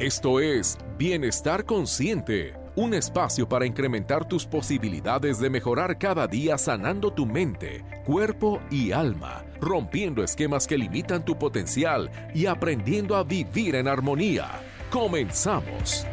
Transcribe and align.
Esto 0.00 0.38
es 0.38 0.78
Bienestar 0.96 1.64
Consciente, 1.64 2.54
un 2.76 2.94
espacio 2.94 3.48
para 3.48 3.66
incrementar 3.66 4.28
tus 4.28 4.46
posibilidades 4.46 5.40
de 5.40 5.50
mejorar 5.50 5.98
cada 5.98 6.28
día 6.28 6.56
sanando 6.56 7.12
tu 7.12 7.26
mente, 7.26 7.84
cuerpo 8.06 8.60
y 8.70 8.92
alma, 8.92 9.44
rompiendo 9.60 10.22
esquemas 10.22 10.68
que 10.68 10.78
limitan 10.78 11.24
tu 11.24 11.36
potencial 11.36 12.12
y 12.32 12.46
aprendiendo 12.46 13.16
a 13.16 13.24
vivir 13.24 13.74
en 13.74 13.88
armonía. 13.88 14.46
Comenzamos. 14.88 16.06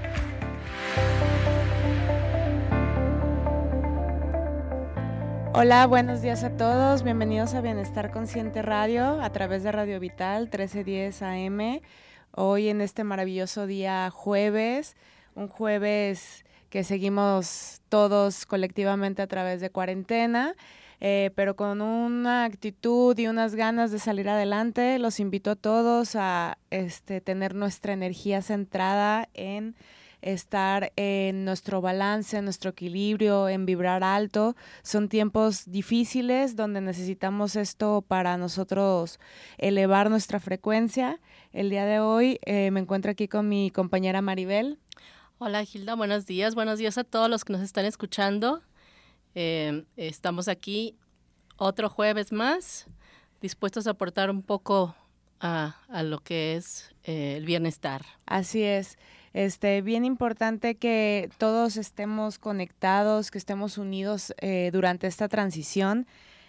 Hola, 5.54 5.86
buenos 5.86 6.24
días 6.24 6.44
a 6.44 6.58
todos. 6.58 7.04
Bienvenidos 7.04 7.54
a 7.54 7.62
Bienestar 7.62 8.10
Consciente 8.10 8.64
Radio 8.64 9.22
a 9.22 9.30
través 9.30 9.62
de 9.62 9.72
Radio 9.72 10.00
Vital 10.00 10.46
1310 10.46 11.22
AM 11.22 11.82
hoy 12.36 12.70
en 12.70 12.82
este 12.82 13.04
maravilloso 13.04 13.68
día 13.68 14.10
jueves, 14.12 14.96
un 15.36 15.48
jueves 15.48 16.46
que 16.70 16.84
seguimos 16.84 17.82
todos 17.90 18.46
colectivamente 18.46 19.22
a 19.22 19.28
través 19.28 19.62
de 19.62 19.70
cuarentena. 19.70 20.56
Eh, 21.02 21.32
pero 21.36 21.56
con 21.56 21.82
una 21.82 22.46
actitud 22.46 23.18
y 23.20 23.28
unas 23.28 23.56
ganas 23.56 23.92
de 23.92 24.00
salir 24.00 24.30
adelante. 24.30 24.98
Los 24.98 25.20
invito 25.20 25.52
a 25.52 25.56
todos 25.56 26.16
a 26.16 26.58
este, 26.70 27.22
tener 27.22 27.54
nuestra 27.54 27.94
energía 27.94 28.42
centrada 28.42 29.28
en 29.34 29.76
estar 30.22 30.92
en 30.96 31.46
nuestro 31.46 31.82
balance, 31.82 32.38
en 32.38 32.46
nuestro 32.46 32.72
equilibrio, 32.72 33.48
en 33.48 33.66
vibrar 33.66 34.04
alto. 34.04 34.56
Son 34.82 35.08
tiempos 35.08 35.70
difíciles 35.70 36.56
donde 36.56 36.82
necesitamos 36.82 37.56
esto 37.56 38.04
para 38.06 38.36
nosotros 38.38 39.20
elevar 39.58 40.10
nuestra 40.10 40.40
frecuencia. 40.40 41.20
El 41.56 41.70
día 41.70 41.86
de 41.86 42.02
hoy 42.02 42.38
eh, 42.46 42.70
me 42.72 42.82
encuentro 42.82 43.12
aquí 43.12 43.30
con 43.30 43.48
mi 43.48 43.72
compañera 43.72 44.22
Maribel. 44.22 44.78
Hola 45.38 45.64
Gilda, 45.64 45.96
buenos 45.96 46.26
días. 46.26 46.54
Buenos 46.54 46.80
días 46.80 46.98
a 46.98 47.06
todos 47.06 47.30
los 47.30 47.46
que 47.46 47.54
nos 47.54 47.62
están 47.62 47.86
escuchando. 47.86 48.62
Eh, 49.36 49.86
estamos 49.96 50.50
aquí 50.50 50.98
otro 51.56 51.90
jueves 51.90 52.34
más, 52.34 52.88
dispuestos 53.40 53.88
a 53.88 53.92
aportar 53.92 54.30
un 54.30 54.42
poco 54.42 54.98
a, 55.40 55.78
lo 56.04 56.20
que 56.20 56.58
es 56.58 56.94
eh, 57.06 57.38
el 57.38 57.46
bienestar. 57.46 58.02
Así 58.26 58.62
es. 58.62 58.98
Este, 59.32 59.82
bien 59.82 60.04
importante 60.04 60.76
que 60.76 61.30
todos 61.38 61.78
estemos 61.78 62.38
conectados, 62.38 63.32
que 63.32 63.38
estemos 63.38 63.78
unidos 63.78 64.34
durante 64.74 65.08
esta 65.08 65.30
transición. 65.30 66.06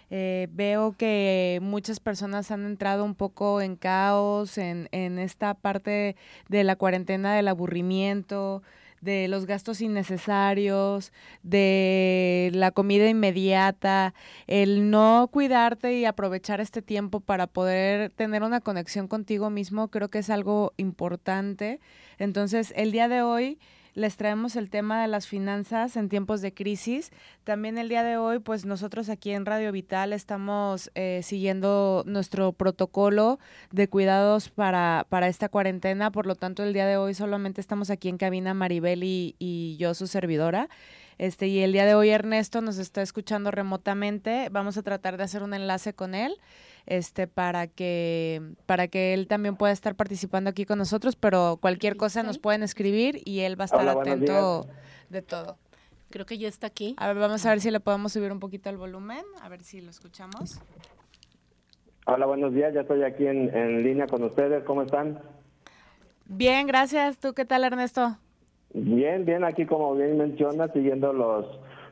Eh, 0.09 0.47
veo 0.51 0.95
que 0.97 1.59
muchas 1.61 1.99
personas 1.99 2.51
han 2.51 2.65
entrado 2.65 3.03
un 3.03 3.15
poco 3.15 3.61
en 3.61 3.75
caos, 3.75 4.57
en, 4.57 4.87
en 4.91 5.19
esta 5.19 5.53
parte 5.53 6.15
de 6.47 6.63
la 6.63 6.75
cuarentena 6.75 7.35
del 7.35 7.47
aburrimiento, 7.49 8.63
de 9.01 9.27
los 9.27 9.45
gastos 9.45 9.81
innecesarios, 9.81 11.11
de 11.43 12.49
la 12.53 12.71
comida 12.71 13.07
inmediata, 13.09 14.13
el 14.47 14.89
no 14.89 15.29
cuidarte 15.31 15.93
y 15.97 16.05
aprovechar 16.05 16.61
este 16.61 16.81
tiempo 16.81 17.19
para 17.19 17.47
poder 17.47 18.09
tener 18.11 18.43
una 18.43 18.61
conexión 18.61 19.07
contigo 19.07 19.49
mismo, 19.49 19.89
creo 19.89 20.09
que 20.09 20.19
es 20.19 20.29
algo 20.29 20.73
importante. 20.77 21.79
Entonces, 22.17 22.73
el 22.75 22.91
día 22.91 23.07
de 23.07 23.21
hoy 23.21 23.59
les 23.97 24.15
traemos 24.15 24.55
el 24.55 24.69
tema 24.69 25.01
de 25.01 25.07
las 25.07 25.25
finanzas 25.25 25.97
en 25.97 26.07
tiempos 26.07 26.41
de 26.41 26.53
crisis. 26.53 27.11
También 27.43 27.79
el 27.79 27.89
día 27.89 28.03
de 28.03 28.17
hoy, 28.17 28.37
pues 28.37 28.63
nosotros 28.63 29.09
aquí 29.09 29.31
en 29.31 29.43
Radio 29.43 29.71
Vital 29.71 30.13
estamos 30.13 30.91
eh, 30.93 31.21
siguiendo 31.23 32.03
nuestro 32.05 32.53
protocolo 32.53 33.39
de 33.71 33.87
cuidados 33.87 34.49
para, 34.49 35.07
para 35.09 35.27
esta 35.27 35.49
cuarentena. 35.49 36.11
Por 36.11 36.27
lo 36.27 36.35
tanto, 36.35 36.63
el 36.63 36.73
día 36.73 36.85
de 36.85 36.97
hoy 36.97 37.15
solamente 37.15 37.59
estamos 37.59 37.89
aquí 37.89 38.07
en 38.07 38.19
cabina 38.19 38.53
Maribel 38.53 39.03
y, 39.03 39.35
y 39.39 39.77
yo, 39.77 39.95
su 39.95 40.05
servidora. 40.05 40.69
Este, 41.17 41.47
y 41.47 41.61
el 41.61 41.71
día 41.71 41.87
de 41.87 41.95
hoy 41.95 42.09
Ernesto 42.09 42.61
nos 42.61 42.77
está 42.77 43.01
escuchando 43.01 43.49
remotamente. 43.49 44.49
Vamos 44.51 44.77
a 44.77 44.83
tratar 44.83 45.17
de 45.17 45.23
hacer 45.23 45.41
un 45.41 45.55
enlace 45.55 45.95
con 45.95 46.13
él 46.13 46.37
este 46.87 47.27
para 47.27 47.67
que 47.67 48.41
para 48.65 48.87
que 48.87 49.13
él 49.13 49.27
también 49.27 49.55
pueda 49.55 49.73
estar 49.73 49.95
participando 49.95 50.49
aquí 50.49 50.65
con 50.65 50.79
nosotros, 50.79 51.15
pero 51.15 51.57
cualquier 51.61 51.97
cosa 51.97 52.23
nos 52.23 52.39
pueden 52.39 52.63
escribir 52.63 53.21
y 53.25 53.41
él 53.41 53.59
va 53.59 53.65
a 53.65 53.65
estar 53.65 53.87
atento 53.87 54.67
de 55.09 55.21
todo. 55.21 55.57
Creo 56.09 56.25
que 56.25 56.37
ya 56.37 56.47
está 56.47 56.67
aquí. 56.67 56.95
A 56.97 57.07
ver, 57.07 57.17
vamos 57.17 57.45
a 57.45 57.49
ver 57.49 57.59
si 57.59 57.69
le 57.69 57.79
podemos 57.79 58.13
subir 58.13 58.31
un 58.31 58.39
poquito 58.39 58.69
el 58.69 58.77
volumen, 58.77 59.23
a 59.41 59.49
ver 59.49 59.61
si 59.61 59.81
lo 59.81 59.89
escuchamos. 59.89 60.61
Hola, 62.05 62.25
buenos 62.25 62.53
días, 62.53 62.73
ya 62.73 62.81
estoy 62.81 63.03
aquí 63.03 63.27
en, 63.27 63.53
en 63.55 63.83
línea 63.83 64.07
con 64.07 64.23
ustedes, 64.23 64.63
¿cómo 64.63 64.83
están? 64.83 65.19
Bien, 66.25 66.65
gracias. 66.65 67.19
¿Tú 67.19 67.33
qué 67.33 67.43
tal, 67.43 67.65
Ernesto? 67.65 68.17
Bien, 68.73 69.25
bien, 69.25 69.43
aquí 69.43 69.65
como 69.65 69.95
bien 69.95 70.17
menciona, 70.17 70.71
siguiendo 70.71 71.11
los 71.13 71.45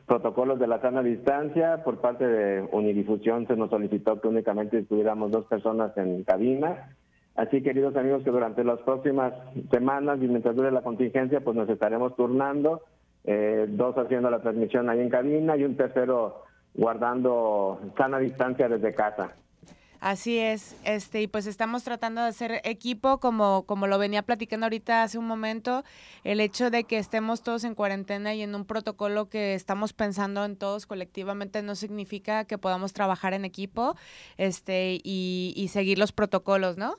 protocolos 0.06 0.58
de 0.58 0.66
la 0.66 0.80
sana 0.80 1.02
distancia. 1.02 1.82
Por 1.84 1.98
parte 1.98 2.26
de 2.26 2.68
Unidifusión 2.72 3.46
se 3.46 3.56
nos 3.56 3.70
solicitó 3.70 4.20
que 4.20 4.28
únicamente 4.28 4.78
estuviéramos 4.78 5.30
dos 5.30 5.46
personas 5.46 5.96
en 5.96 6.24
cabina. 6.24 6.96
Así, 7.34 7.62
queridos 7.62 7.94
amigos, 7.96 8.22
que 8.22 8.30
durante 8.30 8.64
las 8.64 8.78
próximas 8.80 9.34
semanas 9.70 10.18
y 10.22 10.28
mientras 10.28 10.56
dure 10.56 10.70
la 10.70 10.80
contingencia, 10.80 11.40
pues 11.40 11.54
nos 11.54 11.68
estaremos 11.68 12.16
turnando, 12.16 12.82
eh, 13.24 13.66
dos 13.68 13.96
haciendo 13.98 14.30
la 14.30 14.40
transmisión 14.40 14.88
ahí 14.88 15.00
en 15.00 15.10
cabina 15.10 15.56
y 15.56 15.64
un 15.64 15.76
tercero 15.76 16.44
guardando 16.74 17.80
sana 17.98 18.18
distancia 18.18 18.68
desde 18.68 18.94
casa. 18.94 19.34
Así 20.06 20.38
es, 20.38 20.80
este, 20.84 21.22
y 21.22 21.26
pues 21.26 21.48
estamos 21.48 21.82
tratando 21.82 22.20
de 22.20 22.28
hacer 22.28 22.60
equipo, 22.62 23.18
como, 23.18 23.64
como 23.66 23.88
lo 23.88 23.98
venía 23.98 24.22
platicando 24.22 24.66
ahorita 24.66 25.02
hace 25.02 25.18
un 25.18 25.26
momento, 25.26 25.82
el 26.22 26.38
hecho 26.38 26.70
de 26.70 26.84
que 26.84 26.98
estemos 26.98 27.42
todos 27.42 27.64
en 27.64 27.74
cuarentena 27.74 28.32
y 28.32 28.42
en 28.42 28.54
un 28.54 28.66
protocolo 28.66 29.28
que 29.28 29.54
estamos 29.54 29.94
pensando 29.94 30.44
en 30.44 30.54
todos 30.54 30.86
colectivamente 30.86 31.60
no 31.60 31.74
significa 31.74 32.44
que 32.44 32.56
podamos 32.56 32.92
trabajar 32.92 33.34
en 33.34 33.44
equipo 33.44 33.96
este, 34.36 35.00
y, 35.02 35.52
y 35.56 35.68
seguir 35.68 35.98
los 35.98 36.12
protocolos, 36.12 36.78
¿no? 36.78 36.94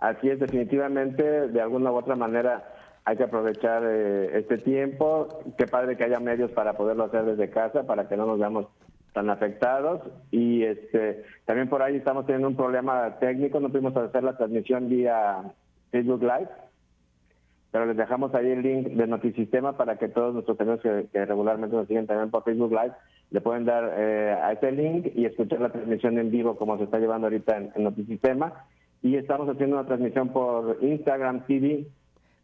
Así 0.00 0.28
es, 0.28 0.40
definitivamente, 0.40 1.22
de 1.22 1.60
alguna 1.60 1.92
u 1.92 1.98
otra 1.98 2.16
manera 2.16 2.64
hay 3.04 3.16
que 3.16 3.22
aprovechar 3.22 3.84
eh, 3.86 4.36
este 4.36 4.58
tiempo. 4.58 5.28
Qué 5.56 5.68
padre 5.68 5.96
que 5.96 6.02
haya 6.02 6.18
medios 6.18 6.50
para 6.50 6.72
poderlo 6.76 7.04
hacer 7.04 7.26
desde 7.26 7.48
casa, 7.48 7.84
para 7.84 8.08
que 8.08 8.16
no 8.16 8.26
nos 8.26 8.40
veamos 8.40 8.66
están 9.16 9.30
afectados. 9.30 10.02
Y 10.30 10.62
este 10.62 11.24
también 11.46 11.70
por 11.70 11.82
ahí 11.82 11.96
estamos 11.96 12.26
teniendo 12.26 12.48
un 12.48 12.56
problema 12.56 13.18
técnico, 13.18 13.60
no 13.60 13.70
pudimos 13.70 13.96
hacer 13.96 14.22
la 14.22 14.36
transmisión 14.36 14.90
vía 14.90 15.54
Facebook 15.90 16.20
Live, 16.20 16.48
pero 17.70 17.86
les 17.86 17.96
dejamos 17.96 18.34
ahí 18.34 18.50
el 18.50 18.62
link 18.62 18.88
de 18.88 19.06
Notisistema 19.06 19.76
para 19.78 19.96
que 19.96 20.08
todos 20.08 20.34
nuestros 20.34 20.60
amigos 20.60 20.80
que, 20.82 21.24
regularmente 21.24 21.74
nos 21.74 21.88
siguen 21.88 22.06
también 22.06 22.30
por 22.30 22.44
Facebook 22.44 22.72
Live 22.72 22.92
le 23.30 23.40
pueden 23.40 23.64
dar 23.64 23.90
eh, 23.96 24.36
a 24.40 24.52
ese 24.52 24.70
link 24.70 25.06
y 25.14 25.24
escuchar 25.24 25.60
la 25.60 25.70
transmisión 25.70 26.18
en 26.18 26.30
vivo 26.30 26.56
como 26.56 26.76
se 26.76 26.84
está 26.84 26.98
llevando 26.98 27.28
ahorita 27.28 27.56
en, 27.56 27.72
en 27.74 27.84
Notisistema. 27.84 28.66
Y 29.02 29.16
estamos 29.16 29.48
haciendo 29.48 29.76
una 29.76 29.86
transmisión 29.86 30.28
por 30.28 30.78
Instagram 30.82 31.46
TV 31.46 31.86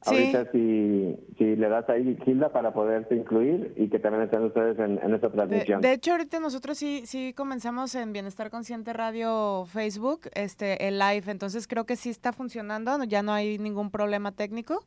Ahorita 0.04 0.50
si, 0.50 1.16
si 1.38 1.56
le 1.56 1.68
das 1.68 1.88
ahí, 1.88 2.16
Gilda, 2.24 2.50
para 2.50 2.72
poderte 2.72 3.14
incluir 3.14 3.72
y 3.76 3.88
que 3.88 3.98
también 3.98 4.24
estén 4.24 4.42
ustedes 4.42 4.78
en, 4.78 4.98
esta 5.14 5.30
transmisión. 5.30 5.80
De, 5.80 5.92
hecho, 5.92 6.12
ahorita 6.12 6.40
nosotros 6.40 6.76
sí, 6.76 7.02
sí 7.06 7.32
comenzamos 7.36 7.94
en 7.94 8.12
Bienestar 8.12 8.50
Consciente 8.50 8.92
Radio 8.92 9.64
Facebook, 9.66 10.22
este, 10.34 10.88
el 10.88 10.98
live, 10.98 11.30
entonces 11.30 11.68
creo 11.68 11.84
que 11.84 11.96
sí 11.96 12.10
está 12.10 12.32
funcionando, 12.32 13.02
ya 13.04 13.22
no 13.22 13.32
hay 13.32 13.58
ningún 13.58 13.90
problema 13.90 14.32
técnico. 14.32 14.84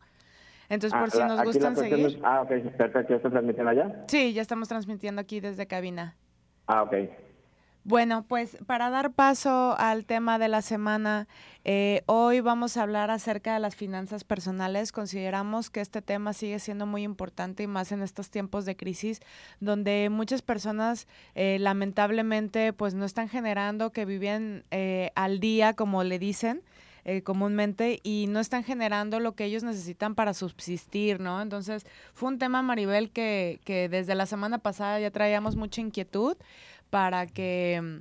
Entonces, 0.67 0.99
por 0.99 1.09
ah, 1.09 1.11
si 1.11 1.23
nos 1.23 1.43
gustan 1.43 1.75
seguir. 1.75 2.19
ah, 2.23 2.41
ok, 2.41 2.49
perfecto, 2.75 3.09
¿ya 3.09 3.15
está 3.17 3.29
transmitiendo 3.29 3.69
allá? 3.69 4.03
Sí, 4.07 4.33
ya 4.33 4.41
estamos 4.41 4.67
transmitiendo 4.67 5.21
aquí 5.21 5.39
desde 5.39 5.67
cabina. 5.67 6.15
Ah, 6.67 6.83
ok. 6.83 6.93
Bueno, 7.87 8.25
pues 8.27 8.57
para 8.65 8.89
dar 8.89 9.11
paso 9.11 9.75
al 9.77 10.05
tema 10.05 10.39
de 10.39 10.47
la 10.47 10.63
semana, 10.63 11.27
eh, 11.65 12.01
hoy 12.07 12.39
vamos 12.39 12.77
a 12.77 12.81
hablar 12.81 13.11
acerca 13.11 13.53
de 13.53 13.59
las 13.59 13.75
finanzas 13.75 14.23
personales. 14.23 14.91
Consideramos 14.91 15.69
que 15.69 15.81
este 15.81 16.01
tema 16.01 16.33
sigue 16.33 16.57
siendo 16.57 16.87
muy 16.87 17.03
importante 17.03 17.61
y 17.61 17.67
más 17.67 17.91
en 17.91 18.01
estos 18.01 18.31
tiempos 18.31 18.65
de 18.65 18.75
crisis, 18.75 19.21
donde 19.59 20.09
muchas 20.09 20.41
personas 20.41 21.07
eh, 21.35 21.59
lamentablemente 21.59 22.73
pues 22.73 22.95
no 22.95 23.05
están 23.05 23.29
generando, 23.29 23.91
que 23.91 24.05
viven 24.05 24.63
eh, 24.71 25.11
al 25.13 25.39
día, 25.39 25.75
como 25.75 26.03
le 26.03 26.17
dicen. 26.17 26.63
comúnmente 27.23 27.99
y 28.01 28.25
no 28.27 28.39
están 28.39 28.63
generando 28.63 29.19
lo 29.19 29.35
que 29.35 29.45
ellos 29.45 29.61
necesitan 29.61 30.15
para 30.15 30.33
subsistir, 30.33 31.19
¿no? 31.19 31.39
Entonces 31.39 31.85
fue 32.15 32.29
un 32.29 32.39
tema, 32.39 32.63
Maribel, 32.63 33.11
que, 33.11 33.59
que 33.63 33.89
desde 33.89 34.15
la 34.15 34.25
semana 34.25 34.57
pasada 34.57 34.99
ya 34.99 35.11
traíamos 35.11 35.55
mucha 35.55 35.81
inquietud 35.81 36.35
para 36.95 37.27
que, 37.27 37.99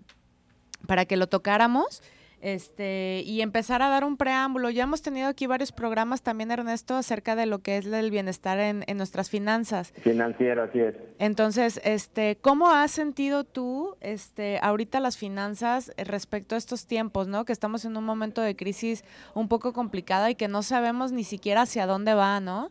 para 0.87 1.05
que 1.05 1.17
lo 1.17 1.27
tocáramos. 1.27 2.01
este, 2.41 3.23
y 3.25 3.41
empezar 3.41 3.83
a 3.83 3.89
dar 3.89 4.05
un 4.05 4.17
preámbulo. 4.17 4.71
Ya 4.71 4.85
hemos 4.85 5.03
tenido 5.03 5.27
aquí 5.27 5.49
varios 5.49 5.73
programas 5.73 6.23
también, 6.23 6.53
Ernesto, 6.53 6.95
acerca 6.95 7.35
de 7.35 7.47
lo 7.47 7.59
que 7.59 7.79
es 7.79 7.87
el 7.87 8.13
bienestar 8.13 8.61
en, 8.61 8.85
nuestras 8.97 9.31
finanzas. 9.31 9.93
Financiero, 9.97 10.63
así 10.63 10.79
es. 10.79 10.95
Entonces, 11.19 11.81
este, 11.85 12.37
¿cómo 12.41 12.71
has 12.71 12.93
sentido 12.93 13.43
tú 13.43 13.97
este, 14.01 14.61
ahorita 14.63 15.01
las 15.01 15.17
finanzas 15.17 15.91
respecto 15.97 16.55
a 16.55 16.59
estos 16.59 16.87
tiempos, 16.87 17.27
¿no? 17.27 17.45
Que 17.45 17.53
estamos 17.53 17.85
en 17.85 17.97
un 17.97 18.05
momento 18.05 18.43
de 18.43 18.55
crisis 18.55 19.05
un 19.35 19.49
poco 19.49 19.73
complicada 19.73 20.31
y 20.31 20.37
que 20.37 20.47
no 20.47 20.63
sabemos 20.63 21.11
ni 21.11 21.25
siquiera 21.25 21.63
hacia 21.63 21.89
dónde 21.89 22.15
va, 22.15 22.39
¿no? 22.39 22.71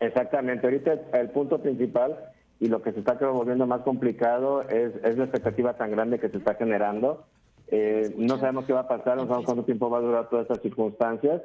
Exactamente. 0.00 0.66
Ahorita 0.66 0.98
el 1.14 1.30
punto 1.30 1.62
principal 1.62 2.30
y 2.60 2.68
lo 2.68 2.82
que 2.82 2.92
se 2.92 3.00
está 3.00 3.14
volviendo 3.14 3.66
más 3.66 3.80
complicado 3.80 4.62
es, 4.68 4.94
es 5.02 5.18
la 5.18 5.24
expectativa 5.24 5.74
tan 5.74 5.90
grande 5.90 6.20
que 6.20 6.28
se 6.28 6.38
está 6.38 6.54
generando 6.54 7.24
eh, 7.70 8.14
no 8.16 8.36
sabemos 8.38 8.64
qué 8.64 8.72
va 8.72 8.80
a 8.80 8.88
pasar, 8.88 9.16
no 9.16 9.26
sabemos 9.26 9.44
cuánto 9.44 9.64
tiempo 9.64 9.88
va 9.88 9.98
a 9.98 10.02
durar 10.02 10.28
todas 10.28 10.44
estas 10.44 10.60
circunstancias. 10.60 11.42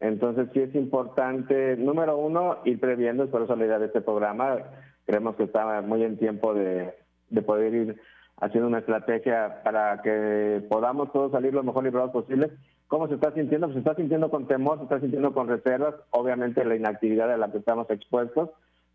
Entonces 0.00 0.48
sí 0.52 0.60
es 0.60 0.74
importante, 0.74 1.76
número 1.76 2.16
uno, 2.18 2.58
ir 2.64 2.78
previendo, 2.78 3.24
es 3.24 3.30
por 3.30 3.42
eso 3.42 3.56
la 3.56 3.66
idea 3.66 3.78
de 3.78 3.86
este 3.86 4.00
programa. 4.00 4.58
Creemos 5.06 5.36
que 5.36 5.44
está 5.44 5.80
muy 5.80 6.02
en 6.02 6.18
tiempo 6.18 6.52
de, 6.54 6.94
poder 7.46 7.74
ir 7.74 8.00
haciendo 8.38 8.68
una 8.68 8.80
estrategia 8.80 9.62
para 9.62 10.02
que 10.02 10.62
podamos 10.68 11.12
todos 11.12 11.32
salir 11.32 11.54
lo 11.54 11.62
mejor 11.62 11.84
librados 11.84 12.10
posible. 12.10 12.50
¿Cómo 12.88 13.08
se 13.08 13.14
está 13.14 13.32
sintiendo? 13.32 13.68
Pues 13.68 13.74
se 13.74 13.78
está 13.78 13.94
sintiendo 13.94 14.28
con 14.30 14.46
temor, 14.46 14.78
se 14.78 14.84
está 14.84 15.00
sintiendo 15.00 15.32
con 15.32 15.48
reservas. 15.48 15.94
Obviamente 16.10 16.64
la 16.64 16.76
inactividad 16.76 17.32
a 17.32 17.38
la 17.38 17.50
que 17.50 17.58
estamos 17.58 17.88
expuestos, 17.88 18.50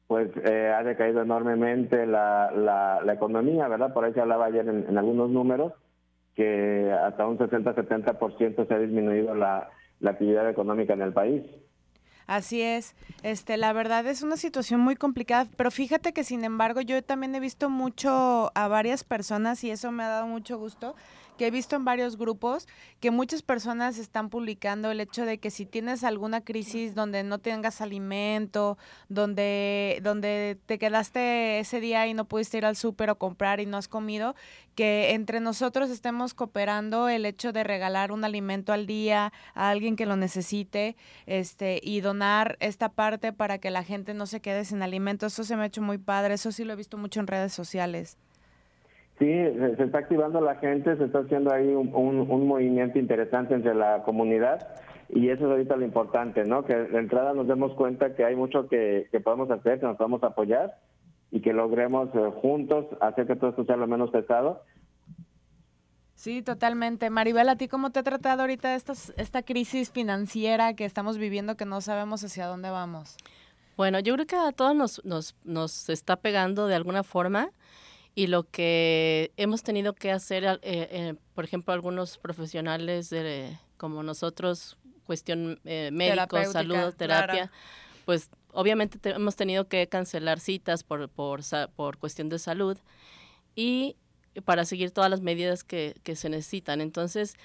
pues 0.08 0.30
eh, 0.46 0.74
ha 0.74 0.84
decaído 0.84 1.22
enormemente 1.22 2.06
la, 2.06 2.52
la, 2.52 3.14
economía, 3.14 3.68
¿verdad? 3.68 3.94
Por 3.94 4.06
ahí 4.06 4.14
se 4.14 4.22
hablaba 4.22 4.46
ayer 4.46 4.68
en 4.68 4.98
algunos 4.98 5.30
números 5.30 5.74
que 6.38 6.92
hasta 6.92 7.28
un 7.28 7.40
60-70% 7.40 8.68
se 8.68 8.74
ha 8.74 8.80
disminuido 8.80 9.34
la, 9.34 9.72
actividad 10.06 10.48
económica 10.48 10.94
en 10.94 11.02
el 11.02 11.12
país. 11.12 11.44
Así 12.28 12.62
es. 12.62 12.96
Este, 13.24 13.58
la 13.58 13.74
verdad 13.74 14.06
es 14.06 14.22
una 14.22 14.38
situación 14.38 14.80
muy 14.80 14.96
complicada, 14.96 15.48
pero 15.58 15.72
fíjate 15.72 16.14
que 16.14 16.24
sin 16.24 16.44
embargo 16.44 16.82
yo 16.82 17.02
también 17.04 17.34
he 17.34 17.40
visto 17.40 17.72
mucho 17.72 18.52
a 18.54 18.68
varias 18.68 19.04
personas 19.04 19.64
y 19.64 19.72
eso 19.72 19.92
me 19.92 20.04
ha 20.04 20.10
dado 20.10 20.28
mucho 20.28 20.60
gusto 20.60 20.96
que 21.38 21.48
he 21.48 21.52
visto 21.52 21.76
en 21.76 21.86
varios 21.86 22.18
grupos 22.18 22.68
que 23.00 23.12
muchas 23.12 23.42
personas 23.42 23.98
están 23.98 24.30
publicando 24.30 24.92
el 24.92 25.00
hecho 25.00 25.26
de 25.26 25.38
que 25.38 25.52
si 25.52 25.66
tienes 25.66 26.04
alguna 26.04 26.42
crisis 26.42 26.96
donde 26.96 27.24
no 27.24 27.40
tengas 27.40 27.82
alimento, 27.82 28.78
donde, 29.08 30.00
donde 30.04 30.58
te 30.66 30.80
quedaste 30.80 31.60
ese 31.60 31.80
día 31.80 32.08
y 32.08 32.14
no 32.14 32.26
pudiste 32.26 32.58
ir 32.58 32.66
al 32.66 32.76
súper 32.76 33.10
o 33.10 33.18
comprar 33.18 33.60
y 33.60 33.66
no 33.66 33.78
has 33.78 33.88
comido, 33.88 34.36
que 34.76 35.14
entre 35.14 35.40
nosotros 35.40 35.90
estemos 35.90 36.34
cooperando 36.34 37.10
el 37.10 37.26
hecho 37.26 37.52
de 37.52 37.64
regalar 37.64 38.12
un 38.12 38.24
alimento 38.24 38.74
al 38.74 38.86
día 38.86 39.32
a 39.54 39.70
alguien 39.70 39.96
que 39.96 40.06
lo 40.06 40.16
necesite 40.16 40.96
este, 41.26 41.80
y 41.84 42.02
donar 42.02 42.58
esta 42.60 42.90
parte 42.90 43.34
para 43.34 43.58
que 43.58 43.72
la 43.72 43.84
gente 43.84 44.14
no 44.14 44.26
se 44.26 44.42
quede 44.42 44.66
sin 44.66 44.82
alimento. 44.82 45.26
Eso 45.26 45.44
se 45.44 45.56
me 45.56 45.64
ha 45.64 45.68
hecho 45.68 45.82
muy 45.82 45.98
padre, 45.98 46.36
eso 46.36 46.52
sí 46.52 46.64
lo 46.64 46.74
he 46.74 46.76
visto 46.76 46.98
mucho 46.98 47.20
en 47.20 47.28
redes 47.28 47.54
sociales. 47.54 48.18
Sí, 49.20 49.26
se 49.26 49.84
está 49.84 49.98
activando 49.98 50.42
la 50.42 50.56
gente, 50.56 50.96
se 50.96 51.06
está 51.06 51.20
haciendo 51.20 51.52
ahí 51.52 51.68
un, 51.68 52.48
movimiento 52.48 53.00
interesante 53.00 53.56
entre 53.56 53.74
la 53.74 54.04
comunidad 54.04 54.76
y 55.10 55.30
eso 55.30 55.46
es 55.46 55.52
ahorita 55.52 55.76
lo 55.76 55.86
importante, 55.86 56.44
¿no? 56.44 56.66
Que 56.66 56.76
de 56.76 57.00
entrada 57.00 57.34
nos 57.34 57.48
demos 57.48 57.74
cuenta 57.74 58.14
que 58.14 58.24
hay 58.24 58.36
mucho 58.36 58.68
que, 58.68 59.10
podemos 59.24 59.50
hacer, 59.50 59.80
que 59.80 59.88
nos 59.88 59.98
podemos 59.98 60.24
apoyar 60.24 60.78
y 61.32 61.42
que 61.42 61.52
logremos 61.52 62.10
eh, 62.14 62.32
juntos 62.42 62.86
hacer 63.02 63.26
que 63.26 63.36
todo 63.36 63.50
esto 63.50 63.66
sea 63.66 63.76
lo 63.76 63.88
menos 63.88 64.12
pesado. 64.12 64.62
Sí, 66.14 66.44
totalmente. 66.44 67.10
Maribel, 67.10 67.50
¿a 67.50 67.56
ti 67.56 67.68
cómo 67.68 67.90
te 67.90 68.00
ha 68.00 68.04
tratado 68.04 68.42
ahorita 68.42 68.76
esta, 68.76 68.94
esta 68.94 69.42
crisis 69.42 69.92
financiera 69.92 70.76
que 70.76 70.86
estamos 70.86 71.18
viviendo 71.18 71.58
que 71.58 71.66
no 71.66 71.82
sabemos 71.82 72.24
hacia 72.24 72.46
dónde 72.46 72.70
vamos? 72.70 73.18
Bueno, 73.78 74.00
yo 74.00 74.14
creo 74.14 74.28
que 74.28 74.36
a 74.36 74.52
todos 74.52 74.76
nos, 74.76 75.06
nos, 75.06 75.36
nos 75.44 75.90
está 75.90 76.18
pegando 76.18 76.68
de 76.68 76.76
alguna 76.76 77.04
forma 77.04 77.50
y 78.18 78.26
lo 78.26 78.50
que 78.50 79.32
hemos 79.38 79.62
tenido 79.62 79.94
que 79.94 80.12
hacer, 80.12 80.44
eh, 80.44 80.60
eh, 80.64 81.14
por 81.36 81.44
ejemplo, 81.44 81.72
algunos 81.72 82.18
profesionales 82.18 83.12
de, 83.12 83.60
como 83.78 84.02
nosotros, 84.02 84.76
cuestión 85.06 85.60
eh, 85.66 85.92
médico, 85.94 86.44
salud, 86.46 86.96
terapia, 86.96 87.52
pues 88.06 88.32
obviamente 88.54 88.98
hemos 89.12 89.36
tenido 89.36 89.68
que 89.68 89.86
cancelar 89.88 90.40
citas 90.40 90.84
por, 90.84 91.10
por, 91.10 91.42
por 91.76 92.00
cuestión 92.00 92.28
de 92.28 92.40
salud 92.40 92.80
y 93.56 93.98
para 94.46 94.66
seguir 94.66 94.90
todas 94.90 95.12
las 95.12 95.22
medidas 95.22 95.64
que, 95.64 95.94
que 96.02 96.16
se 96.16 96.30
necesitan. 96.30 96.82
Entonces, 96.82 97.36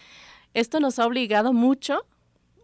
esto 0.54 0.80
nos 0.80 0.98
ha 0.98 1.06
obligado 1.06 1.52
mucho 1.52 2.06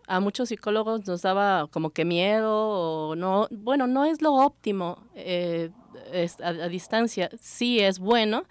a 0.08 0.20
muchos 0.20 0.49
psicólogos 0.49 1.06
nos 1.06 1.22
daba 1.22 1.69
como 1.70 1.90
que 1.90 2.05
miedo 2.05 3.10
o 3.10 3.14
no, 3.14 3.46
bueno, 3.50 3.87
no 3.87 4.06
es 4.06 4.22
lo 4.22 4.32
óptimo 4.34 5.05
eh, 5.14 5.70
a, 6.43 6.69
distancia, 6.69 7.31
sí 7.38 7.81
es 7.81 7.99
bueno 7.99 8.44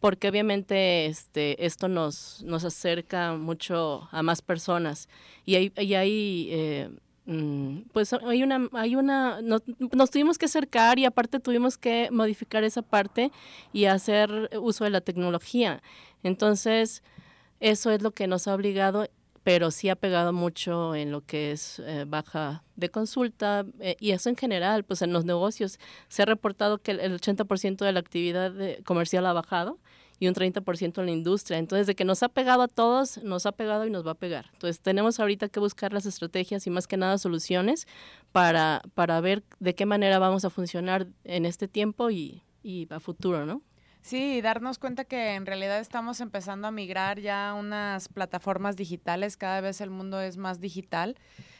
porque 0.00 0.28
obviamente 0.28 1.06
este, 1.06 1.64
esto 1.64 1.86
nos, 1.86 2.42
nos 2.44 2.64
acerca 2.64 3.34
mucho 3.34 4.08
a 4.10 4.22
más 4.22 4.40
personas 4.40 5.08
y 5.44 5.56
hay, 5.56 5.72
y 5.76 5.94
hay 5.94 6.48
eh, 6.50 6.90
mm, 7.26 7.82
pues 7.92 8.14
hay 8.14 8.42
una, 8.42 8.68
hay 8.72 8.96
una, 8.96 9.42
nos, 9.42 9.62
nos, 9.78 10.10
tuvimos 10.10 10.38
que 10.38 10.46
acercar 10.46 10.98
y 10.98 11.04
aparte 11.04 11.40
tuvimos 11.40 11.76
que 11.76 12.08
modificar 12.10 12.64
esa 12.64 12.80
parte 12.80 13.30
y 13.72 13.84
hacer 13.84 14.50
uso 14.60 14.84
de 14.84 14.90
la 14.90 15.02
tecnología. 15.02 15.82
Entonces, 16.22 17.02
eso 17.60 17.90
es 17.90 18.02
lo 18.02 18.12
que 18.12 18.26
nos 18.26 18.48
ha 18.48 18.54
obligado 18.54 19.08
pero 19.42 19.70
sí 19.70 19.88
ha 19.88 19.96
pegado 19.96 20.32
mucho 20.32 20.94
en 20.94 21.10
lo 21.10 21.24
que 21.24 21.52
es 21.52 21.80
eh, 21.80 22.04
baja 22.06 22.62
de 22.76 22.90
consulta 22.90 23.66
eh, 23.80 23.96
y 24.00 24.12
eso 24.12 24.28
en 24.28 24.36
general, 24.36 24.84
pues 24.84 25.02
en 25.02 25.12
los 25.12 25.24
negocios 25.24 25.78
se 26.08 26.22
ha 26.22 26.26
reportado 26.26 26.78
que 26.78 26.92
el, 26.92 27.20
80% 27.20 27.84
de 27.84 27.92
la 27.92 28.00
actividad 28.00 28.52
comercial 28.84 29.26
ha 29.26 29.32
bajado 29.32 29.78
y 30.22 30.28
un 30.28 30.34
30% 30.34 31.00
en 31.00 31.06
la 31.06 31.10
industria. 31.10 31.58
Entonces, 31.58 31.88
de 31.88 31.96
que 31.96 32.04
nos 32.04 32.22
ha 32.22 32.28
pegado 32.28 32.62
a 32.62 32.68
todos, 32.68 33.20
nos 33.24 33.44
ha 33.44 33.50
pegado 33.50 33.86
y 33.86 33.90
nos 33.90 34.06
va 34.06 34.12
a 34.12 34.14
pegar. 34.14 34.50
Entonces, 34.52 34.80
tenemos 34.80 35.18
ahorita 35.18 35.48
que 35.48 35.58
buscar 35.58 35.92
las 35.92 36.06
estrategias 36.06 36.64
y 36.68 36.70
más 36.70 36.86
que 36.86 36.96
nada 36.96 37.18
soluciones 37.18 37.88
para, 38.30 38.82
para 38.94 39.20
ver 39.20 39.42
de 39.58 39.74
qué 39.74 39.84
manera 39.84 40.20
vamos 40.20 40.44
a 40.44 40.50
funcionar 40.50 41.08
en 41.24 41.44
este 41.44 41.66
tiempo 41.66 42.08
y, 42.10 42.44
y 42.62 42.86
a 42.90 43.00
futuro, 43.00 43.46
¿no? 43.46 43.62
Sí, 44.02 44.40
darnos 44.40 44.80
cuenta 44.80 45.04
que 45.04 45.34
en 45.36 45.46
realidad 45.46 45.78
estamos 45.78 46.20
empezando 46.20 46.66
a 46.66 46.72
migrar 46.72 47.20
ya 47.20 47.50
a 47.50 47.54
unas 47.54 48.08
plataformas 48.08 48.76
digitales, 48.76 49.36
cada 49.36 49.60
vez 49.60 49.80
el 49.80 49.90
mundo 49.90 50.20
es 50.20 50.36
más 50.36 50.60
digital. 50.60 51.16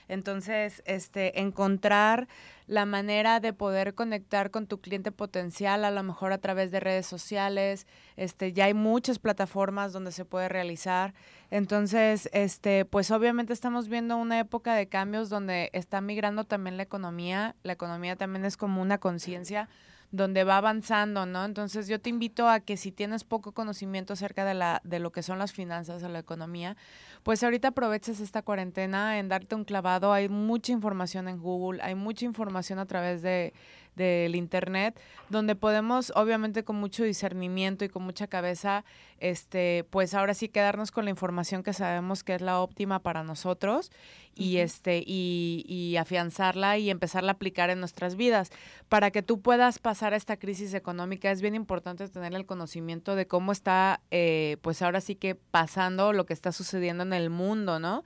Entonces, 0.09 0.83
este, 0.85 1.41
encontrar 1.41 2.27
la 2.67 2.85
manera 2.85 3.39
de 3.39 3.53
poder 3.53 3.95
conectar 3.95 4.51
con 4.51 4.67
tu 4.67 4.81
cliente 4.81 5.13
potencial, 5.13 5.85
a 5.85 5.93
lo 5.93 6.03
mejor 6.03 6.33
a 6.33 6.39
través 6.39 6.73
de 6.73 6.81
redes 6.81 7.07
sociales, 7.07 7.87
este, 8.17 8.53
ya 8.53 8.65
hay 8.65 8.75
muchas 8.75 9.21
plataformas 9.21 9.93
donde 9.93 10.11
se 10.11 10.25
puede 10.25 10.49
realizar. 10.49 11.15
Entonces, 11.51 12.29
este, 12.33 12.85
pues 12.85 13.13
obviamente 13.13 13.53
estamos 13.53 13.89
viendo 13.89 14.17
una 14.17 14.41
época 14.41 14.75
de 14.75 14.89
cambios 14.89 15.29
donde 15.29 15.71
está 15.73 16.01
migrando 16.01 16.43
también 16.43 16.77
la 16.77 16.83
economía. 16.83 17.55
La 17.63 17.75
economía 17.75 18.17
también 18.17 18.45
es 18.45 18.57
como 18.57 18.83
una 18.83 18.99
conciencia 18.99 19.69
donde 20.13 20.45
va 20.45 20.59
avanzando, 20.59 21.25
¿no? 21.25 21.45
Entonces 21.45 21.89
yo 21.89 21.99
te 21.99 22.11
invito 22.11 22.49
a 22.49 22.61
que 22.61 22.77
si 22.77 22.93
tienes 22.93 23.25
poco 23.25 23.53
conocimiento 23.53 24.13
acerca 24.13 24.45
de, 24.45 24.53
la, 24.53 24.83
de 24.85 24.99
lo 24.99 25.11
que 25.11 25.23
son 25.23 25.39
las 25.39 25.53
finanzas 25.53 26.03
o 26.03 26.09
la 26.09 26.19
economía, 26.19 26.77
pues 27.23 27.43
ahorita 27.43 27.69
aproveches 27.69 28.21
esta 28.21 28.43
cuarentena 28.43 29.19
en 29.19 29.29
darte 29.29 29.55
un 29.55 29.65
clavado. 29.65 30.13
Hay 30.13 30.29
mucha 30.29 30.71
información 30.71 31.29
en 31.29 31.39
Google, 31.39 31.81
hay 31.83 31.95
mucha 31.95 32.27
información 32.27 32.79
a 32.79 32.87
través 32.87 33.23
de 33.23 33.55
del 33.97 34.35
internet, 34.35 34.99
donde 35.29 35.55
podemos, 35.55 36.13
obviamente 36.17 36.65
con 36.65 36.77
mucho 36.77 37.05
discernimiento 37.05 37.85
y 37.85 37.89
con 37.89 38.03
mucha 38.03 38.27
cabeza, 38.27 38.85
este, 39.19 39.85
pues 39.91 40.15
ahora 40.15 40.35
sí 40.35 40.49
quedarnos 40.49 40.91
con 40.91 41.05
la 41.05 41.11
información 41.11 41.63
que 41.63 41.73
sabemos 41.73 42.25
que 42.25 42.35
es 42.35 42.41
la 42.41 42.61
óptima 42.61 43.01
para 43.01 43.23
nosotros 43.23 43.91
y 44.35 44.59
este, 44.59 45.03
y, 45.07 45.65
y 45.69 45.97
afianzarla 45.97 46.79
y 46.79 46.91
empezarla 46.91 47.33
a 47.33 47.35
aplicar 47.35 47.71
en 47.71 47.81
nuestras 47.81 48.17
vidas. 48.17 48.51
Para 48.89 49.11
que 49.11 49.23
tú 49.23 49.41
puedas 49.41 49.79
pasar 49.79 50.15
a 50.15 50.17
esta 50.17 50.37
crisis 50.37 50.75
económica, 50.75 51.31
es 51.31 51.43
bien 51.43 51.55
importante 51.55 52.09
tener 52.09 52.35
el 52.35 52.47
conocimiento 52.47 53.15
de 53.15 53.27
cómo 53.27 53.53
está, 53.53 54.01
eh, 54.11 54.57
pues 54.63 54.83
ahora 54.83 55.01
sí 55.01 55.15
que 55.15 55.35
pasando 55.35 56.13
lo 56.13 56.27
que 56.27 56.33
está 56.33 56.53
sucediendo 56.53 57.03
en 57.03 57.13
el 57.13 57.31
mundo, 57.31 57.79
¿no? 57.79 58.05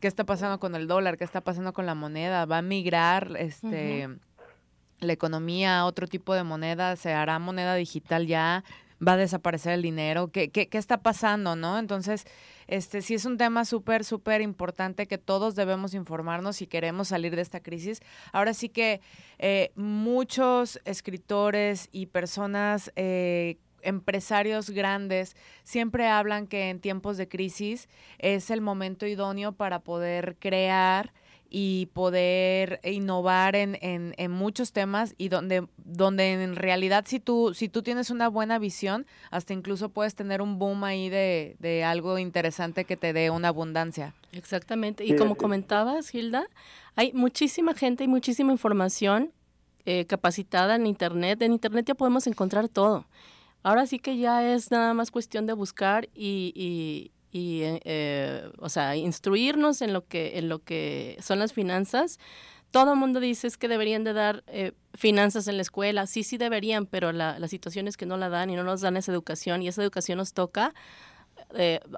¿Qué 0.00 0.08
está 0.08 0.24
pasando 0.24 0.60
con 0.60 0.74
el 0.74 0.86
dólar? 0.88 1.16
¿Qué 1.16 1.24
está 1.24 1.40
pasando 1.40 1.72
con 1.72 1.86
la 1.86 1.94
moneda? 1.94 2.44
¿Va 2.44 2.58
a 2.58 2.62
migrar 2.62 3.34
este, 3.38 4.08
la 5.00 5.12
economía, 5.12 5.84
otro 5.84 6.06
tipo 6.06 6.34
de 6.34 6.42
moneda, 6.42 6.96
se 6.96 7.12
hará 7.12 7.38
moneda 7.38 7.74
digital 7.74 8.26
ya, 8.26 8.64
va 9.06 9.12
a 9.12 9.16
desaparecer 9.16 9.72
el 9.72 9.82
dinero, 9.82 10.28
¿qué, 10.28 10.50
qué, 10.50 10.68
qué 10.68 10.78
está 10.78 11.02
pasando, 11.02 11.54
no? 11.54 11.78
Entonces, 11.78 12.24
este 12.66 13.02
sí 13.02 13.14
es 13.14 13.24
un 13.24 13.36
tema 13.36 13.64
súper, 13.64 14.04
súper 14.04 14.40
importante 14.40 15.06
que 15.06 15.18
todos 15.18 15.54
debemos 15.54 15.94
informarnos 15.94 16.56
si 16.56 16.66
queremos 16.66 17.08
salir 17.08 17.36
de 17.36 17.42
esta 17.42 17.60
crisis. 17.60 18.00
Ahora 18.32 18.54
sí 18.54 18.68
que 18.68 19.00
eh, 19.38 19.70
muchos 19.76 20.80
escritores 20.84 21.88
y 21.92 22.06
personas 22.06 22.90
eh, 22.96 23.58
empresarios 23.82 24.70
grandes 24.70 25.36
siempre 25.62 26.08
hablan 26.08 26.46
que 26.46 26.70
en 26.70 26.80
tiempos 26.80 27.16
de 27.16 27.28
crisis 27.28 27.88
es 28.18 28.50
el 28.50 28.60
momento 28.60 29.06
idóneo 29.06 29.52
para 29.52 29.80
poder 29.80 30.36
crear 30.40 31.12
y 31.48 31.86
poder 31.92 32.80
innovar 32.82 33.56
en, 33.56 33.78
en, 33.80 34.30
muchos 34.30 34.72
temas 34.72 35.14
y 35.16 35.28
donde, 35.28 35.66
donde 35.76 36.32
en 36.32 36.56
realidad 36.56 37.04
si 37.06 37.20
tú, 37.20 37.52
si 37.54 37.68
tú 37.68 37.82
tienes 37.82 38.10
una 38.10 38.28
buena 38.28 38.58
visión, 38.58 39.06
hasta 39.30 39.52
incluso 39.52 39.88
puedes 39.88 40.14
tener 40.14 40.42
un 40.42 40.58
boom 40.58 40.84
ahí 40.84 41.08
de, 41.08 41.56
de 41.58 41.84
algo 41.84 42.18
interesante 42.18 42.84
que 42.84 42.96
te 42.96 43.12
dé 43.12 43.30
una 43.30 43.48
abundancia. 43.48 44.14
Exactamente. 44.32 45.04
Y 45.04 45.16
como 45.16 45.36
comentabas, 45.36 46.14
Hilda, 46.14 46.46
hay 46.94 47.12
muchísima 47.12 47.74
gente 47.74 48.04
y 48.04 48.08
muchísima 48.08 48.52
información 48.52 49.32
eh, 49.84 50.04
capacitada 50.06 50.74
en 50.74 50.86
Internet. 50.86 51.40
En 51.42 51.52
Internet 51.52 51.86
ya 51.86 51.94
podemos 51.94 52.26
encontrar 52.26 52.68
todo. 52.68 53.06
Ahora 53.62 53.86
sí 53.86 53.98
que 53.98 54.16
ya 54.18 54.52
es 54.52 54.70
nada 54.70 54.94
más 54.94 55.10
cuestión 55.10 55.46
de 55.46 55.52
buscar 55.52 56.08
y, 56.12 56.52
y, 56.54 57.12
eh, 57.62 57.80
eh, 57.84 58.50
o 58.58 58.68
sea, 58.68 58.96
instruirnos 58.96 59.82
en 59.82 59.92
lo 59.92 60.06
que 60.06 60.38
en 60.38 60.48
lo 60.48 60.60
que 60.60 61.16
son 61.20 61.38
las 61.38 61.52
finanzas. 61.52 62.18
Todo 62.70 62.92
el 62.92 62.98
mundo 62.98 63.20
dice 63.20 63.46
es 63.46 63.56
que 63.56 63.68
deberían 63.68 64.04
de 64.04 64.12
dar 64.12 64.44
finanzas 64.94 65.48
en 65.48 65.56
la 65.56 65.62
escuela. 65.62 66.06
Sí, 66.06 66.24
sí 66.24 66.36
deberían, 66.36 66.84
pero 66.86 67.12
la, 67.12 67.38
la 67.38 67.48
situación 67.48 67.88
es 67.88 67.96
que 67.96 68.06
no 68.06 68.16
la 68.16 68.28
dan 68.28 68.50
y 68.50 68.56
no 68.56 68.64
nos 68.64 68.80
dan 68.80 68.96
esa 68.96 69.12
educación 69.12 69.62
y 69.62 69.68
esa 69.68 69.82
educación 69.82 70.18
nos 70.18 70.32
toca 70.32 70.74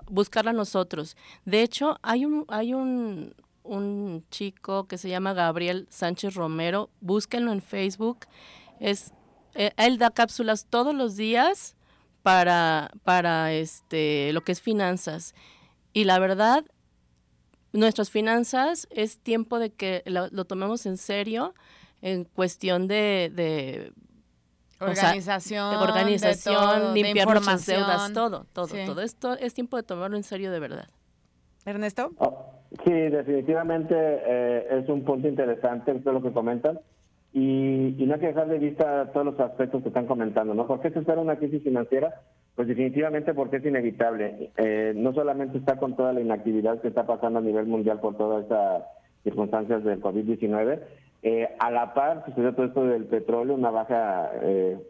buscarla 0.09 0.53
nosotros. 0.53 1.17
De 1.45 1.63
hecho, 1.63 1.99
hay 2.03 2.27
un, 2.27 2.45
hay 2.49 2.75
un, 2.75 3.35
un 3.69 4.25
chico 4.31 4.87
que 4.87 4.99
se 4.99 5.09
llama 5.09 5.35
Gabriel 5.35 5.87
Sánchez 5.91 6.35
Romero, 6.35 6.91
búsquenlo 7.01 7.53
en 7.53 7.63
Facebook. 7.63 8.27
Es, 8.81 9.13
eh, 9.55 9.73
él 9.77 9.99
da 9.99 10.11
cápsulas 10.11 10.67
todos 10.67 10.95
los 10.95 11.17
días 11.17 11.77
para, 12.29 12.91
para 13.05 13.55
este, 13.55 14.35
lo 14.35 14.43
que 14.43 14.53
es 14.53 14.61
finanzas. 14.61 15.35
Y 15.95 16.05
la 16.05 16.19
verdad, 16.19 16.63
nuestras 17.73 18.11
finanzas 18.11 18.87
es 18.91 19.19
tiempo 19.19 19.59
de 19.59 19.71
que 19.71 20.03
lo, 20.05 20.45
tomemos 20.45 20.85
en 20.85 20.99
serio 20.99 21.55
en 22.03 22.25
cuestión 22.25 22.87
de, 22.87 23.95
organización, 24.79 25.75
organización, 25.77 26.93
limpiar 26.93 27.29
nuestras 27.29 27.65
deudas, 27.65 28.13
todo, 28.13 28.45
todo, 28.53 28.75
todo. 28.85 29.01
Esto 29.01 29.33
es 29.33 29.55
tiempo 29.55 29.79
de 29.79 29.85
tomarlo 29.85 30.19
en 30.19 30.23
serio 30.23 30.53
de 30.53 30.61
verdad. 30.61 30.89
Ernesto. 31.65 32.11
Oh, 32.19 32.59
Sí, 32.85 32.93
definitivamente 32.93 33.95
eh, 33.97 34.81
es 34.83 34.89
un 34.91 35.03
punto 35.03 35.27
interesante 35.27 35.95
todo 36.01 36.13
lo 36.13 36.23
que 36.23 36.33
comentan 36.33 36.79
y, 37.39 38.07
no 38.07 38.15
hay 38.15 38.21
que 38.21 38.27
dejar 38.29 38.49
de 38.49 38.59
vista 38.59 39.11
todos 39.13 39.27
los 39.27 39.41
aspectos 39.41 39.83
que 39.83 39.89
están 39.89 40.07
comentando, 40.07 40.55
¿no? 40.55 40.67
¿Por 40.67 40.81
qué 40.81 40.91
se 40.91 41.01
espera 41.01 41.21
una 41.21 41.37
crisis 41.37 41.63
financiera? 41.63 42.15
Pues 42.55 42.69
definitivamente 42.69 43.35
porque 43.35 43.57
es 43.57 43.67
inevitable. 43.67 44.51
Eh, 44.57 44.93
no 44.97 45.13
solamente 45.13 45.59
está 45.59 45.77
con 45.77 45.97
toda 45.97 46.13
la 46.13 46.21
inactividad 46.21 46.81
que 46.81 46.89
está 46.89 47.07
pasando 47.07 47.39
a 47.39 47.43
nivel 47.43 47.67
mundial 47.67 48.01
por 48.01 48.17
todas 48.17 48.43
estas 48.43 48.85
circunstancias 49.23 49.85
del 49.85 50.01
COVID-19, 50.01 50.81
eh, 51.23 51.49
a 51.59 51.71
la 51.71 51.95
par 51.95 52.25
sucedió 52.27 52.55
todo 52.55 52.67
esto 52.67 52.85
del 52.85 53.05
petróleo, 53.05 53.55
una 53.55 53.71
baja 53.71 54.31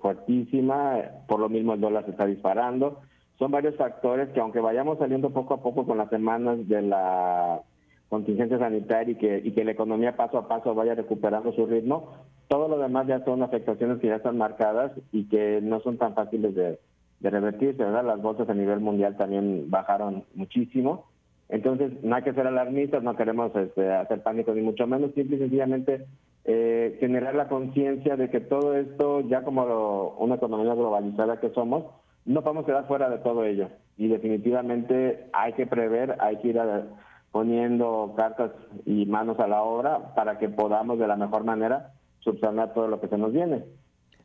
fuertísima, 0.00 1.02
por 1.26 1.40
lo 1.40 1.48
mismo 1.48 1.74
el 1.74 1.80
dólar 1.80 2.04
se 2.04 2.10
está 2.10 2.26
disparando 2.26 3.00
son 3.38 3.52
varios 3.52 3.76
factores 3.76 4.28
que 4.30 4.40
aunque 4.40 4.60
vayamos 4.60 4.98
saliendo 4.98 5.30
poco 5.30 5.54
a 5.54 5.62
poco 5.62 5.86
con 5.86 5.98
las 5.98 6.10
semanas 6.10 6.66
de 6.66 6.82
la 6.82 7.62
contingencia 8.08 8.58
sanitaria 8.58 9.12
y 9.12 9.16
que, 9.16 9.40
y 9.44 9.52
que 9.52 9.64
la 9.64 9.72
economía 9.72 10.16
paso 10.16 10.38
a 10.38 10.48
paso 10.48 10.74
vaya 10.74 10.94
recuperando 10.94 11.52
su 11.52 11.66
ritmo, 11.66 12.14
todo 12.48 12.68
lo 12.68 12.78
demás 12.78 13.06
ya 13.06 13.24
son 13.24 13.42
afectaciones 13.42 13.98
que 13.98 14.08
ya 14.08 14.16
están 14.16 14.38
marcadas 14.38 14.92
y 15.12 15.24
que 15.28 15.60
no 15.62 15.80
son 15.80 15.98
tan 15.98 16.14
fáciles 16.14 16.54
de, 16.54 16.78
de 17.20 17.30
revertirse, 17.30 17.82
¿verdad? 17.82 18.04
Las 18.04 18.22
bolsas 18.22 18.48
a 18.48 18.54
nivel 18.54 18.80
mundial 18.80 19.16
también 19.16 19.70
bajaron 19.70 20.24
muchísimo. 20.34 21.04
Entonces, 21.48 21.92
no 22.02 22.14
hay 22.16 22.22
que 22.22 22.32
ser 22.32 22.46
alarmistas, 22.46 23.02
no 23.02 23.16
queremos 23.16 23.54
este, 23.56 23.90
hacer 23.90 24.22
pánico 24.22 24.52
ni 24.52 24.62
mucho 24.62 24.86
menos, 24.86 25.12
simple 25.14 25.36
y 25.36 25.40
sencillamente 25.40 26.06
eh, 26.44 26.96
generar 27.00 27.34
la 27.34 27.48
conciencia 27.48 28.16
de 28.16 28.30
que 28.30 28.40
todo 28.40 28.74
esto, 28.74 29.20
ya 29.20 29.42
como 29.42 30.16
una 30.18 30.36
economía 30.36 30.74
globalizada 30.74 31.40
que 31.40 31.50
somos, 31.50 31.84
no 32.24 32.42
podemos 32.42 32.66
quedar 32.66 32.86
fuera 32.86 33.08
de 33.08 33.18
todo 33.18 33.44
ello. 33.44 33.68
Y 33.96 34.08
definitivamente 34.08 35.26
hay 35.32 35.54
que 35.54 35.66
prever, 35.66 36.16
hay 36.20 36.36
que 36.36 36.48
ir 36.48 36.60
poniendo 37.32 38.14
cartas 38.16 38.52
y 38.84 39.06
manos 39.06 39.38
a 39.40 39.48
la 39.48 39.62
obra 39.62 40.14
para 40.14 40.38
que 40.38 40.48
podamos 40.48 40.98
de 40.98 41.06
la 41.06 41.16
mejor 41.16 41.44
manera 41.44 41.92
subsanar 42.30 42.74
todo 42.74 42.88
lo 42.88 43.00
que 43.00 43.08
se 43.08 43.18
nos 43.18 43.32
viene. 43.32 43.64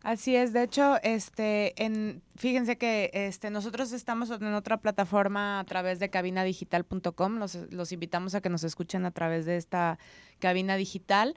Así 0.04 0.36
es, 0.36 0.52
de 0.52 0.64
hecho, 0.64 0.98
este, 1.02 1.82
en, 1.82 2.22
fíjense 2.36 2.78
que 2.78 3.10
este, 3.14 3.50
nosotros 3.50 3.94
estamos 3.94 4.30
en 4.32 4.54
otra 4.54 4.78
plataforma 4.78 5.62
a 5.62 5.64
través 5.64 6.00
de 6.00 6.10
cabinadigital.com, 6.10 7.38
los, 7.38 7.56
los 7.72 7.92
invitamos 7.94 8.36
a 8.36 8.42
que 8.42 8.50
nos 8.50 8.66
escuchen 8.66 9.06
a 9.06 9.12
través 9.12 9.46
de 9.46 9.56
esta 9.56 9.98
cabina 10.40 10.76
digital. 10.76 11.36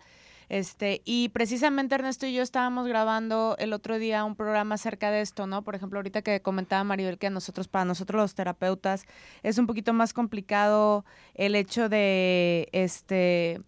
Este, 0.48 1.02
y 1.04 1.28
precisamente 1.30 1.94
Ernesto 1.96 2.26
y 2.26 2.32
yo 2.32 2.42
estábamos 2.42 2.86
grabando 2.86 3.56
el 3.58 3.72
otro 3.72 3.98
día 3.98 4.24
un 4.24 4.36
programa 4.36 4.76
acerca 4.76 5.10
de 5.10 5.20
esto, 5.20 5.46
¿no? 5.46 5.62
Por 5.62 5.74
ejemplo, 5.74 5.98
ahorita 5.98 6.22
que 6.22 6.40
comentaba 6.40 6.84
Maribel 6.84 7.18
que 7.18 7.26
a 7.26 7.30
nosotros, 7.30 7.66
para 7.68 7.84
nosotros 7.84 8.20
los 8.20 8.34
terapeutas, 8.34 9.04
es 9.42 9.58
un 9.58 9.66
poquito 9.66 9.92
más 9.92 10.12
complicado 10.12 11.04
el 11.34 11.54
hecho 11.54 11.88
de 11.88 12.68
este 12.72 13.60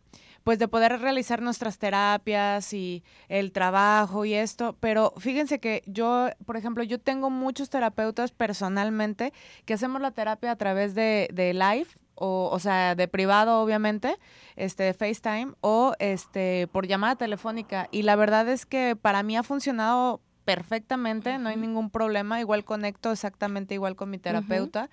pues 0.44 0.58
de 0.58 0.68
poder 0.68 1.00
realizar 1.00 1.42
nuestras 1.42 1.78
terapias 1.78 2.72
y 2.72 3.04
el 3.28 3.52
trabajo 3.52 4.24
y 4.24 4.34
esto, 4.34 4.76
pero 4.80 5.12
fíjense 5.18 5.58
que 5.58 5.82
yo, 5.86 6.28
por 6.46 6.56
ejemplo, 6.56 6.82
yo 6.84 6.98
tengo 6.98 7.30
muchos 7.30 7.70
terapeutas 7.70 8.32
personalmente 8.32 9.32
que 9.64 9.74
hacemos 9.74 10.00
la 10.00 10.10
terapia 10.10 10.52
a 10.52 10.56
través 10.56 10.94
de, 10.94 11.28
de 11.32 11.54
live, 11.54 11.88
o, 12.14 12.50
o 12.52 12.58
sea, 12.58 12.94
de 12.94 13.08
privado 13.08 13.60
obviamente, 13.60 14.16
este, 14.56 14.82
de 14.84 14.94
FaceTime 14.94 15.52
o 15.60 15.94
este, 15.98 16.66
por 16.72 16.86
llamada 16.86 17.16
telefónica. 17.16 17.88
Y 17.92 18.02
la 18.02 18.16
verdad 18.16 18.48
es 18.48 18.66
que 18.66 18.96
para 18.96 19.22
mí 19.22 19.36
ha 19.36 19.42
funcionado 19.42 20.20
perfectamente, 20.44 21.38
no 21.38 21.50
hay 21.50 21.56
ningún 21.56 21.90
problema, 21.90 22.40
igual 22.40 22.64
conecto 22.64 23.12
exactamente 23.12 23.74
igual 23.74 23.96
con 23.96 24.10
mi 24.10 24.18
terapeuta 24.18 24.88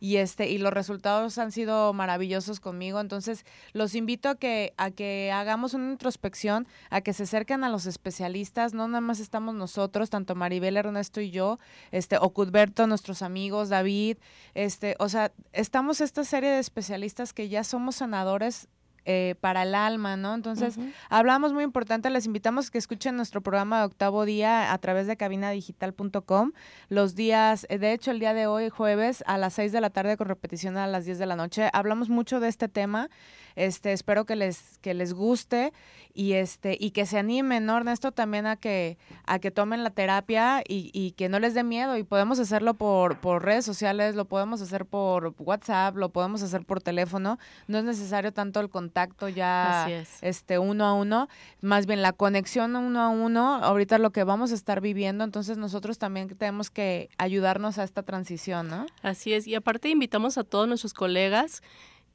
y 0.00 0.16
este 0.16 0.48
y 0.48 0.58
los 0.58 0.72
resultados 0.72 1.38
han 1.38 1.52
sido 1.52 1.92
maravillosos 1.92 2.60
conmigo. 2.60 3.00
Entonces 3.00 3.44
los 3.72 3.94
invito 3.94 4.28
a 4.28 4.34
que 4.36 4.74
a 4.76 4.90
que 4.90 5.32
hagamos 5.32 5.74
una 5.74 5.90
introspección 5.90 6.66
a 6.90 7.00
que 7.00 7.12
se 7.12 7.24
acerquen 7.24 7.64
a 7.64 7.68
los 7.68 7.86
especialistas. 7.86 8.74
No 8.74 8.88
nada 8.88 9.00
más 9.00 9.20
estamos 9.20 9.54
nosotros 9.54 10.10
tanto 10.10 10.34
Maribel 10.34 10.76
Ernesto 10.76 11.20
y 11.20 11.30
yo 11.30 11.58
este 11.90 12.18
o 12.18 12.30
Cudberto 12.30 12.86
nuestros 12.86 13.22
amigos 13.22 13.68
David 13.68 14.18
este 14.54 14.96
o 14.98 15.08
sea 15.08 15.32
estamos 15.52 16.00
esta 16.00 16.24
serie 16.24 16.50
de 16.50 16.58
especialistas 16.58 17.32
que 17.32 17.48
ya 17.48 17.64
somos 17.64 17.96
sanadores 17.96 18.68
eh, 19.08 19.36
para 19.40 19.62
el 19.62 19.76
alma, 19.76 20.16
¿no? 20.16 20.34
Entonces, 20.34 20.80
hablamos 21.08 21.52
muy 21.52 21.62
importante, 21.62 22.10
les 22.10 22.26
invitamos 22.26 22.66
a 22.66 22.70
que 22.72 22.78
escuchen 22.78 23.14
nuestro 23.14 23.40
programa 23.40 23.78
de 23.78 23.84
octavo 23.84 24.24
día 24.24 24.72
a 24.72 24.78
través 24.78 25.06
de 25.06 25.16
cabinadigital.com. 25.16 26.50
Los 26.88 27.14
días, 27.14 27.68
eh, 27.68 27.78
de 27.78 27.92
hecho, 27.92 28.10
el 28.10 28.18
día 28.18 28.34
de 28.34 28.48
hoy, 28.48 28.68
jueves, 28.68 29.22
a 29.28 29.38
las 29.38 29.54
6 29.54 29.70
de 29.70 29.80
la 29.80 29.90
tarde 29.90 30.16
con 30.16 30.26
repetición 30.26 30.76
a 30.76 30.88
las 30.88 31.04
10 31.04 31.20
de 31.20 31.26
la 31.26 31.36
noche, 31.36 31.70
hablamos 31.72 32.08
mucho 32.08 32.40
de 32.40 32.48
este 32.48 32.66
tema. 32.66 33.08
Este, 33.54 33.92
espero 33.92 34.26
que 34.26 34.34
les, 34.34 34.78
que 34.78 34.92
les 34.92 35.14
guste 35.14 35.72
y 36.12 36.32
este, 36.34 36.76
y 36.78 36.90
que 36.90 37.06
se 37.06 37.18
animen, 37.18 37.64
¿no, 37.64 37.76
Ernesto? 37.76 38.12
También 38.12 38.46
a 38.46 38.56
que, 38.56 38.98
a 39.24 39.38
que 39.38 39.50
tomen 39.50 39.82
la 39.84 39.90
terapia 39.90 40.62
y, 40.66 40.90
y 40.92 41.12
que 41.12 41.30
no 41.30 41.38
les 41.38 41.54
dé 41.54 41.62
miedo. 41.62 41.96
Y 41.96 42.02
podemos 42.02 42.38
hacerlo 42.40 42.74
por, 42.74 43.20
por 43.20 43.44
redes 43.44 43.64
sociales, 43.64 44.14
lo 44.14 44.26
podemos 44.26 44.60
hacer 44.60 44.84
por 44.84 45.34
WhatsApp, 45.38 45.96
lo 45.96 46.10
podemos 46.10 46.42
hacer 46.42 46.66
por 46.66 46.82
teléfono. 46.82 47.38
No 47.66 47.78
es 47.78 47.84
necesario 47.84 48.32
tanto 48.32 48.60
el 48.60 48.68
contacto 48.68 48.95
ya 49.28 49.88
este 50.22 50.58
uno 50.58 50.86
a 50.86 50.94
uno, 50.94 51.28
más 51.60 51.86
bien 51.86 52.02
la 52.02 52.12
conexión 52.12 52.74
uno 52.76 53.00
a 53.00 53.08
uno, 53.08 53.56
ahorita 53.56 53.98
lo 53.98 54.10
que 54.10 54.24
vamos 54.24 54.52
a 54.52 54.54
estar 54.54 54.80
viviendo, 54.80 55.24
entonces 55.24 55.58
nosotros 55.58 55.98
también 55.98 56.28
tenemos 56.28 56.70
que 56.70 57.10
ayudarnos 57.18 57.78
a 57.78 57.84
esta 57.84 58.02
transición, 58.02 58.68
¿no? 58.68 58.86
Así 59.02 59.32
es, 59.32 59.46
y 59.46 59.54
aparte 59.54 59.88
invitamos 59.88 60.38
a 60.38 60.44
todos 60.44 60.66
nuestros 60.66 60.94
colegas 60.94 61.62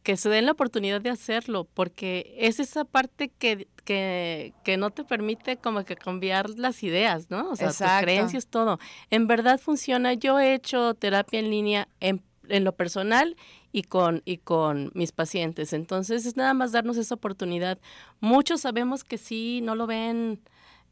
que 0.04 0.18
se 0.18 0.30
den 0.30 0.46
la 0.46 0.54
oportunidad 0.54 1.02
de 1.02 1.12
hacerlo, 1.12 1.68
porque 1.74 2.36
es 2.40 2.60
esa 2.60 2.86
parte 2.86 3.30
que, 3.30 3.68
que, 3.86 4.54
que 4.64 4.78
no 4.78 4.90
te 4.90 5.04
permite 5.04 5.58
como 5.58 5.84
que 5.84 5.96
cambiar 5.96 6.50
las 6.50 6.82
ideas, 6.84 7.30
¿no? 7.30 7.52
O 7.52 7.56
sea, 7.56 7.68
tus 7.68 8.02
creencias, 8.02 8.48
todo. 8.48 8.80
En 9.12 9.28
verdad 9.28 9.60
funciona. 9.60 10.14
Yo 10.14 10.40
he 10.40 10.56
hecho 10.56 10.96
terapia 10.96 11.40
en 11.40 11.52
línea 11.52 11.88
en, 12.00 12.24
en 12.50 12.64
lo 12.64 12.72
personal 12.72 13.38
y 13.72 13.84
con, 13.84 14.22
y 14.26 14.38
con 14.38 14.92
mis 14.94 15.12
pacientes. 15.12 15.74
Entonces 15.74 16.26
es 16.26 16.38
nada 16.38 16.54
más 16.54 16.72
darnos 16.72 16.98
esa 16.98 17.16
oportunidad. 17.16 17.80
Muchos 18.20 18.62
sabemos 18.62 19.04
que 19.04 19.18
sí, 19.18 19.62
no 19.62 19.76
lo 19.76 19.88
ven 19.88 20.42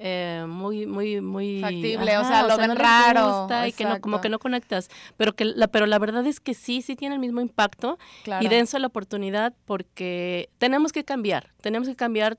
eh, 0.01 0.45
muy 0.47 0.85
muy 0.85 1.19
muy 1.19 1.59
factible 1.59 2.17
o 2.17 2.23
sea 2.23 2.43
lo 2.43 2.55
ven 2.55 2.73
raro 2.73 3.49
y 3.67 3.73
que 3.73 3.83
no 3.83 3.99
como 3.99 4.21
que 4.21 4.29
no 4.29 4.39
conectas 4.39 4.89
pero 5.17 5.35
que 5.35 5.43
la 5.43 5.67
pero 5.67 5.87
la 5.87 5.99
verdad 5.99 6.25
es 6.25 6.39
que 6.39 6.53
sí 6.53 6.81
sí 6.81 6.95
tiene 6.95 7.15
el 7.15 7.19
mismo 7.19 7.41
impacto 7.41 7.99
y 8.39 8.47
dense 8.47 8.79
la 8.79 8.87
oportunidad 8.87 9.53
porque 9.65 10.49
tenemos 10.57 10.93
que 10.93 11.03
cambiar 11.03 11.51
tenemos 11.59 11.89
que 11.89 11.97
cambiar 11.97 12.37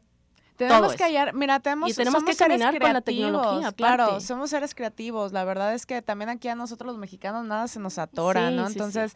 Tenemos 0.57 0.95
que 0.95 1.05
hallar, 1.05 1.35
mira, 1.35 1.61
tenemos, 1.61 1.91
y 1.91 1.95
tenemos 1.95 2.23
que 2.23 2.37
caminar 2.37 2.79
con 2.79 2.93
la 2.93 3.01
tecnología. 3.01 3.73
Claro, 3.73 4.21
somos 4.21 4.51
seres 4.51 4.75
creativos. 4.75 5.33
La 5.33 5.43
verdad 5.45 5.73
es 5.75 5.87
que 5.87 6.03
también 6.03 6.29
aquí 6.29 6.49
a 6.49 6.55
nosotros 6.55 6.93
los 6.93 6.99
mexicanos 6.99 7.47
nada 7.47 7.67
se 7.67 7.81
nos 7.81 7.97
atora, 7.97 8.51
¿no? 8.51 8.67
Entonces, 8.67 9.15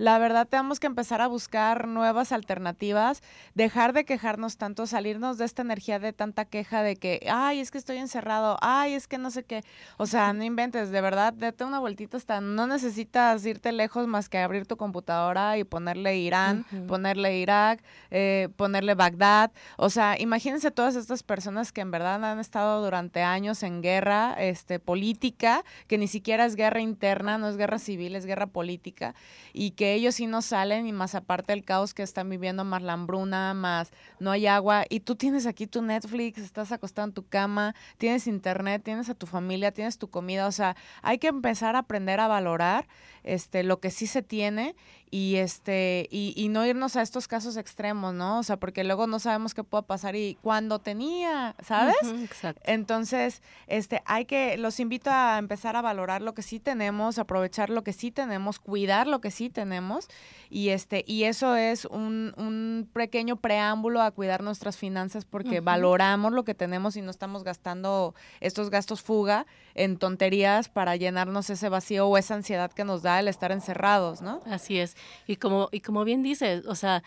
la 0.00 0.18
verdad 0.18 0.48
tenemos 0.48 0.80
que 0.80 0.86
empezar 0.86 1.20
a 1.20 1.26
buscar 1.26 1.86
nuevas 1.86 2.32
alternativas, 2.32 3.22
dejar 3.54 3.92
de 3.92 4.06
quejarnos 4.06 4.56
tanto, 4.56 4.86
salirnos 4.86 5.36
de 5.36 5.44
esta 5.44 5.60
energía 5.60 5.98
de 5.98 6.14
tanta 6.14 6.46
queja 6.46 6.82
de 6.82 6.96
que, 6.96 7.26
ay, 7.30 7.60
es 7.60 7.70
que 7.70 7.76
estoy 7.76 7.98
encerrado, 7.98 8.56
ay, 8.62 8.94
es 8.94 9.06
que 9.06 9.18
no 9.18 9.30
sé 9.30 9.42
qué. 9.42 9.62
O 9.98 10.06
sea, 10.06 10.32
no 10.32 10.42
inventes, 10.42 10.90
de 10.90 11.02
verdad, 11.02 11.34
date 11.34 11.64
una 11.64 11.80
vueltita 11.80 12.16
hasta, 12.16 12.40
no 12.40 12.66
necesitas 12.66 13.44
irte 13.44 13.72
lejos 13.72 14.06
más 14.06 14.30
que 14.30 14.38
abrir 14.38 14.64
tu 14.64 14.78
computadora 14.78 15.58
y 15.58 15.64
ponerle 15.64 16.16
Irán, 16.16 16.64
ponerle 16.88 17.36
Irak, 17.36 17.82
eh, 18.10 18.48
ponerle 18.56 18.94
Bagdad. 18.94 19.52
O 19.76 19.90
sea, 19.90 20.18
imagínense 20.18 20.70
todas 20.70 20.96
estas 20.96 21.22
personas 21.22 21.72
que 21.72 21.82
en 21.82 21.90
verdad 21.90 22.24
han 22.24 22.38
estado 22.38 22.82
durante 22.82 23.20
años 23.20 23.62
en 23.62 23.82
guerra 23.82 24.34
este, 24.38 24.78
política, 24.78 25.62
que 25.88 25.98
ni 25.98 26.08
siquiera 26.08 26.46
es 26.46 26.56
guerra 26.56 26.80
interna, 26.80 27.36
no 27.36 27.50
es 27.50 27.58
guerra 27.58 27.78
civil, 27.78 28.16
es 28.16 28.24
guerra 28.24 28.46
política, 28.46 29.14
y 29.52 29.72
que 29.72 29.89
ellos 29.94 30.14
sí 30.14 30.26
no 30.26 30.42
salen 30.42 30.86
y 30.86 30.92
más 30.92 31.14
aparte 31.14 31.52
el 31.52 31.64
caos 31.64 31.94
que 31.94 32.02
están 32.02 32.28
viviendo, 32.28 32.64
más 32.64 32.82
la 32.82 32.94
hambruna, 32.94 33.54
más 33.54 33.90
no 34.18 34.30
hay 34.30 34.46
agua 34.46 34.84
y 34.88 35.00
tú 35.00 35.16
tienes 35.16 35.46
aquí 35.46 35.66
tu 35.66 35.82
Netflix, 35.82 36.38
estás 36.38 36.72
acostado 36.72 37.08
en 37.08 37.14
tu 37.14 37.26
cama, 37.26 37.74
tienes 37.98 38.26
internet, 38.26 38.82
tienes 38.82 39.08
a 39.08 39.14
tu 39.14 39.26
familia, 39.26 39.72
tienes 39.72 39.98
tu 39.98 40.08
comida, 40.08 40.46
o 40.46 40.52
sea, 40.52 40.76
hay 41.02 41.18
que 41.18 41.28
empezar 41.28 41.76
a 41.76 41.80
aprender 41.80 42.20
a 42.20 42.28
valorar 42.28 42.88
este 43.22 43.62
lo 43.62 43.80
que 43.80 43.90
sí 43.90 44.06
se 44.06 44.22
tiene 44.22 44.74
y 45.10 45.36
este 45.36 46.08
y, 46.10 46.32
y, 46.36 46.48
no 46.48 46.64
irnos 46.64 46.94
a 46.94 47.02
estos 47.02 47.26
casos 47.26 47.56
extremos, 47.56 48.14
¿no? 48.14 48.38
O 48.38 48.42
sea, 48.44 48.58
porque 48.58 48.84
luego 48.84 49.06
no 49.08 49.18
sabemos 49.18 49.54
qué 49.54 49.64
pueda 49.64 49.82
pasar 49.82 50.14
y 50.14 50.38
cuando 50.40 50.78
tenía, 50.78 51.56
¿sabes? 51.64 51.96
exacto. 52.22 52.62
Entonces, 52.64 53.42
este 53.66 54.02
hay 54.06 54.24
que 54.24 54.56
los 54.56 54.78
invito 54.78 55.10
a 55.10 55.38
empezar 55.38 55.74
a 55.74 55.82
valorar 55.82 56.22
lo 56.22 56.34
que 56.34 56.42
sí 56.42 56.60
tenemos, 56.60 57.18
aprovechar 57.18 57.70
lo 57.70 57.82
que 57.82 57.92
sí 57.92 58.12
tenemos, 58.12 58.60
cuidar 58.60 59.08
lo 59.08 59.20
que 59.20 59.32
sí 59.32 59.50
tenemos 59.50 60.06
y 60.48 60.68
este 60.68 61.04
y 61.06 61.24
eso 61.24 61.56
es 61.56 61.86
un, 61.86 62.32
un 62.36 62.88
pequeño 62.92 63.36
preámbulo 63.36 64.02
a 64.02 64.12
cuidar 64.12 64.42
nuestras 64.42 64.76
finanzas 64.76 65.24
porque 65.24 65.60
valoramos 65.60 66.32
lo 66.32 66.44
que 66.44 66.54
tenemos 66.54 66.96
y 66.96 67.02
no 67.02 67.10
estamos 67.10 67.42
gastando 67.42 68.14
estos 68.40 68.70
gastos 68.70 69.02
fuga 69.02 69.46
en 69.80 69.96
tonterías 69.96 70.68
para 70.68 70.96
llenarnos 70.96 71.48
ese 71.48 71.68
vacío 71.70 72.06
o 72.06 72.18
esa 72.18 72.34
ansiedad 72.34 72.70
que 72.70 72.84
nos 72.84 73.02
da 73.02 73.18
el 73.18 73.28
estar 73.28 73.50
encerrados, 73.50 74.20
¿no? 74.20 74.40
Así 74.44 74.78
es. 74.78 74.96
Y 75.26 75.36
como, 75.36 75.68
y 75.72 75.80
como 75.80 76.04
bien 76.04 76.22
dice, 76.22 76.62
o 76.66 76.74
sea, 76.74 77.02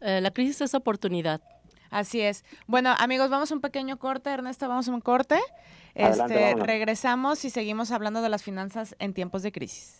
eh, 0.00 0.20
la 0.20 0.30
crisis 0.30 0.60
es 0.60 0.74
oportunidad. 0.74 1.40
Así 1.90 2.20
es. 2.20 2.44
Bueno, 2.66 2.94
amigos, 2.98 3.30
vamos 3.30 3.50
a 3.50 3.54
un 3.54 3.62
pequeño 3.62 3.98
corte, 3.98 4.30
Ernesto, 4.30 4.68
vamos 4.68 4.88
a 4.88 4.92
un 4.92 5.00
corte. 5.00 5.38
este, 5.94 6.54
regresamos 6.56 7.44
y 7.44 7.50
seguimos 7.50 7.90
hablando 7.90 8.20
de 8.20 8.28
las 8.28 8.42
finanzas 8.42 8.94
en 8.98 9.14
tiempos 9.14 9.42
de 9.42 9.50
crisis. 9.50 9.99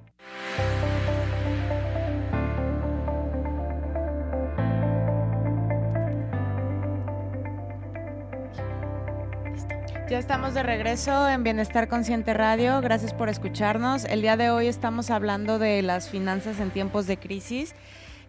Ya 10.11 10.19
estamos 10.19 10.53
de 10.53 10.61
regreso 10.61 11.29
en 11.29 11.41
Bienestar 11.41 11.87
Consciente 11.87 12.33
Radio. 12.33 12.81
Gracias 12.81 13.13
por 13.13 13.29
escucharnos. 13.29 14.03
El 14.03 14.21
día 14.21 14.35
de 14.35 14.49
hoy 14.49 14.67
estamos 14.67 15.09
hablando 15.09 15.57
de 15.57 15.81
las 15.83 16.09
finanzas 16.09 16.59
en 16.59 16.69
tiempos 16.69 17.07
de 17.07 17.15
crisis 17.15 17.73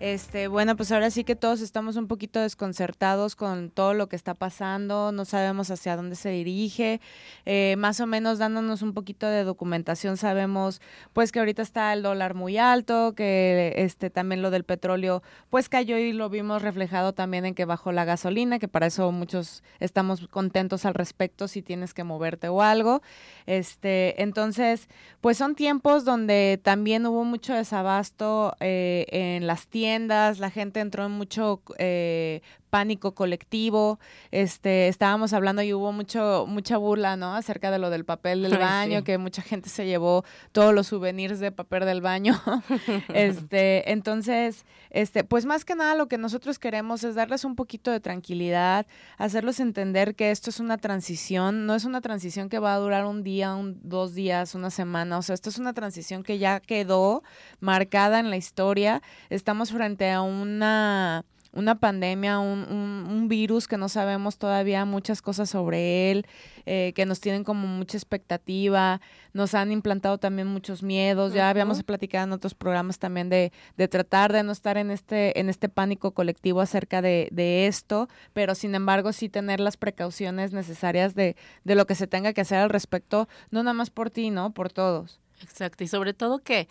este, 0.02 0.48
bueno, 0.48 0.74
pues 0.74 0.90
ahora 0.90 1.12
sí 1.12 1.22
que 1.22 1.36
todos 1.36 1.60
estamos 1.60 1.94
un 1.94 2.08
poquito 2.08 2.40
desconcertados 2.40 3.36
con 3.36 3.70
todo 3.70 3.94
lo 3.94 4.08
que 4.08 4.16
está 4.16 4.34
pasando, 4.34 5.12
no 5.12 5.24
sabemos 5.24 5.70
hacia 5.70 5.94
dónde 5.94 6.16
se 6.16 6.30
dirige, 6.30 7.00
eh, 7.46 7.76
más 7.78 8.00
o 8.00 8.08
menos 8.08 8.40
dándonos 8.40 8.82
un 8.82 8.94
poquito 8.94 9.28
de 9.28 9.44
documentación 9.44 10.16
sabemos 10.16 10.80
pues 11.12 11.30
que 11.30 11.38
ahorita 11.38 11.62
está 11.62 11.92
el 11.92 12.02
dólar 12.02 12.34
muy 12.34 12.58
alto, 12.58 13.14
que 13.14 13.74
este 13.76 14.10
también 14.10 14.42
lo 14.42 14.50
del 14.50 14.64
petróleo 14.64 15.22
pues 15.50 15.68
cayó 15.68 15.96
y 15.96 16.12
lo 16.12 16.28
vimos 16.28 16.62
reflejado 16.62 17.12
también 17.12 17.46
en 17.46 17.54
que 17.54 17.64
bajó 17.64 17.92
la 17.92 18.04
gasolina, 18.04 18.58
que 18.58 18.66
para 18.66 18.86
eso 18.86 19.12
muchos 19.12 19.62
estamos 19.78 20.26
contentos 20.26 20.84
al 20.84 20.94
respecto 20.94 21.46
si 21.46 21.62
tienes 21.62 21.94
que 21.94 22.02
moverte 22.02 22.48
o 22.48 22.60
algo. 22.60 23.02
Este, 23.46 24.20
entonces, 24.20 24.88
pues 25.20 25.38
son 25.38 25.54
tiempos 25.54 26.04
donde 26.04 26.58
también 26.60 27.06
hubo 27.06 27.22
mucho 27.22 27.54
desabasto 27.54 28.56
eh, 28.58 29.06
en 29.12 29.46
las 29.46 29.68
tiendas 29.68 29.91
la 30.38 30.50
gente 30.50 30.80
entró 30.80 31.06
en 31.06 31.12
mucho 31.12 31.62
eh, 31.78 32.42
pánico 32.72 33.14
colectivo, 33.14 34.00
este, 34.30 34.88
estábamos 34.88 35.34
hablando 35.34 35.60
y 35.60 35.74
hubo 35.74 35.92
mucho, 35.92 36.46
mucha 36.48 36.78
burla, 36.78 37.18
¿no? 37.18 37.36
Acerca 37.36 37.70
de 37.70 37.78
lo 37.78 37.90
del 37.90 38.06
papel 38.06 38.40
del 38.44 38.56
baño, 38.58 39.04
que 39.04 39.18
mucha 39.18 39.42
gente 39.42 39.68
se 39.68 39.84
llevó 39.84 40.24
todos 40.52 40.72
los 40.72 40.86
souvenirs 40.86 41.38
de 41.38 41.52
papel 41.52 41.84
del 41.84 42.00
baño. 42.00 42.40
este, 43.12 43.92
entonces, 43.92 44.64
este, 44.88 45.22
pues 45.22 45.44
más 45.44 45.66
que 45.66 45.74
nada 45.74 45.94
lo 45.94 46.08
que 46.08 46.16
nosotros 46.16 46.58
queremos 46.58 47.04
es 47.04 47.14
darles 47.14 47.44
un 47.44 47.56
poquito 47.56 47.90
de 47.90 48.00
tranquilidad, 48.00 48.86
hacerlos 49.18 49.60
entender 49.60 50.14
que 50.14 50.30
esto 50.30 50.48
es 50.48 50.58
una 50.58 50.78
transición, 50.78 51.66
no 51.66 51.74
es 51.74 51.84
una 51.84 52.00
transición 52.00 52.48
que 52.48 52.58
va 52.58 52.72
a 52.72 52.78
durar 52.78 53.04
un 53.04 53.22
día, 53.22 53.54
un, 53.54 53.80
dos 53.82 54.14
días, 54.14 54.54
una 54.54 54.70
semana, 54.70 55.18
o 55.18 55.22
sea, 55.22 55.34
esto 55.34 55.50
es 55.50 55.58
una 55.58 55.74
transición 55.74 56.22
que 56.22 56.38
ya 56.38 56.58
quedó 56.58 57.22
marcada 57.60 58.18
en 58.18 58.30
la 58.30 58.38
historia. 58.38 59.02
Estamos 59.28 59.72
frente 59.72 60.10
a 60.10 60.22
una 60.22 61.26
una 61.52 61.78
pandemia, 61.78 62.38
un, 62.38 62.66
un, 62.68 63.28
virus 63.28 63.68
que 63.68 63.76
no 63.76 63.88
sabemos 63.88 64.38
todavía 64.38 64.84
muchas 64.84 65.22
cosas 65.22 65.50
sobre 65.50 66.10
él, 66.10 66.26
eh, 66.66 66.92
que 66.94 67.06
nos 67.06 67.20
tienen 67.20 67.44
como 67.44 67.66
mucha 67.66 67.96
expectativa, 67.96 69.00
nos 69.32 69.54
han 69.54 69.70
implantado 69.70 70.18
también 70.18 70.48
muchos 70.48 70.82
miedos, 70.82 71.34
ya 71.34 71.50
habíamos 71.50 71.82
platicado 71.82 72.24
en 72.24 72.32
otros 72.32 72.54
programas 72.54 72.98
también 72.98 73.28
de, 73.28 73.52
de, 73.76 73.88
tratar 73.88 74.32
de 74.32 74.42
no 74.42 74.52
estar 74.52 74.76
en 74.76 74.90
este, 74.90 75.38
en 75.38 75.48
este 75.48 75.68
pánico 75.68 76.12
colectivo 76.12 76.60
acerca 76.60 77.02
de, 77.02 77.28
de, 77.32 77.66
esto, 77.66 78.08
pero 78.32 78.54
sin 78.54 78.74
embargo 78.74 79.12
sí 79.12 79.28
tener 79.28 79.60
las 79.60 79.76
precauciones 79.76 80.52
necesarias 80.52 81.14
de, 81.14 81.36
de 81.64 81.74
lo 81.74 81.86
que 81.86 81.94
se 81.94 82.06
tenga 82.06 82.32
que 82.32 82.40
hacer 82.40 82.58
al 82.58 82.70
respecto, 82.70 83.28
no 83.50 83.62
nada 83.62 83.74
más 83.74 83.90
por 83.90 84.10
ti, 84.10 84.30
¿no? 84.30 84.52
Por 84.52 84.72
todos. 84.72 85.21
Exacto, 85.42 85.84
y 85.84 85.88
sobre 85.88 86.14
todo 86.14 86.38
que 86.38 86.68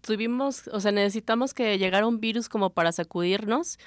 tuvimos, 0.00 0.68
o 0.68 0.80
sea, 0.80 0.92
necesitamos 0.92 1.54
que 1.54 1.78
llegara 1.78 2.06
un 2.06 2.20
virus 2.20 2.48
como 2.48 2.70
para 2.70 2.92
sacudirnos. 2.92 3.78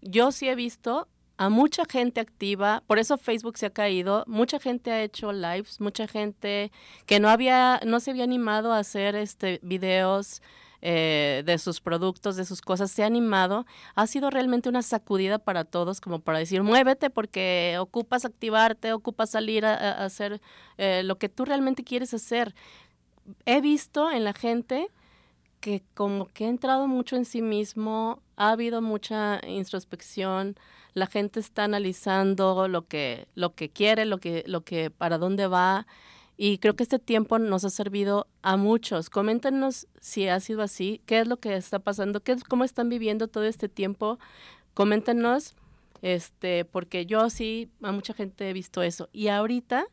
Yo 0.00 0.32
sí 0.32 0.48
he 0.48 0.54
visto 0.54 1.08
a 1.38 1.48
mucha 1.50 1.84
gente 1.84 2.20
activa, 2.20 2.82
por 2.86 2.98
eso 2.98 3.18
Facebook 3.18 3.58
se 3.58 3.66
ha 3.66 3.70
caído, 3.70 4.24
mucha 4.26 4.58
gente 4.58 4.90
ha 4.90 5.02
hecho 5.02 5.32
lives, 5.32 5.80
mucha 5.80 6.06
gente 6.06 6.72
que 7.04 7.20
no 7.20 7.28
había, 7.28 7.80
no 7.84 8.00
se 8.00 8.10
había 8.12 8.24
animado 8.24 8.72
a 8.72 8.78
hacer 8.78 9.16
este 9.16 9.60
videos 9.62 10.40
eh, 10.82 11.42
de 11.44 11.58
sus 11.58 11.80
productos, 11.80 12.36
de 12.36 12.44
sus 12.44 12.60
cosas, 12.60 12.90
se 12.90 13.02
ha 13.02 13.06
animado. 13.06 13.66
Ha 13.94 14.06
sido 14.06 14.30
realmente 14.30 14.68
una 14.68 14.82
sacudida 14.82 15.38
para 15.38 15.64
todos, 15.64 16.00
como 16.00 16.20
para 16.20 16.38
decir, 16.38 16.62
muévete 16.62 17.10
porque 17.10 17.76
ocupas 17.80 18.24
activarte, 18.24 18.92
ocupas 18.92 19.30
salir 19.30 19.64
a, 19.66 20.04
hacer 20.04 20.40
eh, 20.78 21.02
lo 21.02 21.18
que 21.18 21.28
tú 21.28 21.44
realmente 21.44 21.82
quieres 21.82 22.14
hacer 22.14 22.54
he 23.44 23.60
visto 23.60 24.10
en 24.10 24.24
la 24.24 24.32
gente 24.32 24.88
que 25.60 25.82
como 25.94 26.26
que 26.26 26.44
ha 26.44 26.48
entrado 26.48 26.86
mucho 26.86 27.16
en 27.16 27.24
sí 27.24 27.42
mismo, 27.42 28.22
ha 28.36 28.50
habido 28.50 28.82
mucha 28.82 29.40
introspección, 29.46 30.56
la 30.94 31.06
gente 31.06 31.40
está 31.40 31.64
analizando 31.64 32.68
lo 32.68 32.86
que, 32.86 33.28
lo 33.34 33.54
que 33.54 33.68
quiere, 33.68 34.04
lo 34.04 34.18
que, 34.18 34.44
lo 34.46 34.62
que, 34.62 34.90
para 34.90 35.18
dónde 35.18 35.46
va. 35.46 35.86
Y 36.38 36.58
creo 36.58 36.76
que 36.76 36.82
este 36.82 36.98
tiempo 36.98 37.38
nos 37.38 37.64
ha 37.64 37.70
servido 37.70 38.28
a 38.42 38.56
muchos. 38.56 39.10
Coméntenos 39.10 39.88
si 40.00 40.28
ha 40.28 40.38
sido 40.40 40.62
así, 40.62 41.00
qué 41.06 41.20
es 41.20 41.26
lo 41.26 41.38
que 41.38 41.56
está 41.56 41.80
pasando, 41.80 42.20
qué, 42.22 42.36
cómo 42.48 42.64
están 42.64 42.88
viviendo 42.88 43.28
todo 43.28 43.44
este 43.44 43.68
tiempo. 43.68 44.18
Coméntenos, 44.74 45.54
este, 46.00 46.64
porque 46.64 47.06
yo 47.06 47.28
sí, 47.30 47.70
a 47.82 47.92
mucha 47.92 48.14
gente 48.14 48.48
he 48.48 48.52
visto 48.52 48.82
eso. 48.82 49.08
Y 49.12 49.28
ahorita 49.28 49.86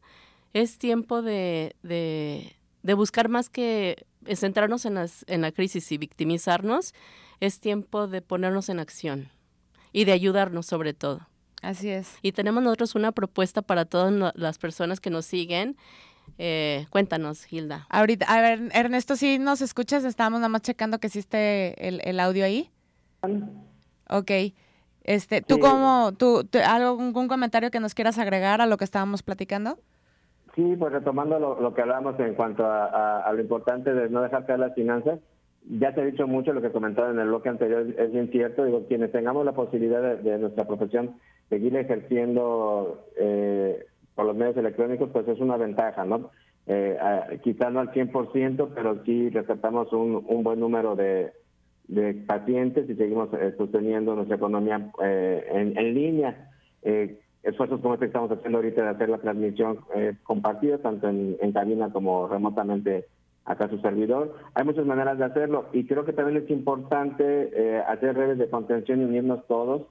es 0.53 0.77
tiempo 0.77 1.21
de, 1.21 1.75
de 1.81 2.55
de 2.83 2.93
buscar 2.93 3.29
más 3.29 3.49
que 3.49 4.05
centrarnos 4.35 4.85
en, 4.85 4.97
en 5.27 5.41
la 5.41 5.51
crisis 5.51 5.91
y 5.91 5.97
victimizarnos, 5.97 6.93
es 7.39 7.59
tiempo 7.59 8.07
de 8.07 8.21
ponernos 8.21 8.69
en 8.69 8.79
acción 8.79 9.29
y 9.91 10.05
de 10.05 10.11
ayudarnos 10.11 10.65
sobre 10.65 10.93
todo. 10.93 11.27
Así 11.61 11.89
es. 11.89 12.17
Y 12.21 12.33
tenemos 12.33 12.61
nosotros 12.61 12.93
una 12.95 13.13
propuesta 13.13 13.61
para 13.61 13.85
todas 13.85 14.33
las 14.35 14.57
personas 14.57 14.99
que 14.99 15.09
nos 15.09 15.25
siguen. 15.25 15.77
Eh, 16.37 16.85
cuéntanos, 16.89 17.51
Hilda. 17.51 17.87
Ahorita, 17.89 18.25
a 18.25 18.41
ver, 18.41 18.69
Ernesto, 18.73 19.15
si 19.15 19.39
nos 19.39 19.61
escuchas, 19.61 20.03
estamos 20.03 20.39
nada 20.39 20.49
más 20.49 20.61
checando 20.61 20.99
que 20.99 21.07
existe 21.07 21.87
el, 21.87 22.01
el 22.03 22.19
audio 22.19 22.43
ahí. 22.43 22.69
Ok. 24.09 24.31
Este, 25.03 25.41
¿Tú 25.41 25.59
cómo, 25.59 26.13
tú, 26.17 26.47
algún 26.65 27.27
comentario 27.27 27.71
que 27.71 27.79
nos 27.79 27.93
quieras 27.93 28.17
agregar 28.17 28.61
a 28.61 28.65
lo 28.65 28.77
que 28.77 28.85
estábamos 28.85 29.23
platicando? 29.23 29.79
Sí, 30.55 30.75
pues 30.77 30.93
retomando 30.93 31.39
lo, 31.39 31.73
que 31.73 31.81
hablábamos 31.81 32.19
en 32.19 32.35
cuanto 32.35 32.63
a, 32.65 33.31
lo 33.33 33.41
importante 33.41 33.93
de 33.93 34.09
no 34.09 34.21
dejar 34.21 34.45
caer 34.45 34.59
las 34.59 34.75
finanzas, 34.75 35.19
ya 35.67 35.93
te 35.93 36.01
he 36.01 36.11
dicho 36.11 36.27
mucho 36.27 36.53
lo 36.53 36.61
que 36.61 36.71
comentaba 36.71 37.09
en 37.09 37.19
el 37.19 37.27
bloque 37.27 37.49
anterior, 37.49 37.87
es 37.97 38.11
bien 38.11 38.29
cierto, 38.29 38.65
digo, 38.65 38.85
quienes 38.87 39.11
tengamos 39.11 39.45
la 39.45 39.53
posibilidad 39.53 40.17
de, 40.17 40.37
nuestra 40.37 40.65
profesión 40.67 41.15
seguir 41.49 41.75
ejerciendo 41.75 43.05
eh, 43.17 43.85
por 44.13 44.25
los 44.25 44.35
medios 44.35 44.57
electrónicos, 44.57 45.09
pues 45.11 45.27
es 45.27 45.39
una 45.39 45.57
ventaja, 45.57 46.05
¿no? 46.05 46.29
Eh, 46.67 46.97
no 47.71 47.79
al 47.79 47.91
100%, 47.91 48.69
pero 48.75 49.03
sí 49.03 49.29
respetamos 49.29 49.91
un, 49.91 50.23
un 50.27 50.43
buen 50.43 50.59
número 50.59 50.95
de, 50.95 51.33
de 51.87 52.13
pacientes 52.13 52.89
y 52.89 52.95
seguimos 52.95 53.29
eh, 53.33 53.53
sosteniendo 53.57 54.15
nuestra 54.15 54.37
economía 54.37 54.91
eh, 55.03 55.45
en, 55.51 55.77
en, 55.77 55.93
línea. 55.93 56.49
Eh, 56.83 57.19
esfuerzos 57.43 57.81
como 57.81 57.93
este 57.93 58.05
que 58.05 58.09
estamos 58.09 58.31
haciendo 58.31 58.57
ahorita 58.57 58.83
de 58.83 58.89
hacer 58.89 59.09
la 59.09 59.17
transmisión 59.19 59.79
compartida, 60.23 60.77
tanto 60.79 61.07
en, 61.09 61.37
en, 61.41 61.51
cabina 61.51 61.91
como 61.91 62.27
remotamente 62.27 63.05
acá 63.45 63.69
su 63.69 63.77
servidor. 63.79 64.33
Hay 64.53 64.63
muchas 64.63 64.85
maneras 64.85 65.17
de 65.17 65.25
hacerlo 65.25 65.65
y 65.73 65.85
creo 65.85 66.05
que 66.05 66.13
también 66.13 66.43
es 66.43 66.49
importante 66.49 67.81
hacer 67.87 68.15
redes 68.15 68.37
de 68.37 68.49
contención 68.49 69.01
y 69.01 69.05
unirnos 69.05 69.45
todos 69.47 69.83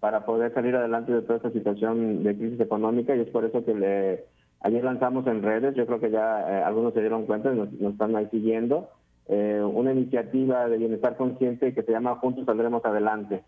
para 0.00 0.24
poder 0.24 0.52
salir 0.54 0.76
adelante 0.76 1.12
de 1.12 1.22
toda 1.22 1.36
esta 1.36 1.50
situación 1.50 2.22
de 2.22 2.36
crisis 2.36 2.60
económica 2.60 3.16
y 3.16 3.20
es 3.20 3.28
por 3.28 3.44
eso 3.44 3.64
que 3.64 3.74
le, 3.74 4.24
ayer 4.60 4.84
lanzamos 4.84 5.26
en 5.26 5.42
redes, 5.42 5.74
yo 5.74 5.86
creo 5.86 6.00
que 6.00 6.10
ya 6.10 6.66
algunos 6.66 6.94
se 6.94 7.00
dieron 7.00 7.26
cuenta 7.26 7.52
nos, 7.52 7.72
nos 7.72 7.92
están 7.92 8.14
ahí 8.14 8.28
siguiendo, 8.30 8.90
eh, 9.28 9.60
una 9.62 9.92
iniciativa 9.92 10.68
de 10.68 10.78
bienestar 10.78 11.16
consciente 11.16 11.74
que 11.74 11.82
se 11.82 11.92
llama 11.92 12.16
Juntos 12.16 12.46
Saldremos 12.46 12.82
Adelante. 12.84 13.42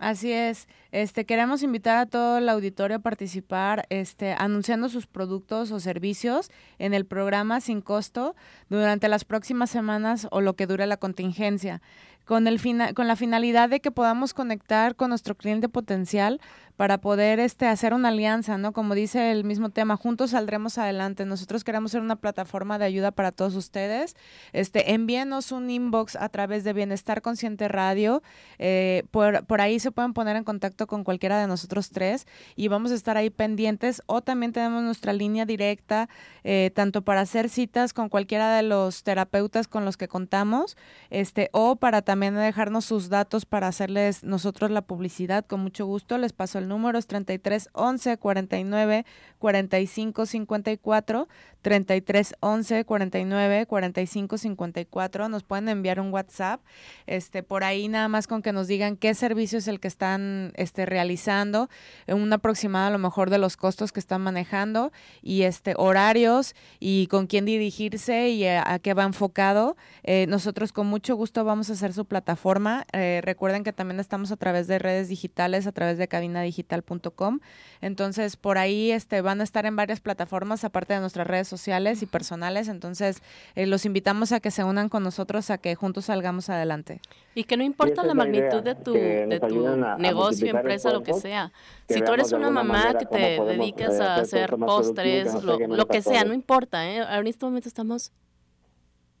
Así 0.00 0.32
es. 0.32 0.66
Este 0.90 1.24
queremos 1.24 1.62
invitar 1.62 1.96
a 1.96 2.06
todo 2.06 2.38
el 2.38 2.48
auditorio 2.48 2.96
a 2.96 3.00
participar, 3.00 3.86
este, 3.90 4.32
anunciando 4.32 4.88
sus 4.88 5.06
productos 5.06 5.70
o 5.70 5.78
servicios 5.78 6.50
en 6.78 6.94
el 6.94 7.06
programa 7.06 7.60
sin 7.60 7.80
costo 7.80 8.34
durante 8.68 9.08
las 9.08 9.24
próximas 9.24 9.70
semanas 9.70 10.26
o 10.32 10.40
lo 10.40 10.54
que 10.54 10.66
dure 10.66 10.86
la 10.86 10.96
contingencia 10.96 11.80
con, 12.24 12.46
el 12.46 12.60
con 12.94 13.06
la 13.06 13.16
finalidad 13.16 13.68
de 13.68 13.80
que 13.80 13.90
podamos 13.90 14.34
conectar 14.34 14.96
con 14.96 15.10
nuestro 15.10 15.34
cliente 15.34 15.68
potencial 15.68 16.40
para 16.76 16.98
poder 16.98 17.38
este, 17.38 17.66
hacer 17.66 17.94
una 17.94 18.08
alianza, 18.08 18.58
¿no? 18.58 18.72
Como 18.72 18.94
dice 18.96 19.30
el 19.30 19.44
mismo 19.44 19.70
tema, 19.70 19.96
juntos 19.96 20.30
saldremos 20.30 20.76
adelante. 20.76 21.24
Nosotros 21.24 21.62
queremos 21.62 21.92
ser 21.92 22.00
una 22.00 22.16
plataforma 22.16 22.78
de 22.78 22.84
ayuda 22.84 23.12
para 23.12 23.30
todos 23.30 23.54
ustedes. 23.54 24.16
Este, 24.52 24.92
envíenos 24.92 25.52
un 25.52 25.70
inbox 25.70 26.16
a 26.16 26.28
través 26.30 26.64
de 26.64 26.72
Bienestar 26.72 27.22
Consciente 27.22 27.68
Radio. 27.68 28.22
Eh, 28.58 29.04
por, 29.12 29.46
por 29.46 29.60
ahí 29.60 29.78
se 29.78 29.92
pueden 29.92 30.14
poner 30.14 30.34
en 30.34 30.42
contacto 30.42 30.88
con 30.88 31.04
cualquiera 31.04 31.40
de 31.40 31.46
nosotros 31.46 31.90
tres 31.90 32.26
y 32.56 32.66
vamos 32.66 32.90
a 32.90 32.96
estar 32.96 33.16
ahí 33.16 33.30
pendientes. 33.30 34.02
O 34.06 34.20
también 34.20 34.52
tenemos 34.52 34.82
nuestra 34.82 35.12
línea 35.12 35.46
directa, 35.46 36.08
eh, 36.42 36.72
tanto 36.74 37.02
para 37.02 37.20
hacer 37.20 37.50
citas 37.50 37.92
con 37.92 38.08
cualquiera 38.08 38.56
de 38.56 38.64
los 38.64 39.04
terapeutas 39.04 39.68
con 39.68 39.84
los 39.84 39.96
que 39.96 40.08
contamos, 40.08 40.76
este, 41.10 41.50
o 41.52 41.76
para 41.76 42.02
también 42.02 42.13
dejarnos 42.20 42.84
sus 42.84 43.08
datos 43.08 43.46
para 43.46 43.68
hacerles 43.68 44.24
nosotros 44.24 44.70
la 44.70 44.82
publicidad. 44.82 45.44
Con 45.46 45.60
mucho 45.60 45.86
gusto 45.86 46.18
les 46.18 46.32
paso 46.32 46.58
el 46.58 46.68
número, 46.68 46.98
es 46.98 47.06
33 47.06 47.68
11 47.72 48.18
49 48.18 49.06
45 49.38 50.26
54, 50.26 51.28
33 51.64 52.34
11 52.40 52.84
49 52.84 53.66
45 53.66 54.38
54. 54.38 55.28
Nos 55.30 55.42
pueden 55.44 55.70
enviar 55.70 55.98
un 55.98 56.12
WhatsApp, 56.12 56.60
este, 57.06 57.42
por 57.42 57.64
ahí 57.64 57.88
nada 57.88 58.06
más 58.08 58.26
con 58.26 58.42
que 58.42 58.52
nos 58.52 58.68
digan 58.68 58.96
qué 58.96 59.14
servicio 59.14 59.58
es 59.58 59.66
el 59.66 59.80
que 59.80 59.88
están 59.88 60.52
este, 60.56 60.84
realizando, 60.84 61.70
un 62.06 62.30
aproximado 62.32 62.88
a 62.88 62.90
lo 62.90 62.98
mejor 62.98 63.30
de 63.30 63.38
los 63.38 63.56
costos 63.56 63.92
que 63.92 64.00
están 64.00 64.20
manejando 64.20 64.92
y 65.22 65.42
este, 65.42 65.72
horarios 65.78 66.54
y 66.80 67.06
con 67.06 67.26
quién 67.26 67.46
dirigirse 67.46 68.28
y 68.28 68.46
a, 68.46 68.78
qué 68.80 68.92
va 68.92 69.04
enfocado. 69.04 69.78
Eh, 70.02 70.26
nosotros 70.28 70.70
con 70.70 70.86
mucho 70.86 71.16
gusto 71.16 71.44
vamos 71.44 71.70
a 71.70 71.72
hacer 71.72 71.94
su 71.94 72.04
plataforma. 72.04 72.84
Eh, 72.92 73.22
recuerden 73.24 73.64
que 73.64 73.72
también 73.72 74.00
estamos 74.00 74.30
a 74.32 74.36
través 74.36 74.66
de 74.66 74.78
redes 74.78 75.08
digitales, 75.08 75.66
a 75.66 75.72
través 75.72 75.96
de 75.96 76.08
cabinadigital.com. 76.08 77.40
Entonces, 77.80 78.36
por 78.36 78.58
ahí 78.58 78.90
este, 78.92 79.22
van 79.22 79.40
a 79.40 79.44
estar 79.44 79.64
en 79.64 79.76
varias 79.76 80.00
plataformas, 80.00 80.62
aparte 80.64 80.92
de 80.92 81.00
nuestras 81.00 81.26
redes 81.26 81.48
sociales 81.48 81.53
y 82.02 82.06
personales. 82.06 82.68
Entonces, 82.68 83.22
eh, 83.54 83.66
los 83.66 83.84
invitamos 83.84 84.32
a 84.32 84.40
que 84.40 84.50
se 84.50 84.64
unan 84.64 84.88
con 84.88 85.02
nosotros, 85.02 85.50
a 85.50 85.58
que 85.58 85.74
juntos 85.74 86.06
salgamos 86.06 86.50
adelante. 86.50 87.00
Y 87.34 87.44
que 87.44 87.56
no 87.56 87.64
importa 87.64 88.02
la, 88.02 88.14
magnitud 88.14 88.62
de 88.62 88.74
tu, 88.74 88.92
de 88.92 89.40
tu 89.40 89.76
negocio, 89.98 90.46
empresa, 90.48 90.90
lo 90.92 91.02
que 91.02 91.14
sea. 91.14 91.52
si 91.88 92.00
tú 92.02 92.12
eres 92.12 92.32
una 92.32 92.50
mamá 92.50 92.94
que 92.98 93.06
te 93.06 93.42
dedicas 93.42 94.00
a 94.00 94.16
hacer 94.16 94.56
postres, 94.56 95.42
lo, 95.42 95.58
lo 95.58 95.86
que 95.86 96.02
sea, 96.02 96.24
no 96.24 96.34
importa. 96.34 96.88
¿eh? 96.88 97.00
Ahora 97.00 97.20
en 97.20 97.26
este 97.26 97.44
momento 97.44 97.68
estamos... 97.68 98.12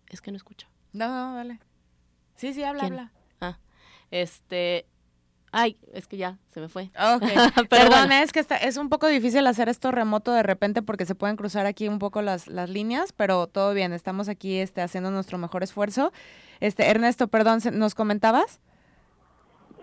Es 0.08 0.20
que 0.20 0.30
no 0.30 0.36
escucho. 0.36 0.68
No, 0.92 1.08
no, 1.08 1.34
dale. 1.34 1.58
Sí, 2.36 2.52
sí, 2.52 2.62
habla, 2.62 2.84
habla. 2.84 3.12
Ah, 3.40 3.58
este, 4.10 4.86
Ay, 5.56 5.76
es 5.92 6.08
que 6.08 6.16
ya 6.16 6.36
se 6.50 6.60
me 6.60 6.68
fue. 6.68 6.90
Perdón, 7.70 8.10
es 8.10 8.32
que 8.32 8.40
está, 8.40 8.56
es 8.56 8.76
un 8.76 8.88
poco 8.88 9.06
difícil 9.06 9.46
hacer 9.46 9.68
esto 9.68 9.92
remoto 9.92 10.32
de 10.32 10.42
repente 10.42 10.82
porque 10.82 11.06
se 11.06 11.14
pueden 11.14 11.36
cruzar 11.36 11.64
aquí 11.64 11.86
un 11.86 12.00
poco 12.00 12.22
las, 12.22 12.48
las 12.48 12.68
líneas, 12.68 13.12
pero 13.12 13.46
todo 13.46 13.72
bien, 13.72 13.92
estamos 13.92 14.28
aquí 14.28 14.58
este, 14.58 14.80
haciendo 14.80 15.12
nuestro 15.12 15.38
mejor 15.38 15.62
esfuerzo. 15.62 16.10
Este, 16.58 16.90
Ernesto, 16.90 17.28
perdón, 17.28 17.60
¿nos 17.74 17.94
comentabas? 17.94 18.60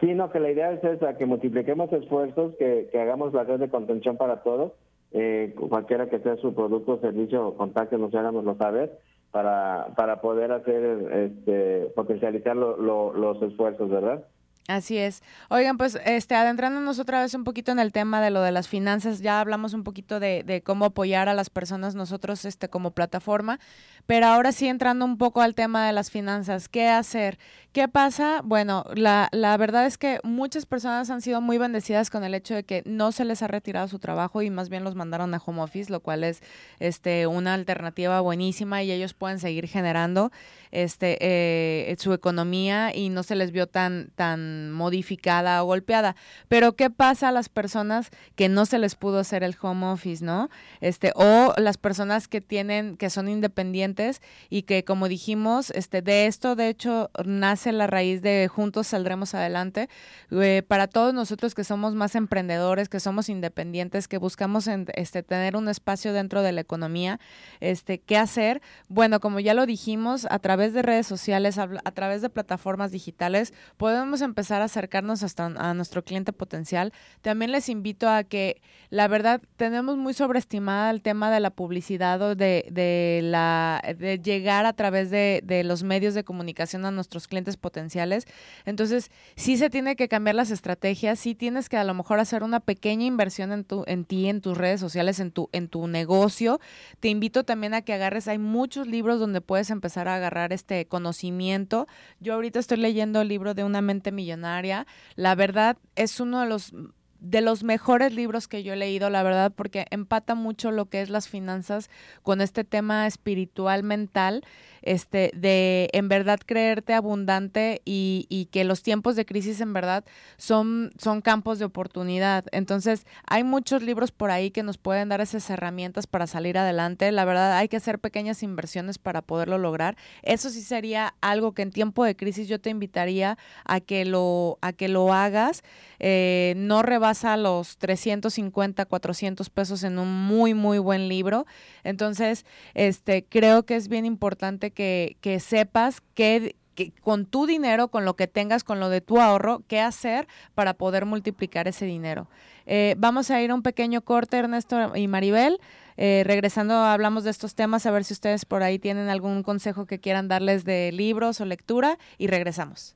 Sí, 0.02 0.08
no, 0.14 0.30
que 0.30 0.42
la 0.42 0.52
idea 0.52 0.74
es 0.74 0.84
esa, 0.84 1.18
que 1.18 1.26
multipliquemos 1.26 1.90
esfuerzos, 1.94 2.54
que, 2.60 2.90
que 2.92 3.00
hagamos 3.00 3.34
la 3.34 3.46
red 3.46 3.62
de 3.62 3.70
contención 3.70 4.18
para 4.18 4.44
todos, 4.44 4.74
eh, 5.14 5.56
cualquiera 5.70 6.10
que 6.10 6.20
sea 6.20 6.36
su 6.36 6.54
producto, 6.54 7.00
servicio, 7.00 7.56
contáctenos 7.56 8.12
y 8.12 8.18
háganoslo 8.18 8.58
saber 8.58 9.00
para, 9.32 9.94
para 9.96 10.20
poder 10.20 10.52
hacer, 10.52 11.14
este, 11.14 11.94
potencializar 11.96 12.58
los 12.58 13.42
esfuerzos, 13.42 13.90
¿verdad? 13.90 14.26
Así 14.68 14.98
es. 14.98 15.24
Oigan, 15.50 15.78
pues 15.78 15.98
este, 16.06 16.36
adentrándonos 16.36 17.00
otra 17.00 17.22
vez 17.22 17.34
un 17.34 17.44
poquito 17.44 17.72
en 17.72 17.80
el 17.80 17.92
tema 17.92 18.22
de 18.22 18.30
lo 18.30 18.42
de 18.42 18.52
las 18.52 18.68
finanzas, 18.68 19.20
ya 19.20 19.40
hablamos 19.40 19.74
un 19.74 19.84
poquito 19.84 20.20
de, 20.20 20.44
de, 20.44 20.62
cómo 20.62 20.86
apoyar 20.86 21.28
a 21.30 21.34
las 21.34 21.50
personas 21.50 21.96
nosotros 21.96 22.46
este, 22.46 22.70
como 22.70 22.92
plataforma, 22.92 23.60
pero 24.06 24.28
ahora 24.28 24.52
sí 24.52 24.68
entrando 24.68 25.04
un 25.04 25.18
poco 25.18 25.42
al 25.42 25.56
tema 25.56 25.88
de 25.88 25.94
las 25.94 26.12
finanzas, 26.12 26.70
¿qué 26.70 26.88
hacer? 26.88 27.40
¿Qué 27.74 27.88
pasa? 27.88 28.42
Bueno, 28.44 28.84
la, 28.96 29.30
la 29.32 29.56
verdad 29.56 29.86
es 29.86 29.98
que 29.98 30.20
muchas 30.24 30.66
personas 30.66 31.10
han 31.10 31.22
sido 31.22 31.40
muy 31.40 31.58
bendecidas 31.58 32.10
con 32.10 32.26
el 32.26 32.34
hecho 32.34 32.54
de 32.54 32.66
que 32.66 32.84
no 32.86 33.14
se 33.14 33.24
les 33.24 33.42
ha 33.44 33.48
retirado 33.48 33.88
su 33.88 33.98
trabajo 33.98 34.42
y 34.42 34.50
más 34.50 34.68
bien 34.68 34.84
los 34.84 34.96
mandaron 34.96 35.34
a 35.34 35.42
home 35.46 35.62
office, 35.62 35.90
lo 35.90 36.02
cual 36.02 36.26
es 36.26 36.44
este, 36.80 37.28
una 37.28 37.54
alternativa 37.54 38.20
buenísima 38.20 38.84
y 38.84 38.92
ellos 38.92 39.14
pueden 39.14 39.40
seguir 39.40 39.70
generando 39.70 40.34
este, 40.72 41.18
eh, 41.22 41.96
su 41.98 42.12
economía 42.12 42.94
y 42.94 43.08
no 43.08 43.24
se 43.24 43.36
les 43.36 43.54
vio 43.54 43.68
tan, 43.68 44.12
tan 44.16 44.72
modificada 44.72 45.64
o 45.64 45.68
golpeada. 45.68 46.18
Pero 46.50 46.76
¿qué 46.76 46.90
pasa 46.90 47.30
a 47.30 47.32
las 47.32 47.48
personas 47.48 48.10
que 48.36 48.50
no 48.50 48.66
se 48.66 48.80
les 48.80 48.96
pudo 48.96 49.20
hacer 49.20 49.44
el 49.44 49.56
home 49.62 49.86
office, 49.86 50.26
no? 50.26 50.50
Este, 50.82 51.14
o 51.16 51.54
las 51.56 51.78
personas 51.78 52.28
que 52.28 52.42
tienen, 52.42 52.98
que 52.98 53.10
son 53.10 53.30
independientes 53.30 54.22
y 54.50 54.64
que, 54.64 54.84
como 54.84 55.08
dijimos, 55.08 55.70
este, 55.72 56.02
de 56.02 56.26
esto, 56.26 56.58
de 56.58 56.68
hecho, 56.68 57.10
nace 57.24 57.61
la 57.66 57.88
raíz 57.88 58.22
de 58.22 58.48
juntos 58.48 58.88
saldremos 58.88 59.34
adelante. 59.36 59.90
Eh, 60.32 60.64
para 60.68 60.88
todos 60.88 61.14
nosotros 61.14 61.54
que 61.54 61.64
somos 61.64 61.96
más 61.96 62.16
emprendedores, 62.16 62.90
que 62.90 63.00
somos 63.00 63.30
independientes, 63.30 64.08
que 64.08 64.18
buscamos 64.18 64.68
este, 64.68 65.24
tener 65.24 65.56
un 65.56 65.70
espacio 65.70 66.14
dentro 66.14 66.42
de 66.42 66.52
la 66.52 66.62
economía, 66.62 67.20
este, 67.60 68.00
¿qué 68.00 68.18
hacer? 68.18 68.62
Bueno, 68.88 69.20
como 69.20 69.40
ya 69.40 69.54
lo 69.54 69.66
dijimos, 69.66 70.26
a 70.30 70.40
través 70.40 70.74
de 70.74 70.82
redes 70.82 71.08
sociales, 71.08 71.58
a, 71.58 71.68
través 71.92 72.22
de 72.22 72.30
plataformas 72.30 72.92
digitales, 72.92 73.54
podemos 73.78 74.22
empezar 74.22 74.62
a 74.62 74.66
acercarnos 74.66 75.24
hasta 75.24 75.46
a 75.46 75.74
nuestro 75.74 76.04
cliente 76.04 76.34
potencial. 76.34 76.94
También 77.22 77.52
les 77.52 77.70
invito 77.70 78.10
a 78.10 78.24
que, 78.24 78.62
la 78.90 79.08
verdad, 79.08 79.42
tenemos 79.58 79.98
muy 79.98 80.14
sobreestimada 80.14 80.92
el 80.92 81.02
tema 81.02 81.32
de 81.32 81.40
la 81.40 81.50
publicidad 81.52 82.22
o 82.22 82.36
de, 82.36 82.66
de, 82.72 83.22
la, 83.24 83.82
de 83.98 84.20
llegar 84.20 84.66
a 84.66 84.74
través 84.74 85.10
de, 85.10 85.42
de 85.44 85.64
los 85.64 85.84
medios 85.84 86.14
de 86.14 86.24
comunicación 86.24 86.86
a 86.86 86.92
nuestros 86.92 87.28
potenciales. 87.58 88.26
Entonces, 88.66 89.12
sí 89.36 89.58
se 89.58 89.70
tiene 89.70 89.96
que 89.96 90.08
cambiar 90.08 90.36
las 90.36 90.52
estrategias, 90.52 91.20
sí 91.20 91.36
tienes 91.36 91.70
que 91.70 91.78
a 91.78 91.84
lo 91.84 91.94
mejor 91.94 92.20
hacer 92.20 92.44
una 92.44 92.60
pequeña 92.60 93.06
inversión 93.06 93.52
en, 93.52 93.64
tu, 93.64 93.84
en 93.88 94.06
ti, 94.06 94.28
en 94.28 94.42
tus 94.42 94.58
redes 94.58 94.80
sociales, 94.80 95.20
en 95.20 95.32
tu, 95.32 95.50
en 95.52 95.68
tu 95.68 95.88
negocio. 95.88 96.60
Te 97.00 97.10
invito 97.10 97.44
también 97.44 97.74
a 97.74 97.82
que 97.82 97.94
agarres, 97.94 98.28
hay 98.28 98.38
muchos 98.38 98.88
libros 98.88 99.20
donde 99.20 99.42
puedes 99.42 99.70
empezar 99.70 100.08
a 100.08 100.16
agarrar 100.16 100.54
este 100.54 100.86
conocimiento. 100.86 101.88
Yo 102.20 102.34
ahorita 102.34 102.60
estoy 102.60 102.78
leyendo 102.78 103.22
el 103.22 103.28
libro 103.28 103.54
de 103.54 103.64
Una 103.64 103.82
mente 103.82 104.12
millonaria. 104.12 104.88
La 105.16 105.36
verdad 105.36 105.78
es 105.96 106.20
uno 106.20 106.42
de 106.42 106.48
los 106.48 106.74
de 107.22 107.42
los 107.42 107.64
mejores 107.64 108.14
libros 108.14 108.48
que 108.48 108.64
yo 108.64 108.74
he 108.74 108.76
leído, 108.76 109.10
la 109.12 109.22
verdad, 109.22 109.54
porque 109.56 109.86
empata 109.92 110.34
mucho 110.34 110.72
lo 110.72 110.88
que 110.88 111.02
es 111.02 111.10
las 111.10 111.30
finanzas 111.30 111.90
con 112.24 112.42
este 112.42 112.64
tema 112.64 113.06
espiritual 113.06 113.84
mental, 113.84 114.44
este, 114.82 115.32
de 115.36 115.90
en 115.94 116.08
verdad 116.08 116.40
creerte 116.46 116.94
abundante 116.94 117.82
y, 117.86 118.48
que 118.52 118.64
los 118.64 118.82
tiempos 118.82 119.16
de 119.16 119.26
crisis 119.26 119.62
en 119.62 119.72
verdad 119.72 120.04
son, 120.38 120.92
son 120.98 121.22
campos 121.22 121.60
de 121.60 121.66
oportunidad. 121.66 122.46
Entonces, 122.52 123.06
hay 123.28 123.44
muchos 123.44 123.84
libros 123.84 124.12
por 124.12 124.32
ahí 124.32 124.52
que 124.52 124.64
nos 124.64 124.78
pueden 124.78 125.10
dar 125.10 125.22
esas 125.22 125.50
herramientas 125.50 126.08
para 126.08 126.28
salir 126.28 126.58
adelante. 126.58 127.12
La 127.12 127.24
verdad, 127.24 127.58
hay 127.58 127.68
que 127.68 127.78
hacer 127.78 128.00
pequeñas 128.00 128.44
inversiones 128.44 128.98
para 128.98 129.22
poderlo 129.22 129.58
lograr. 129.58 129.96
Eso 130.24 130.50
sí 130.50 130.62
sería 130.62 131.14
algo 131.22 131.54
que 131.54 131.62
en 131.62 131.72
tiempo 131.72 132.04
de 132.04 132.16
crisis 132.16 132.48
yo 132.48 132.60
te 132.60 132.70
invitaría 132.70 133.38
a 133.66 133.80
que 133.80 134.06
lo, 134.06 134.58
a 134.62 134.74
que 134.74 134.88
lo 134.88 135.14
hagas. 135.14 135.64
Eh, 136.00 136.54
no 136.58 136.82
rebasa 136.82 137.38
los 137.38 137.78
350, 137.78 138.86
400 138.86 139.50
pesos 139.50 139.84
en 139.84 140.00
un 140.00 140.12
muy, 140.12 140.54
muy 140.54 140.80
buen 140.80 141.08
libro. 141.08 141.46
Entonces, 141.84 142.46
este, 142.74 143.24
creo 143.24 143.64
que 143.64 143.76
es 143.76 143.88
bien 143.88 144.06
importante 144.06 144.71
que, 144.72 145.40
sepas 145.40 146.02
que, 146.14 146.56
que 146.76 146.92
con 147.02 147.26
tu 147.26 147.46
dinero, 147.46 147.90
con 147.90 148.06
lo 148.06 148.16
que 148.16 148.28
tengas, 148.28 148.64
con 148.64 148.80
lo 148.80 148.90
de 148.90 149.02
tu 149.02 149.20
ahorro, 149.20 149.64
qué 149.68 149.80
hacer 149.80 150.28
para 150.56 150.74
poder 150.74 151.06
multiplicar 151.06 151.68
ese 151.68 151.86
dinero. 151.86 152.28
Eh, 152.66 152.96
vamos 152.98 153.32
a 153.32 153.42
ir 153.42 153.52
a 153.52 153.56
un 153.56 153.64
pequeño 153.64 154.02
corte, 154.02 154.38
Ernesto 154.38 154.96
y 154.96 155.08
Maribel. 155.08 155.60
Eh, 155.98 156.24
regresando, 156.26 156.74
hablamos 156.76 157.24
de 157.24 157.32
estos 157.32 157.54
temas, 157.54 157.86
a 157.86 157.92
ver 157.92 158.04
si 158.04 158.14
ustedes 158.14 158.46
por 158.46 158.64
ahí 158.64 158.80
tienen 158.80 159.10
algún 159.10 159.44
consejo 159.44 159.86
que 159.86 160.00
quieran 160.00 160.28
darles 160.28 160.64
de 160.64 160.92
libros 160.92 161.42
o 161.42 161.46
lectura 161.46 161.98
y 162.18 162.28
regresamos. 162.28 162.96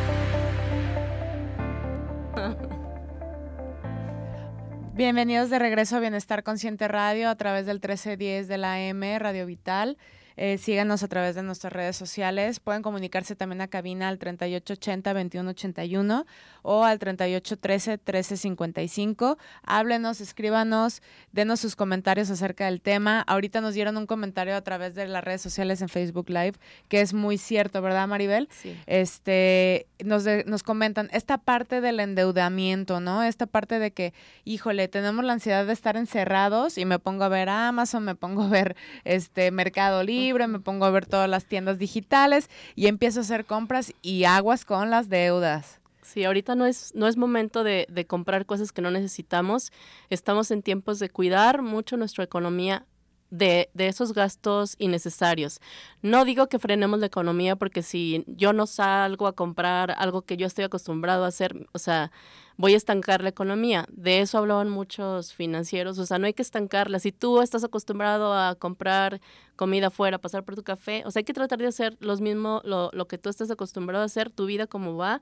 Bienvenidos 4.93 5.49
de 5.49 5.59
regreso 5.59 5.97
a 5.97 5.99
Bienestar 5.99 6.43
Consciente 6.43 6.87
Radio 6.87 7.29
a 7.29 7.35
través 7.35 7.65
del 7.65 7.77
1310 7.77 8.47
de 8.47 8.57
la 8.57 8.79
M, 8.81 9.19
Radio 9.19 9.45
Vital. 9.45 9.97
Eh, 10.43 10.57
síganos 10.57 11.03
a 11.03 11.07
través 11.07 11.35
de 11.35 11.43
nuestras 11.43 11.71
redes 11.71 11.95
sociales. 11.95 12.59
Pueden 12.59 12.81
comunicarse 12.81 13.35
también 13.35 13.61
a 13.61 13.67
cabina 13.67 14.09
al 14.09 14.17
3880-2181 14.17 16.25
o 16.63 16.83
al 16.83 16.97
3813-1355. 16.97 19.37
Háblenos, 19.61 20.19
escríbanos, 20.19 21.03
denos 21.31 21.59
sus 21.59 21.75
comentarios 21.75 22.31
acerca 22.31 22.65
del 22.65 22.81
tema. 22.81 23.21
Ahorita 23.21 23.61
nos 23.61 23.75
dieron 23.75 23.97
un 23.97 24.07
comentario 24.07 24.55
a 24.55 24.61
través 24.61 24.95
de 24.95 25.07
las 25.07 25.23
redes 25.23 25.43
sociales 25.43 25.79
en 25.83 25.89
Facebook 25.89 26.31
Live, 26.31 26.53
que 26.87 27.01
es 27.01 27.13
muy 27.13 27.37
cierto, 27.37 27.79
¿verdad, 27.83 28.07
Maribel? 28.07 28.49
Sí. 28.49 28.75
Este, 28.87 29.85
nos, 30.03 30.23
de, 30.23 30.43
nos 30.47 30.63
comentan 30.63 31.07
esta 31.13 31.37
parte 31.37 31.81
del 31.81 31.99
endeudamiento, 31.99 32.99
¿no? 32.99 33.21
Esta 33.21 33.45
parte 33.45 33.77
de 33.77 33.91
que, 33.91 34.15
híjole, 34.43 34.87
tenemos 34.87 35.23
la 35.23 35.33
ansiedad 35.33 35.67
de 35.67 35.73
estar 35.73 35.97
encerrados 35.97 36.79
y 36.79 36.85
me 36.85 36.97
pongo 36.97 37.25
a 37.25 37.29
ver 37.29 37.47
Amazon, 37.47 38.05
me 38.05 38.15
pongo 38.15 38.41
a 38.41 38.49
ver 38.49 38.75
este 39.03 39.51
Mercado 39.51 40.01
Libre, 40.01 40.30
me 40.33 40.59
pongo 40.59 40.85
a 40.85 40.91
ver 40.91 41.05
todas 41.05 41.29
las 41.29 41.45
tiendas 41.45 41.77
digitales 41.79 42.49
y 42.75 42.87
empiezo 42.87 43.19
a 43.19 43.23
hacer 43.23 43.45
compras 43.45 43.93
y 44.01 44.23
aguas 44.23 44.65
con 44.65 44.89
las 44.89 45.09
deudas. 45.09 45.79
Sí, 46.01 46.25
ahorita 46.25 46.55
no 46.55 46.65
es, 46.65 46.93
no 46.95 47.07
es 47.07 47.15
momento 47.15 47.63
de, 47.63 47.85
de, 47.89 48.05
comprar 48.05 48.45
cosas 48.45 48.71
que 48.71 48.81
no 48.81 48.91
necesitamos. 48.91 49.71
Estamos 50.09 50.51
en 50.51 50.61
tiempos 50.61 50.99
de 50.99 51.09
cuidar 51.09 51.61
mucho 51.61 51.95
nuestra 51.95 52.23
economía 52.23 52.85
de, 53.31 53.69
de, 53.73 53.87
esos 53.87 54.13
gastos 54.13 54.75
innecesarios. 54.77 55.59
No 56.01 56.25
digo 56.25 56.47
que 56.47 56.59
frenemos 56.59 56.99
la 56.99 57.07
economía 57.07 57.55
porque 57.55 57.81
si 57.81 58.23
yo 58.27 58.53
no 58.53 58.67
salgo 58.67 59.25
a 59.25 59.33
comprar 59.33 59.95
algo 59.97 60.21
que 60.21 60.37
yo 60.37 60.45
estoy 60.45 60.65
acostumbrado 60.65 61.23
a 61.23 61.27
hacer, 61.27 61.67
o 61.71 61.79
sea, 61.79 62.11
voy 62.57 62.73
a 62.75 62.77
estancar 62.77 63.23
la 63.23 63.29
economía. 63.29 63.85
De 63.89 64.21
eso 64.21 64.37
hablaban 64.37 64.69
muchos 64.69 65.33
financieros, 65.33 65.97
o 65.97 66.05
sea, 66.05 66.19
no 66.19 66.27
hay 66.27 66.33
que 66.33 66.43
estancarla. 66.43 66.99
Si 66.99 67.11
tú 67.11 67.41
estás 67.41 67.63
acostumbrado 67.63 68.33
a 68.33 68.55
comprar 68.55 69.19
comida 69.55 69.87
afuera, 69.87 70.19
pasar 70.19 70.43
por 70.43 70.55
tu 70.55 70.63
café, 70.63 71.03
o 71.05 71.11
sea, 71.11 71.21
hay 71.21 71.23
que 71.23 71.33
tratar 71.33 71.59
de 71.59 71.67
hacer 71.67 71.97
los 71.99 72.21
mismo, 72.21 72.61
lo, 72.63 72.91
lo 72.93 73.07
que 73.07 73.17
tú 73.17 73.29
estás 73.29 73.49
acostumbrado 73.49 74.03
a 74.03 74.05
hacer, 74.05 74.29
tu 74.29 74.45
vida 74.45 74.67
como 74.67 74.95
va, 74.95 75.21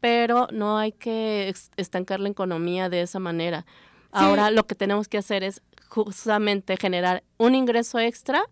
pero 0.00 0.48
no 0.52 0.76
hay 0.76 0.92
que 0.92 1.54
estancar 1.76 2.20
la 2.20 2.28
economía 2.28 2.88
de 2.88 3.00
esa 3.00 3.18
manera. 3.18 3.64
Sí. 4.12 4.20
Ahora 4.20 4.50
lo 4.50 4.66
que 4.66 4.74
tenemos 4.74 5.08
que 5.08 5.18
hacer 5.18 5.42
es 5.42 5.62
justamente 5.88 6.76
generar 6.76 7.22
un 7.36 7.54
ingreso 7.54 7.98
extra 7.98 8.42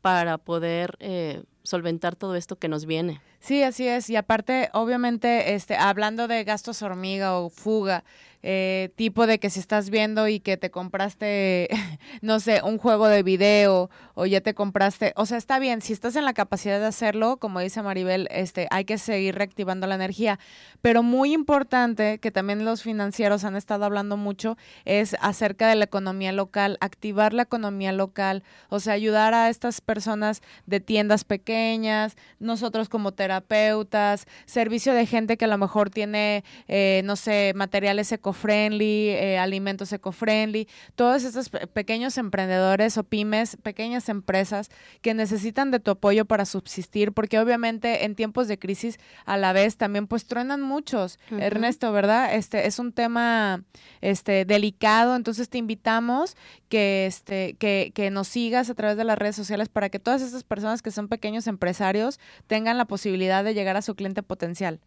para 0.00 0.38
poder 0.38 0.96
eh, 1.00 1.42
solventar 1.62 2.14
todo 2.14 2.36
esto 2.36 2.56
que 2.56 2.68
nos 2.68 2.84
viene. 2.86 3.20
Sí, 3.40 3.62
así 3.62 3.86
es. 3.86 4.08
Y 4.10 4.16
aparte, 4.16 4.70
obviamente, 4.72 5.54
este, 5.54 5.76
hablando 5.76 6.28
de 6.28 6.44
gastos 6.44 6.82
hormiga 6.82 7.38
o 7.38 7.50
fuga, 7.50 8.04
eh, 8.46 8.90
tipo 8.94 9.26
de 9.26 9.38
que 9.38 9.48
si 9.48 9.58
estás 9.58 9.88
viendo 9.88 10.28
y 10.28 10.38
que 10.38 10.58
te 10.58 10.70
compraste, 10.70 11.70
no 12.20 12.40
sé, 12.40 12.60
un 12.62 12.76
juego 12.76 13.08
de 13.08 13.22
video 13.22 13.88
o 14.12 14.26
ya 14.26 14.42
te 14.42 14.52
compraste, 14.52 15.14
o 15.16 15.24
sea, 15.24 15.38
está 15.38 15.58
bien, 15.58 15.80
si 15.80 15.94
estás 15.94 16.14
en 16.14 16.26
la 16.26 16.34
capacidad 16.34 16.78
de 16.78 16.84
hacerlo, 16.84 17.38
como 17.38 17.60
dice 17.60 17.80
Maribel, 17.80 18.28
este, 18.30 18.68
hay 18.70 18.84
que 18.84 18.98
seguir 18.98 19.34
reactivando 19.34 19.86
la 19.86 19.94
energía, 19.94 20.38
pero 20.82 21.02
muy 21.02 21.32
importante, 21.32 22.18
que 22.18 22.30
también 22.30 22.66
los 22.66 22.82
financieros 22.82 23.44
han 23.44 23.56
estado 23.56 23.86
hablando 23.86 24.18
mucho, 24.18 24.58
es 24.84 25.16
acerca 25.22 25.66
de 25.66 25.76
la 25.76 25.86
economía 25.86 26.32
local, 26.32 26.76
activar 26.82 27.32
la 27.32 27.44
economía 27.44 27.92
local, 27.92 28.42
o 28.68 28.78
sea, 28.78 28.92
ayudar 28.92 29.32
a 29.32 29.48
estas 29.48 29.80
personas 29.80 30.42
de 30.66 30.80
tiendas 30.80 31.24
pequeñas, 31.24 32.14
nosotros 32.40 32.90
como 32.90 33.12
terapeutas, 33.12 34.26
servicio 34.44 34.92
de 34.92 35.06
gente 35.06 35.38
que 35.38 35.46
a 35.46 35.48
lo 35.48 35.56
mejor 35.56 35.88
tiene, 35.88 36.44
eh, 36.68 37.00
no 37.06 37.16
sé, 37.16 37.54
materiales 37.56 38.12
eco 38.12 38.33
friendly, 38.34 39.08
eh, 39.10 39.38
alimentos 39.38 39.92
eco-friendly, 39.92 40.68
todos 40.94 41.24
estos 41.24 41.48
pequeños 41.48 42.18
emprendedores 42.18 42.98
o 42.98 43.04
pymes, 43.04 43.56
pequeñas 43.62 44.08
empresas 44.08 44.70
que 45.00 45.14
necesitan 45.14 45.70
de 45.70 45.80
tu 45.80 45.92
apoyo 45.92 46.24
para 46.24 46.44
subsistir, 46.44 47.12
porque 47.12 47.38
obviamente 47.38 48.04
en 48.04 48.14
tiempos 48.14 48.48
de 48.48 48.58
crisis 48.58 48.98
a 49.24 49.36
la 49.36 49.52
vez 49.52 49.76
también 49.76 50.06
pues 50.06 50.26
truenan 50.26 50.60
muchos. 50.60 51.18
Uh 51.30 51.36
-huh. 51.36 51.42
Ernesto, 51.42 51.92
¿verdad? 51.92 52.34
Este 52.34 52.66
es 52.66 52.78
un 52.78 52.92
tema 52.92 53.62
este 54.00 54.44
delicado, 54.44 55.16
entonces 55.16 55.48
te 55.48 55.58
invitamos 55.58 56.36
que 56.68 57.06
este 57.06 57.54
que, 57.54 57.92
que 57.94 58.10
nos 58.10 58.28
sigas 58.28 58.68
a 58.68 58.74
través 58.74 58.96
de 58.96 59.04
las 59.04 59.18
redes 59.18 59.36
sociales 59.36 59.68
para 59.68 59.88
que 59.88 59.98
todas 59.98 60.22
estas 60.22 60.44
personas 60.44 60.82
que 60.82 60.90
son 60.90 61.08
pequeños 61.08 61.46
empresarios 61.46 62.18
tengan 62.46 62.76
la 62.78 62.84
posibilidad 62.84 63.44
de 63.44 63.54
llegar 63.54 63.76
a 63.76 63.82
su 63.82 63.94
cliente 63.94 64.22
potencial. 64.22 64.80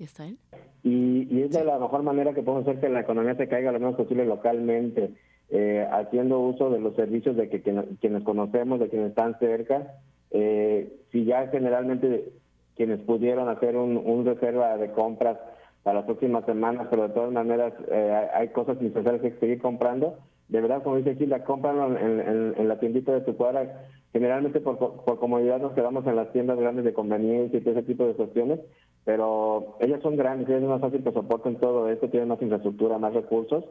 ¿Está 0.00 0.26
él? 0.26 0.38
Y, 0.84 1.28
y, 1.30 1.42
es 1.42 1.52
la 1.64 1.78
mejor 1.78 2.02
manera 2.02 2.34
que 2.34 2.42
podemos 2.42 2.66
hacer 2.66 2.80
que 2.80 2.88
la 2.88 3.00
economía 3.00 3.36
se 3.36 3.48
caiga 3.48 3.70
lo 3.70 3.78
menos 3.78 3.94
posible 3.94 4.24
localmente, 4.24 5.12
eh, 5.50 5.86
haciendo 5.92 6.40
uso 6.40 6.70
de 6.70 6.80
los 6.80 6.96
servicios 6.96 7.36
de 7.36 7.48
que, 7.48 7.60
quienes 7.60 8.22
conocemos, 8.24 8.80
de 8.80 8.88
quienes 8.88 9.10
están 9.10 9.38
cerca. 9.38 9.94
Eh, 10.30 10.92
si 11.12 11.24
ya 11.24 11.46
generalmente 11.48 12.32
quienes 12.74 13.00
pudieron 13.00 13.48
hacer 13.48 13.76
un, 13.76 14.24
reserva 14.24 14.76
de 14.76 14.90
compras 14.92 15.38
para 15.82 15.98
las 15.98 16.06
próximas 16.06 16.44
semanas, 16.46 16.88
pero 16.90 17.08
de 17.08 17.14
todas 17.14 17.32
maneras 17.32 17.74
eh, 17.90 18.28
hay 18.34 18.48
cosas 18.48 18.80
necesarias 18.80 19.22
que 19.22 19.38
seguir 19.38 19.60
comprando, 19.60 20.16
de 20.48 20.60
verdad, 20.60 20.82
como 20.82 20.96
dice 20.96 21.16
compran 21.44 21.96
en, 21.96 22.20
en, 22.20 22.54
en, 22.58 22.68
la 22.68 22.78
tiendita 22.78 23.12
de 23.12 23.20
tu 23.22 23.36
cuadra. 23.36 23.86
Generalmente 24.12 24.60
por, 24.60 24.78
por 24.78 25.18
comodidad 25.18 25.60
nos 25.60 25.72
quedamos 25.72 26.06
en 26.06 26.16
las 26.16 26.30
tiendas 26.32 26.58
grandes 26.58 26.84
de 26.84 26.92
conveniencia 26.92 27.58
y 27.58 27.62
todo 27.62 27.72
ese 27.72 27.86
tipo 27.86 28.06
de 28.06 28.12
cuestiones, 28.12 28.60
pero 29.04 29.76
ellas 29.80 30.00
son 30.02 30.16
grandes, 30.16 30.48
ellas 30.48 30.62
es 30.62 30.68
más 30.68 30.80
fácil 30.80 31.02
que 31.02 31.12
soporten 31.12 31.56
todo 31.56 31.88
esto, 31.88 32.08
tienen 32.08 32.28
más 32.28 32.40
infraestructura, 32.40 32.98
más 32.98 33.14
recursos. 33.14 33.64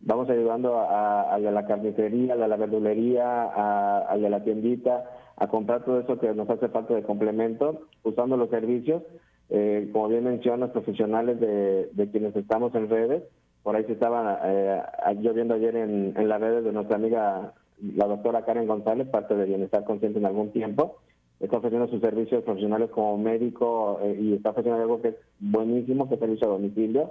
Vamos 0.00 0.30
ayudando 0.30 0.78
a, 0.78 1.34
a, 1.34 1.40
de 1.40 1.50
la 1.50 1.66
carnicería, 1.66 2.34
a 2.34 2.36
la 2.36 2.56
verdulería, 2.56 3.42
a, 3.44 4.12
a 4.12 4.16
de 4.16 4.30
la 4.30 4.44
tiendita, 4.44 5.04
a 5.36 5.48
comprar 5.48 5.84
todo 5.84 6.00
eso 6.00 6.18
que 6.18 6.32
nos 6.34 6.48
hace 6.48 6.68
falta 6.68 6.94
de 6.94 7.02
complemento, 7.02 7.82
usando 8.04 8.36
los 8.36 8.48
servicios, 8.48 9.02
eh, 9.50 9.90
como 9.92 10.08
bien 10.08 10.24
mencionas, 10.24 10.70
profesionales 10.70 11.40
de, 11.40 11.90
de, 11.92 12.10
quienes 12.10 12.34
estamos 12.36 12.74
en 12.74 12.88
redes. 12.88 13.24
Por 13.62 13.76
ahí 13.76 13.84
se 13.84 13.92
estaba 13.92 14.40
eh, 14.44 14.82
yo 15.20 15.34
viendo 15.34 15.54
ayer 15.54 15.76
en 15.76 16.28
las 16.28 16.40
redes 16.40 16.64
de 16.64 16.72
nuestra 16.72 16.96
amiga, 16.96 17.52
la 17.96 18.06
doctora 18.06 18.44
Karen 18.44 18.68
González, 18.68 19.08
parte 19.08 19.34
de 19.34 19.44
Bienestar 19.44 19.84
Consciente 19.84 20.18
en 20.18 20.26
algún 20.26 20.52
tiempo, 20.52 20.96
está 21.40 21.58
ofreciendo 21.58 21.88
sus 21.88 22.00
servicios 22.00 22.42
profesionales 22.44 22.90
como 22.90 23.16
médico 23.18 24.00
eh, 24.02 24.18
y 24.20 24.34
está 24.34 24.50
ofreciendo 24.50 24.80
algo 24.80 25.00
que 25.00 25.08
es 25.08 25.16
buenísimo, 25.38 26.08
que 26.08 26.14
es 26.14 26.20
servicio 26.20 26.48
a 26.48 26.50
domicilio. 26.50 27.10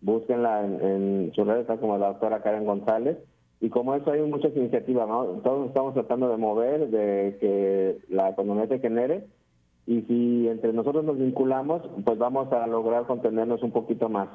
búsquenla 0.00 0.64
en, 0.64 0.80
en 0.80 1.32
sus 1.34 1.46
redes, 1.46 1.62
está 1.62 1.78
como 1.78 1.98
la 1.98 2.08
doctora 2.08 2.42
Karen 2.42 2.66
González. 2.66 3.18
Y 3.60 3.70
como 3.70 3.94
eso 3.94 4.10
hay 4.10 4.20
muchas 4.20 4.54
iniciativas, 4.54 5.08
¿no? 5.08 5.24
Todos 5.42 5.68
estamos 5.68 5.94
tratando 5.94 6.28
de 6.28 6.36
mover, 6.36 6.88
de 6.90 7.38
que 7.40 7.98
la 8.08 8.30
economía 8.30 8.66
se 8.66 8.78
genere. 8.78 9.24
Y 9.86 10.02
si 10.02 10.48
entre 10.48 10.72
nosotros 10.72 11.04
nos 11.04 11.18
vinculamos, 11.18 11.82
pues 12.04 12.18
vamos 12.18 12.52
a 12.52 12.66
lograr 12.66 13.06
contenernos 13.06 13.62
un 13.62 13.70
poquito 13.70 14.08
más. 14.08 14.28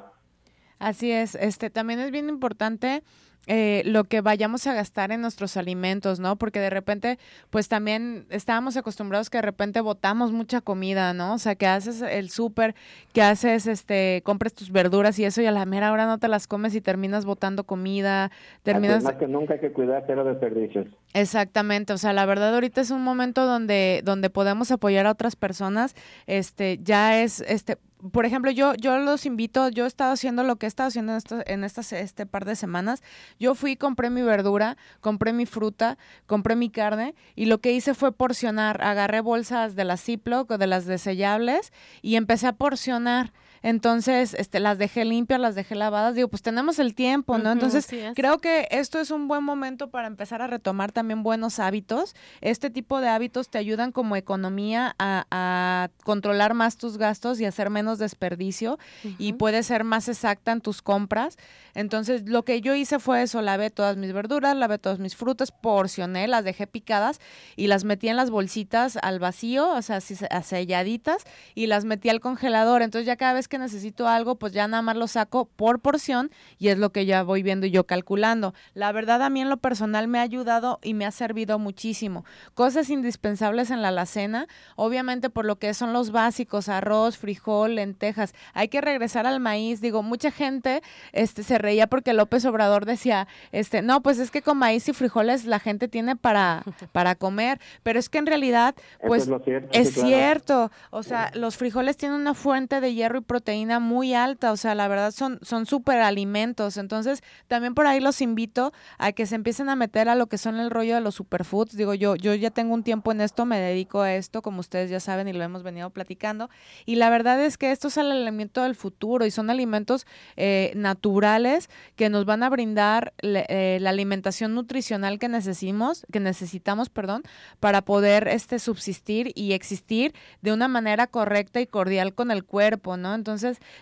Así 0.80 1.12
es, 1.12 1.36
este 1.36 1.70
también 1.70 2.00
es 2.00 2.10
bien 2.10 2.28
importante 2.28 3.02
eh, 3.46 3.82
lo 3.86 4.04
que 4.04 4.20
vayamos 4.20 4.66
a 4.66 4.74
gastar 4.74 5.12
en 5.12 5.22
nuestros 5.22 5.56
alimentos, 5.56 6.20
¿no? 6.20 6.36
Porque 6.36 6.60
de 6.60 6.68
repente, 6.68 7.18
pues 7.48 7.68
también 7.68 8.26
estábamos 8.28 8.76
acostumbrados 8.76 9.30
que 9.30 9.38
de 9.38 9.42
repente 9.42 9.80
botamos 9.80 10.30
mucha 10.30 10.60
comida, 10.60 11.14
¿no? 11.14 11.34
O 11.34 11.38
sea, 11.38 11.54
que 11.54 11.66
haces 11.66 12.02
el 12.02 12.28
súper, 12.28 12.74
que 13.12 13.22
haces, 13.22 13.66
este, 13.66 14.22
compres 14.24 14.54
tus 14.54 14.70
verduras 14.70 15.18
y 15.18 15.24
eso 15.24 15.40
y 15.40 15.46
a 15.46 15.52
la 15.52 15.64
mera 15.64 15.90
hora 15.90 16.06
no 16.06 16.18
te 16.18 16.28
las 16.28 16.46
comes 16.46 16.74
y 16.74 16.80
terminas 16.80 17.24
botando 17.24 17.64
comida, 17.64 18.30
terminas... 18.62 19.02
Más 19.02 19.14
que 19.14 19.26
nunca 19.26 19.54
hay 19.54 19.60
que 19.60 19.72
cuidar 19.72 20.04
cero 20.06 20.24
desperdicios. 20.24 20.86
Exactamente, 21.14 21.92
o 21.92 21.98
sea, 21.98 22.12
la 22.12 22.26
verdad 22.26 22.54
ahorita 22.54 22.82
es 22.82 22.90
un 22.90 23.02
momento 23.02 23.46
donde, 23.46 24.02
donde 24.04 24.30
podemos 24.30 24.70
apoyar 24.70 25.06
a 25.06 25.12
otras 25.12 25.34
personas, 25.34 25.96
este, 26.26 26.78
ya 26.82 27.20
es, 27.20 27.40
este, 27.40 27.78
por 28.12 28.26
ejemplo, 28.26 28.50
yo, 28.50 28.74
yo 28.74 28.98
los 28.98 29.26
invito, 29.26 29.68
yo 29.68 29.84
he 29.84 29.88
estado 29.88 30.12
haciendo 30.12 30.42
lo 30.42 30.56
que 30.56 30.66
he 30.66 30.68
estado 30.68 30.88
haciendo 30.88 31.12
en, 31.12 31.20
en 31.46 31.64
estas 31.64 31.92
este 31.92 32.26
par 32.26 32.44
de 32.44 32.56
semanas. 32.56 33.02
Yo 33.38 33.54
fui, 33.54 33.76
compré 33.76 34.10
mi 34.10 34.22
verdura, 34.22 34.76
compré 35.00 35.32
mi 35.32 35.46
fruta, 35.46 35.98
compré 36.26 36.56
mi 36.56 36.70
carne 36.70 37.14
y 37.34 37.46
lo 37.46 37.60
que 37.60 37.72
hice 37.72 37.94
fue 37.94 38.12
porcionar. 38.12 38.82
Agarré 38.82 39.20
bolsas 39.20 39.76
de 39.76 39.84
las 39.84 40.02
Ziploc 40.02 40.50
o 40.50 40.58
de 40.58 40.66
las 40.66 40.86
desellables 40.86 41.72
y 42.02 42.16
empecé 42.16 42.46
a 42.46 42.52
porcionar. 42.52 43.32
Entonces, 43.62 44.34
este, 44.34 44.60
las 44.60 44.78
dejé 44.78 45.04
limpias, 45.04 45.40
las 45.40 45.54
dejé 45.54 45.74
lavadas. 45.74 46.14
Digo, 46.14 46.28
pues 46.28 46.42
tenemos 46.42 46.78
el 46.78 46.94
tiempo, 46.94 47.38
¿no? 47.38 47.52
Entonces, 47.52 47.88
creo 48.14 48.38
que 48.38 48.68
esto 48.70 49.00
es 49.00 49.10
un 49.10 49.28
buen 49.28 49.44
momento 49.44 49.90
para 49.90 50.06
empezar 50.06 50.42
a 50.42 50.46
retomar 50.46 50.92
también 50.92 51.22
buenos 51.22 51.58
hábitos. 51.58 52.14
Este 52.40 52.70
tipo 52.70 53.00
de 53.00 53.08
hábitos 53.08 53.50
te 53.50 53.58
ayudan 53.58 53.92
como 53.92 54.16
economía 54.16 54.94
a, 54.98 55.26
a 55.30 55.90
controlar 56.04 56.54
más 56.54 56.76
tus 56.76 56.96
gastos 56.96 57.40
y 57.40 57.44
hacer 57.44 57.70
menos 57.70 57.98
desperdicio 57.98 58.78
y 59.18 59.34
puedes 59.34 59.66
ser 59.66 59.84
más 59.84 60.08
exacta 60.08 60.52
en 60.52 60.60
tus 60.60 60.82
compras. 60.82 61.36
Entonces, 61.74 62.28
lo 62.28 62.44
que 62.44 62.60
yo 62.60 62.74
hice 62.74 62.98
fue 62.98 63.22
eso, 63.22 63.42
lavé 63.42 63.70
todas 63.70 63.96
mis 63.96 64.12
verduras, 64.12 64.56
lavé 64.56 64.78
todas 64.78 64.98
mis 64.98 65.14
frutas, 65.16 65.52
porcioné, 65.52 66.26
las 66.26 66.44
dejé 66.44 66.66
picadas 66.66 67.20
y 67.56 67.68
las 67.68 67.84
metí 67.84 68.08
en 68.08 68.16
las 68.16 68.30
bolsitas 68.30 68.98
al 69.02 69.18
vacío, 69.18 69.70
o 69.70 69.82
sea, 69.82 69.96
así 69.96 70.16
selladitas 70.42 71.24
y 71.54 71.66
las 71.66 71.84
metí 71.84 72.08
al 72.08 72.20
congelador. 72.20 72.82
Entonces, 72.82 73.06
ya 73.06 73.16
cada 73.16 73.34
vez 73.34 73.48
que 73.50 73.58
necesito 73.58 74.08
algo, 74.08 74.36
pues 74.36 74.54
ya 74.54 74.66
nada 74.66 74.80
más 74.80 74.96
lo 74.96 75.06
saco 75.06 75.44
por 75.56 75.80
porción 75.80 76.30
y 76.58 76.68
es 76.68 76.78
lo 76.78 76.90
que 76.90 77.04
ya 77.04 77.22
voy 77.22 77.42
viendo 77.42 77.66
y 77.66 77.70
yo 77.70 77.84
calculando. 77.84 78.54
La 78.72 78.92
verdad, 78.92 79.22
a 79.22 79.28
mí 79.28 79.42
en 79.42 79.50
lo 79.50 79.58
personal 79.58 80.08
me 80.08 80.18
ha 80.18 80.22
ayudado 80.22 80.78
y 80.82 80.94
me 80.94 81.04
ha 81.04 81.10
servido 81.10 81.58
muchísimo. 81.58 82.24
Cosas 82.54 82.88
indispensables 82.88 83.70
en 83.70 83.82
la 83.82 83.88
alacena, 83.88 84.46
obviamente 84.76 85.28
por 85.28 85.44
lo 85.44 85.56
que 85.56 85.74
son 85.74 85.92
los 85.92 86.12
básicos, 86.12 86.70
arroz, 86.70 87.18
frijol, 87.18 87.74
lentejas. 87.74 88.34
Hay 88.54 88.68
que 88.68 88.80
regresar 88.80 89.26
al 89.26 89.40
maíz. 89.40 89.82
Digo, 89.82 90.02
mucha 90.02 90.30
gente 90.30 90.82
este, 91.12 91.42
se 91.42 91.58
reía 91.58 91.88
porque 91.88 92.14
López 92.14 92.44
Obrador 92.44 92.86
decía, 92.86 93.26
este, 93.52 93.82
no, 93.82 94.00
pues 94.02 94.18
es 94.18 94.30
que 94.30 94.40
con 94.40 94.56
maíz 94.56 94.88
y 94.88 94.92
frijoles 94.92 95.44
la 95.44 95.58
gente 95.58 95.88
tiene 95.88 96.16
para, 96.16 96.62
para 96.92 97.16
comer, 97.16 97.60
pero 97.82 97.98
es 97.98 98.08
que 98.08 98.18
en 98.18 98.26
realidad, 98.26 98.74
pues 99.06 99.28
es, 99.72 99.94
cierto. 99.94 100.70
O 100.90 101.02
sea, 101.02 101.30
los 101.34 101.56
frijoles 101.56 101.96
tienen 101.96 102.20
una 102.20 102.34
fuente 102.34 102.80
de 102.80 102.94
hierro 102.94 103.18
y 103.18 103.22
proteína 103.40 103.80
muy 103.80 104.12
alta, 104.12 104.52
o 104.52 104.56
sea, 104.58 104.74
la 104.74 104.86
verdad 104.86 105.12
son 105.12 105.38
son 105.42 105.64
súper 105.64 106.00
alimentos. 106.00 106.76
Entonces, 106.76 107.22
también 107.48 107.74
por 107.74 107.86
ahí 107.86 107.98
los 107.98 108.20
invito 108.20 108.72
a 108.98 109.12
que 109.12 109.24
se 109.24 109.34
empiecen 109.34 109.70
a 109.70 109.76
meter 109.76 110.10
a 110.10 110.14
lo 110.14 110.26
que 110.26 110.36
son 110.36 110.60
el 110.60 110.70
rollo 110.70 110.94
de 110.94 111.00
los 111.00 111.14
superfoods. 111.14 111.74
Digo, 111.74 111.94
yo 111.94 112.16
yo 112.16 112.34
ya 112.34 112.50
tengo 112.50 112.74
un 112.74 112.82
tiempo 112.82 113.12
en 113.12 113.22
esto, 113.22 113.46
me 113.46 113.58
dedico 113.58 114.02
a 114.02 114.12
esto, 114.14 114.42
como 114.42 114.60
ustedes 114.60 114.90
ya 114.90 115.00
saben 115.00 115.26
y 115.26 115.32
lo 115.32 115.42
hemos 115.42 115.62
venido 115.62 115.88
platicando, 115.88 116.50
y 116.84 116.96
la 116.96 117.08
verdad 117.08 117.42
es 117.42 117.56
que 117.56 117.70
esto 117.72 117.88
es 117.88 117.96
el 117.96 118.12
alimento 118.12 118.62
del 118.62 118.74
futuro 118.74 119.24
y 119.24 119.30
son 119.30 119.48
alimentos 119.48 120.06
eh, 120.36 120.72
naturales 120.76 121.70
que 121.96 122.10
nos 122.10 122.26
van 122.26 122.42
a 122.42 122.50
brindar 122.50 123.14
eh, 123.22 123.78
la 123.80 123.90
alimentación 123.90 124.54
nutricional 124.54 125.18
que 125.18 125.28
necesitamos, 125.28 126.04
que 126.12 126.20
necesitamos, 126.20 126.90
perdón, 126.90 127.22
para 127.58 127.80
poder 127.82 128.28
este 128.28 128.58
subsistir 128.58 129.32
y 129.34 129.52
existir 129.52 130.14
de 130.42 130.52
una 130.52 130.68
manera 130.68 131.06
correcta 131.06 131.60
y 131.60 131.66
cordial 131.66 132.14
con 132.14 132.30
el 132.30 132.44
cuerpo, 132.44 132.98
¿no? 132.98 133.14
Entonces, 133.14 133.29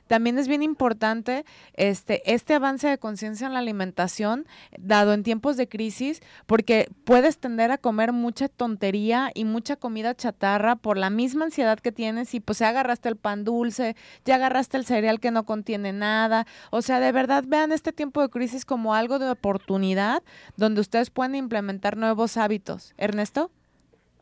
también 0.07 0.39
es 0.39 0.49
bien 0.49 0.63
importante 0.63 1.45
este 1.75 2.35
este 2.35 2.55
avance 2.55 2.89
de 2.89 2.99
conciencia 2.99 3.47
en 3.47 3.53
la 3.53 3.59
alimentación 3.61 4.47
dado 4.79 5.13
en 5.13 5.23
tiempos 5.23 5.57
de 5.57 5.69
crisis, 5.69 6.21
porque 6.47 6.91
puedes 7.05 7.39
tender 7.39 7.71
a 7.71 7.79
comer 7.79 8.13
mucha 8.13 8.49
tontería 8.49 9.31
y 9.35 9.45
mucha 9.45 9.77
comida 9.77 10.15
chatarra 10.15 10.77
por 10.77 10.97
la 10.97 11.11
misma 11.11 11.47
ansiedad 11.47 11.79
que 11.79 11.93
tienes 11.93 12.35
y 12.35 12.41
pues 12.41 12.59
se 12.59 12.65
agarraste 12.65 13.09
el 13.09 13.17
pan 13.17 13.45
dulce, 13.45 13.97
ya 14.25 14.37
agarraste 14.37 14.77
el 14.77 14.85
cereal 14.85 15.21
que 15.21 15.31
no 15.31 15.45
contiene 15.45 15.93
nada, 15.93 16.47
o 16.71 16.83
sea, 16.83 17.01
de 17.01 17.13
verdad 17.13 17.45
vean 17.47 17.73
este 17.73 17.93
tiempo 17.93 18.21
de 18.23 18.29
crisis 18.29 18.65
como 18.65 18.95
algo 18.95 19.19
de 19.19 19.31
oportunidad 19.31 20.23
donde 20.57 20.81
ustedes 20.81 21.11
pueden 21.11 21.35
implementar 21.35 21.97
nuevos 21.97 22.37
hábitos. 22.37 22.95
Ernesto. 22.97 23.51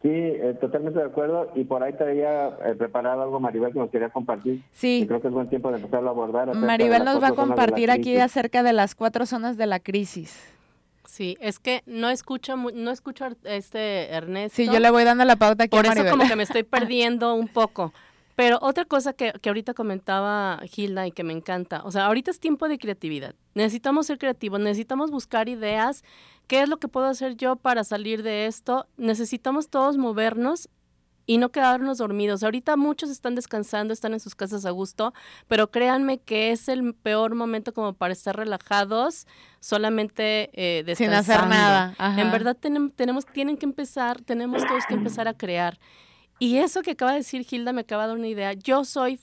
Sí, 0.03 0.11
eh, 0.11 0.57
totalmente 0.61 0.99
de 0.99 1.07
acuerdo. 1.07 1.51
Y 1.55 1.65
por 1.65 1.83
ahí 1.83 1.93
te 1.95 2.05
había 2.05 2.49
eh, 2.49 2.75
preparado 2.77 3.23
algo, 3.23 3.41
Maribel, 3.41 3.73
que 3.73 3.79
nos 3.79 3.91
quería 3.91 4.11
compartir. 4.11 4.63
Sí. 4.73 5.05
creo 5.09 5.21
que 5.21 5.29
es 5.29 5.35
buen 5.35 5.49
tiempo 5.49 5.71
de 5.71 5.77
empezarlo 5.77 6.09
a 6.09 6.13
abordar. 6.13 6.55
Maribel 6.55 7.05
nos 7.05 7.23
va 7.23 7.29
a 7.29 7.33
compartir 7.33 7.91
aquí 7.91 8.17
acerca 8.19 8.63
de 8.63 8.73
las 8.73 8.95
cuatro 8.95 9.27
zonas 9.27 9.57
de 9.57 9.67
la 9.67 9.81
crisis. 9.81 10.53
Sí, 11.07 11.39
es 11.41 11.59
que 11.59 11.83
no 11.87 12.11
escucho 12.11 12.57
no 12.57 12.91
escucho 12.91 13.27
este 13.45 14.11
Ernesto. 14.11 14.57
Sí, 14.57 14.67
yo 14.67 14.81
le 14.81 14.91
voy 14.91 15.05
dando 15.05 15.25
la 15.25 15.37
pauta 15.37 15.65
aquí 15.65 15.71
Por 15.71 15.87
a 15.87 15.89
Maribel. 15.89 16.09
eso 16.09 16.17
como 16.17 16.29
que 16.29 16.37
me 16.37 16.43
estoy 16.43 16.63
perdiendo 16.65 17.35
un 17.35 17.49
poco. 17.49 17.93
Pero 18.35 18.59
otra 18.61 18.85
cosa 18.85 19.15
que, 19.15 19.33
que, 19.41 19.49
ahorita 19.49 19.73
comentaba 19.73 20.61
Hilda 20.77 21.07
y 21.07 21.13
que 21.13 21.25
me 21.25 21.33
encanta, 21.33 21.81
o 21.85 21.91
sea, 21.91 22.05
ahorita 22.05 22.31
es 22.31 22.39
tiempo 22.39 22.69
de 22.69 22.79
creatividad. 22.79 23.35
Necesitamos 23.55 24.07
ser 24.07 24.19
creativos, 24.19 24.61
necesitamos 24.61 25.11
buscar 25.11 25.49
ideas. 25.49 26.05
¿Qué 26.47 26.63
es 26.63 26.69
lo 26.69 26.79
que 26.79 26.89
puedo 26.89 27.07
hacer 27.07 27.37
yo 27.37 27.57
para 27.57 27.85
salir 27.85 28.23
de 28.23 28.47
esto? 28.47 28.87
Necesitamos 28.97 29.69
todos 29.69 29.97
movernos 29.97 30.69
y 31.27 31.39
no 31.39 31.51
quedarnos 31.51 31.99
dormidos. 31.99 32.43
Ahorita 32.43 32.77
muchos 32.77 33.11
están 33.11 33.35
descansando, 33.35 33.93
están 33.93 34.13
en 34.13 34.21
sus 34.21 34.35
casas 34.35 34.65
a 34.65 34.71
gusto, 34.71 35.13
pero 35.49 35.71
créanme 35.71 36.19
que 36.19 36.53
es 36.53 36.69
el 36.69 36.95
peor 36.95 37.35
momento 37.35 37.75
como 37.75 37.95
para 37.95 38.13
estar 38.13 38.37
relajados, 38.37 39.27
solamente 39.61 40.51
eh, 40.53 40.85
descansando. 40.85 41.25
Sin 41.25 41.35
hacer 41.35 41.49
nada. 41.49 41.95
En 42.17 42.31
verdad 42.31 42.57
tenemos, 42.57 42.93
tenemos, 42.95 43.27
tienen 43.27 43.57
que 43.57 43.67
empezar, 43.67 44.21
tenemos 44.21 44.65
todos 44.65 44.87
que 44.87 44.95
empezar 44.95 45.27
a 45.27 45.35
crear. 45.35 45.79
Y 46.39 46.59
eso 46.59 46.83
que 46.83 46.93
acaba 46.93 47.13
de 47.13 47.19
decir 47.19 47.45
Hilda 47.51 47.73
me 47.73 47.81
acaba 47.81 48.05
de 48.05 48.09
dar 48.11 48.19
una 48.19 48.29
idea. 48.29 48.53
Yo 48.53 48.85
soy 48.85 49.19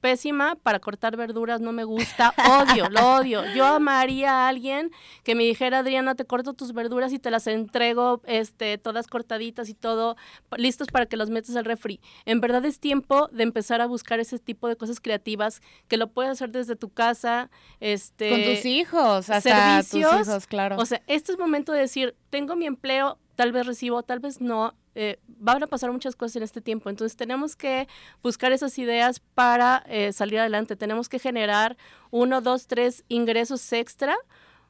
pésima 0.00 0.56
para 0.56 0.80
cortar 0.80 1.16
verduras, 1.16 1.60
no 1.60 1.72
me 1.72 1.84
gusta, 1.84 2.34
odio, 2.48 2.88
lo 2.90 3.16
odio. 3.16 3.44
Yo 3.54 3.66
amaría 3.66 4.32
a 4.32 4.48
alguien 4.48 4.90
que 5.22 5.34
me 5.34 5.44
dijera, 5.44 5.80
Adriana, 5.80 6.14
te 6.14 6.24
corto 6.24 6.54
tus 6.54 6.72
verduras 6.72 7.12
y 7.12 7.18
te 7.18 7.30
las 7.30 7.46
entrego 7.46 8.22
este, 8.26 8.78
todas 8.78 9.06
cortaditas 9.06 9.68
y 9.68 9.74
todo, 9.74 10.16
listos 10.56 10.88
para 10.88 11.06
que 11.06 11.16
los 11.16 11.30
metas 11.30 11.56
al 11.56 11.64
refri. 11.64 12.00
En 12.24 12.40
verdad 12.40 12.64
es 12.64 12.80
tiempo 12.80 13.28
de 13.28 13.42
empezar 13.42 13.80
a 13.80 13.86
buscar 13.86 14.20
ese 14.20 14.38
tipo 14.38 14.68
de 14.68 14.76
cosas 14.76 15.00
creativas 15.00 15.60
que 15.88 15.96
lo 15.96 16.10
puedes 16.10 16.32
hacer 16.32 16.50
desde 16.50 16.76
tu 16.76 16.90
casa, 16.90 17.50
este, 17.80 18.30
con 18.30 18.42
tus 18.42 18.64
hijos, 18.64 19.30
hasta 19.30 19.80
servicios. 19.82 20.18
tus 20.18 20.28
hijos, 20.28 20.46
claro. 20.46 20.76
O 20.78 20.86
sea, 20.86 21.02
este 21.06 21.32
es 21.32 21.38
momento 21.38 21.72
de 21.72 21.80
decir, 21.80 22.16
tengo 22.30 22.56
mi 22.56 22.66
empleo, 22.66 23.18
tal 23.40 23.52
vez 23.52 23.66
recibo, 23.66 24.02
tal 24.02 24.18
vez 24.18 24.42
no, 24.42 24.74
eh, 24.94 25.18
van 25.26 25.62
a 25.62 25.66
pasar 25.66 25.90
muchas 25.90 26.14
cosas 26.14 26.36
en 26.36 26.42
este 26.42 26.60
tiempo. 26.60 26.90
Entonces 26.90 27.16
tenemos 27.16 27.56
que 27.56 27.88
buscar 28.22 28.52
esas 28.52 28.78
ideas 28.78 29.20
para 29.34 29.82
eh, 29.88 30.12
salir 30.12 30.40
adelante. 30.40 30.76
Tenemos 30.76 31.08
que 31.08 31.18
generar 31.18 31.78
uno, 32.10 32.42
dos, 32.42 32.66
tres 32.66 33.02
ingresos 33.08 33.72
extra. 33.72 34.14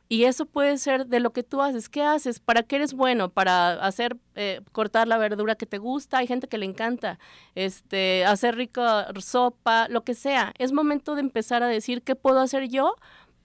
Y 0.08 0.24
eso 0.24 0.46
puede 0.46 0.78
ser 0.78 1.06
de 1.06 1.18
lo 1.18 1.32
que 1.32 1.42
tú 1.42 1.62
haces. 1.62 1.88
¿Qué 1.88 2.04
haces? 2.04 2.38
¿Para 2.38 2.62
qué 2.62 2.76
eres 2.76 2.94
bueno? 2.94 3.28
Para 3.28 3.72
hacer, 3.84 4.16
eh, 4.36 4.60
cortar 4.70 5.08
la 5.08 5.18
verdura 5.18 5.56
que 5.56 5.66
te 5.66 5.78
gusta. 5.78 6.18
Hay 6.18 6.28
gente 6.28 6.46
que 6.46 6.58
le 6.58 6.66
encanta. 6.66 7.18
Este, 7.56 8.24
hacer 8.24 8.54
rica 8.54 9.08
sopa, 9.18 9.88
lo 9.88 10.04
que 10.04 10.14
sea. 10.14 10.52
Es 10.58 10.70
momento 10.70 11.16
de 11.16 11.22
empezar 11.22 11.64
a 11.64 11.66
decir 11.66 12.02
qué 12.02 12.14
puedo 12.14 12.38
hacer 12.38 12.68
yo 12.68 12.94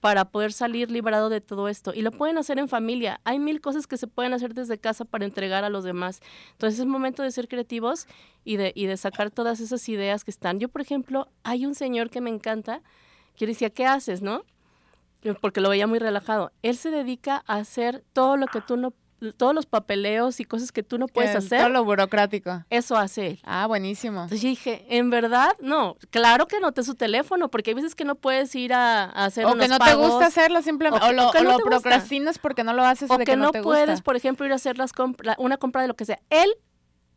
para 0.06 0.26
poder 0.26 0.54
salir 0.54 0.92
librado 0.92 1.30
de 1.30 1.42
todo 1.42 1.68
esto. 1.68 1.92
Y 1.92 2.04
lo 2.04 2.12
pueden 2.12 2.38
hacer 2.38 2.60
en 2.60 2.68
familia. 2.68 3.20
Hay 3.24 3.40
mil 3.40 3.60
cosas 3.60 3.88
que 3.88 3.98
se 3.98 4.06
pueden 4.06 4.34
hacer 4.36 4.54
desde 4.54 4.78
casa 4.78 5.04
para 5.04 5.26
entregar 5.26 5.64
a 5.64 5.70
los 5.70 5.84
demás. 5.84 6.22
Entonces 6.52 6.80
es 6.80 6.86
momento 6.86 7.24
de 7.24 7.32
ser 7.32 7.48
creativos 7.48 8.06
y 8.44 8.58
de, 8.58 8.72
y 8.76 8.86
de 8.86 8.98
sacar 8.98 9.32
todas 9.32 9.60
esas 9.62 9.90
ideas 9.90 10.24
que 10.24 10.30
están. 10.30 10.60
Yo, 10.60 10.70
por 10.70 10.82
ejemplo, 10.82 11.28
hay 11.42 11.66
un 11.66 11.74
señor 11.74 12.12
que 12.12 12.22
me 12.22 12.30
encanta 12.30 12.84
que 13.36 13.48
decía, 13.48 13.72
¿qué 13.72 13.88
haces, 13.88 14.22
no? 14.22 14.44
Porque 15.42 15.60
lo 15.60 15.70
veía 15.70 15.88
muy 15.88 15.98
relajado. 15.98 16.52
Él 16.62 16.78
se 16.78 16.92
dedica 16.92 17.44
a 17.48 17.56
hacer 17.56 18.04
todo 18.14 18.38
lo 18.38 18.46
que 18.46 18.62
tú 18.62 18.78
no 18.78 18.94
todos 19.38 19.56
los 19.56 19.66
papeleos 19.66 20.40
y 20.40 20.46
cosas 20.46 20.72
que 20.72 20.84
tú 20.84 20.98
no 20.98 21.08
puedes 21.08 21.36
hacer, 21.36 21.60
Todo 21.60 21.70
lo 21.70 21.84
burocrático. 21.86 22.64
eso 22.70 22.98
hace 22.98 23.28
él. 23.28 23.40
Ah, 23.44 23.66
buenísimo. 23.66 24.24
Entonces 24.24 24.42
yo 24.42 24.50
dije, 24.50 24.86
¿en 24.90 25.10
verdad? 25.10 25.50
No, 25.62 25.96
claro 26.12 26.48
que 26.48 26.60
noté 26.60 26.84
su 26.84 26.96
teléfono, 26.96 27.50
porque 27.50 27.72
hay 27.72 27.76
veces 27.76 27.96
que 27.96 28.04
no 28.06 28.16
puedes 28.16 28.54
ir 28.56 28.74
a, 28.74 29.06
a 29.06 29.26
hacer 29.26 29.46
O 29.46 29.54
unos 29.54 29.64
que 29.64 29.68
no 29.70 29.80
te 29.80 29.96
gusta 29.96 30.26
hacerlo 30.28 30.62
simplemente. 30.62 31.06
o 31.08 31.12
lo, 31.14 31.30
o 31.30 31.32
que 31.32 31.40
o 31.40 31.44
no 31.44 31.52
lo 31.52 31.58
te 31.58 31.64
gusta. 31.64 31.80
procrastinas 31.80 32.38
porque 32.40 32.64
no 32.64 32.74
lo 32.74 32.84
haces 32.84 33.10
o 33.10 33.18
de 33.18 33.26
que, 33.26 33.32
que, 33.32 33.38
no, 33.38 33.52
te 33.52 33.64
puedes, 33.64 33.90
gusta. 33.90 34.04
por 34.04 34.16
ejemplo, 34.16 34.46
ir 34.46 34.52
a 34.52 34.56
hacer 34.56 34.78
las 34.78 34.94
compra- 34.94 35.36
una 35.40 35.58
compra 35.58 35.82
de 35.82 35.88
lo 35.88 35.96
que 35.96 36.06
sea. 36.06 36.20
Él 36.30 36.50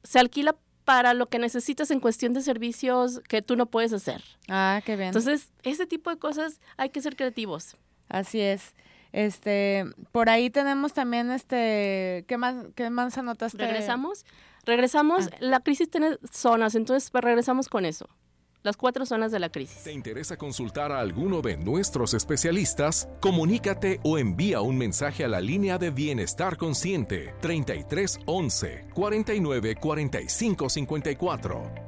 se 0.05 0.19
alquila 0.21 0.55
para 0.85 1.13
lo 1.15 1.27
que 1.29 1.39
necesitas 1.39 1.91
en 1.91 2.01
cuestión 2.01 2.33
de 2.33 2.41
servicios 2.41 3.21
que 3.29 3.43
tú 3.43 3.57
no 3.57 3.67
puedes 3.67 3.93
hacer. 3.93 4.23
Ah, 4.49 4.81
qué 4.87 4.97
bien. 4.97 5.09
Entonces, 5.09 5.51
ese 5.63 5.87
tipo 5.87 6.09
de 6.11 6.17
cosas 6.19 6.61
hay 6.79 6.89
que 6.91 7.03
ser 7.03 7.15
creativos. 7.17 7.77
Así 8.09 8.41
es. 8.41 8.73
Este, 9.13 9.85
por 10.13 10.29
ahí 10.29 10.51
tenemos 10.51 10.93
también 10.93 11.31
este, 11.31 12.25
¿qué 12.29 12.37
más, 12.37 12.67
qué 12.75 12.91
más 12.91 13.17
anotaste? 13.19 13.59
Regresamos. 13.59 14.25
Regresamos. 14.65 15.29
Ah. 15.33 15.37
La 15.41 15.61
crisis 15.61 15.91
tiene 15.91 16.19
zonas, 16.31 16.75
entonces 16.75 17.11
pues, 17.11 17.25
regresamos 17.25 17.69
con 17.69 17.85
eso. 17.85 18.09
Las 18.65 18.77
cuatro 18.77 19.07
zonas 19.07 19.31
de 19.31 19.39
la 19.39 19.51
crisis. 19.51 19.85
¿Te 19.85 19.93
interesa 19.93 20.37
consultar 20.37 20.91
a 20.91 20.99
alguno 20.99 21.41
de 21.41 21.57
nuestros 21.57 22.13
especialistas? 22.13 23.09
Comunícate 23.21 24.01
o 24.03 24.19
envía 24.19 24.61
un 24.61 24.77
mensaje 24.77 25.25
a 25.25 25.29
la 25.29 25.41
línea 25.41 25.79
de 25.79 25.91
Bienestar 25.91 26.57
Consciente 26.57 27.35
33 27.41 28.19
11 28.27 28.89
49 28.93 29.77
45 29.77 30.69
54. 30.69 31.88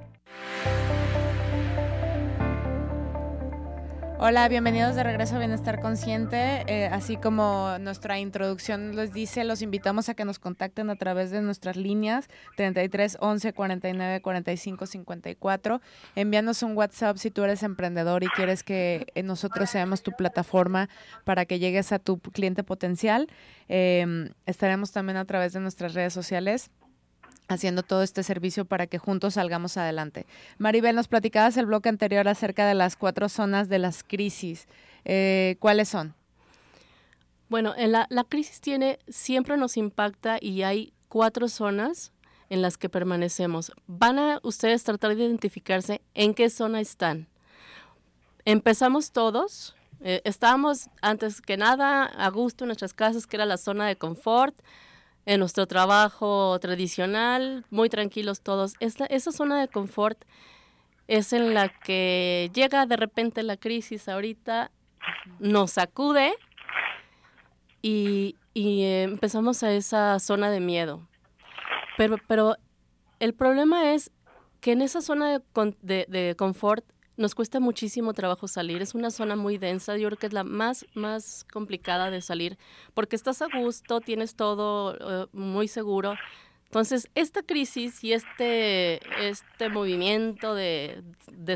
Hola, 4.23 4.47
bienvenidos 4.49 4.95
de 4.95 5.01
regreso 5.01 5.35
a 5.35 5.39
Bienestar 5.39 5.81
Consciente. 5.81 6.63
Eh, 6.67 6.85
así 6.85 7.17
como 7.17 7.75
nuestra 7.79 8.19
introducción 8.19 8.95
les 8.95 9.11
dice, 9.13 9.43
los 9.43 9.63
invitamos 9.63 10.09
a 10.09 10.13
que 10.13 10.25
nos 10.25 10.37
contacten 10.37 10.91
a 10.91 10.95
través 10.95 11.31
de 11.31 11.41
nuestras 11.41 11.75
líneas 11.75 12.29
33 12.55 13.17
11 13.19 13.53
49 13.53 14.21
45 14.21 14.85
54. 14.85 15.81
Envíanos 16.13 16.61
un 16.61 16.77
WhatsApp 16.77 17.17
si 17.17 17.31
tú 17.31 17.43
eres 17.43 17.63
emprendedor 17.63 18.23
y 18.23 18.27
quieres 18.27 18.61
que 18.61 19.07
eh, 19.15 19.23
nosotros 19.23 19.71
seamos 19.71 20.03
tu 20.03 20.11
plataforma 20.11 20.87
para 21.25 21.45
que 21.45 21.57
llegues 21.57 21.91
a 21.91 21.97
tu 21.97 22.19
cliente 22.19 22.63
potencial. 22.63 23.27
Eh, 23.69 24.29
estaremos 24.45 24.91
también 24.91 25.17
a 25.17 25.25
través 25.25 25.53
de 25.53 25.61
nuestras 25.61 25.95
redes 25.95 26.13
sociales 26.13 26.69
haciendo 27.51 27.83
todo 27.83 28.03
este 28.03 28.23
servicio 28.23 28.65
para 28.65 28.87
que 28.87 28.97
juntos 28.97 29.35
salgamos 29.35 29.77
adelante. 29.77 30.25
Maribel, 30.57 30.95
nos 30.95 31.07
platicabas 31.07 31.57
el 31.57 31.65
bloque 31.65 31.89
anterior 31.89 32.27
acerca 32.27 32.67
de 32.67 32.73
las 32.73 32.95
cuatro 32.95 33.29
zonas 33.29 33.69
de 33.69 33.79
las 33.79 34.03
crisis. 34.03 34.67
Eh, 35.05 35.57
¿Cuáles 35.59 35.89
son? 35.89 36.15
Bueno, 37.49 37.73
en 37.75 37.91
la, 37.91 38.07
la 38.09 38.23
crisis 38.23 38.61
tiene, 38.61 38.99
siempre 39.07 39.57
nos 39.57 39.77
impacta 39.77 40.37
y 40.39 40.63
hay 40.63 40.93
cuatro 41.09 41.49
zonas 41.49 42.13
en 42.49 42.61
las 42.61 42.77
que 42.77 42.89
permanecemos. 42.89 43.71
Van 43.87 44.19
a 44.19 44.39
ustedes 44.43 44.83
tratar 44.83 45.15
de 45.15 45.23
identificarse 45.23 46.01
en 46.13 46.33
qué 46.33 46.49
zona 46.49 46.81
están. 46.81 47.27
Empezamos 48.43 49.11
todos, 49.11 49.75
eh, 50.01 50.21
estábamos 50.25 50.89
antes 51.01 51.41
que 51.41 51.57
nada 51.57 52.05
a 52.05 52.29
gusto 52.29 52.63
en 52.63 52.69
nuestras 52.69 52.93
casas, 52.93 53.27
que 53.27 53.37
era 53.37 53.45
la 53.45 53.57
zona 53.57 53.87
de 53.87 53.97
confort, 53.97 54.55
en 55.25 55.39
nuestro 55.39 55.67
trabajo 55.67 56.57
tradicional, 56.59 57.65
muy 57.69 57.89
tranquilos 57.89 58.41
todos. 58.41 58.73
Esa 58.79 59.31
zona 59.31 59.59
de 59.61 59.67
confort 59.67 60.23
es 61.07 61.33
en 61.33 61.53
la 61.53 61.69
que 61.69 62.49
llega 62.53 62.85
de 62.85 62.95
repente 62.97 63.43
la 63.43 63.57
crisis 63.57 64.07
ahorita, 64.09 64.71
nos 65.39 65.71
sacude 65.71 66.33
y, 67.81 68.35
y, 68.53 68.83
eh, 68.83 69.03
empezamos 69.03 69.63
a 69.63 69.71
esa 69.73 70.19
zona 70.19 70.49
de 70.49 70.59
miedo. 70.59 71.07
Pero, 71.97 72.17
pero 72.27 72.55
el 73.19 73.33
problema 73.33 73.93
es 73.93 74.11
que 74.59 74.71
en 74.73 74.81
esa 74.81 75.01
zona 75.01 75.29
de, 75.29 75.41
de- 75.81 76.05
de 76.07 76.35
confort 76.35 76.85
nos 77.21 77.35
cuesta 77.35 77.59
muchísimo 77.59 78.13
trabajo 78.13 78.47
salir. 78.47 78.81
Es 78.81 78.95
una 78.95 79.11
zona 79.11 79.35
muy 79.35 79.57
densa, 79.57 79.95
yo 79.97 80.07
creo 80.09 80.17
que 80.17 80.27
es 80.27 80.33
la 80.33 80.43
más, 80.43 80.85
más 80.93 81.45
complicada 81.51 82.09
de 82.09 82.21
salir, 82.21 82.57
porque 82.93 83.15
estás 83.15 83.41
a 83.41 83.47
gusto, 83.55 84.01
tienes 84.01 84.35
todo 84.35 85.23
eh, 85.23 85.27
muy 85.31 85.67
seguro. 85.67 86.15
Entonces, 86.71 87.09
esta 87.15 87.43
crisis 87.43 88.01
y 88.01 88.13
este, 88.13 89.01
este 89.27 89.67
movimiento 89.67 90.55
de, 90.55 91.03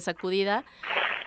sacudida 0.02 0.66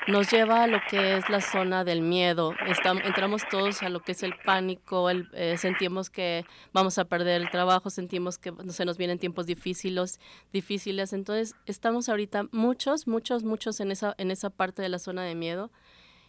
nos 0.08 0.30
lleva 0.30 0.64
a 0.64 0.66
lo 0.66 0.78
que 0.90 1.16
es 1.16 1.30
la 1.30 1.40
zona 1.40 1.84
del 1.84 2.02
miedo. 2.02 2.52
Estam- 2.66 3.00
entramos 3.02 3.44
todos 3.50 3.82
a 3.82 3.88
lo 3.88 4.00
que 4.00 4.12
es 4.12 4.22
el 4.22 4.34
pánico, 4.44 5.08
el, 5.08 5.30
eh, 5.32 5.56
sentimos 5.56 6.10
que 6.10 6.44
vamos 6.74 6.98
a 6.98 7.06
perder 7.06 7.40
el 7.40 7.50
trabajo, 7.50 7.88
sentimos 7.88 8.36
que 8.36 8.52
se 8.68 8.84
nos 8.84 8.98
vienen 8.98 9.18
tiempos 9.18 9.46
difíciles, 9.46 10.20
difíciles. 10.52 11.14
Entonces, 11.14 11.54
estamos 11.64 12.10
ahorita 12.10 12.46
muchos, 12.52 13.06
muchos, 13.06 13.42
muchos 13.42 13.80
en 13.80 13.90
esa, 13.90 14.14
en 14.18 14.30
esa 14.30 14.50
parte 14.50 14.82
de 14.82 14.90
la 14.90 14.98
zona 14.98 15.22
de 15.24 15.34
miedo 15.34 15.70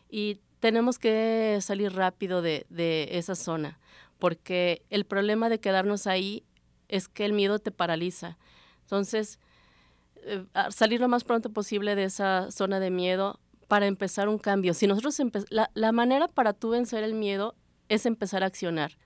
y 0.09 0.39
tenemos 0.61 0.97
que 0.97 1.57
salir 1.59 1.91
rápido 1.91 2.41
de 2.41 2.65
esa 3.11 3.35
zona, 3.35 3.79
porque 4.17 4.81
el 4.89 5.03
problema 5.03 5.49
de 5.49 5.59
quedarnos 5.59 6.07
ahí 6.07 6.43
es 6.89 7.07
que 7.07 7.23
el 7.25 7.33
miedo 7.33 7.59
te 7.59 7.71
paraliza. 7.71 8.37
Entonces, 8.81 9.39
eh, 10.23 10.45
salir 10.69 10.99
lo 10.99 11.07
más 11.07 11.23
pronto 11.23 11.51
posible 11.51 11.95
de 11.95 12.03
esa 12.03 12.51
zona 12.51 12.79
de 12.81 12.89
miedo 12.91 13.39
para 13.67 13.87
empezar 13.87 14.27
un 14.27 14.37
cambio. 14.39 14.73
Si 14.73 14.87
nosotros 14.87 15.17
la, 15.49 15.69
la 15.73 15.91
manera 15.91 16.27
para 16.27 16.53
tú 16.53 16.71
vencer 16.71 17.03
el 17.03 17.13
miedo 17.13 17.55
es 17.87 18.05
empezar 18.05 18.43
a 18.43 18.47
accionar. 18.47 18.97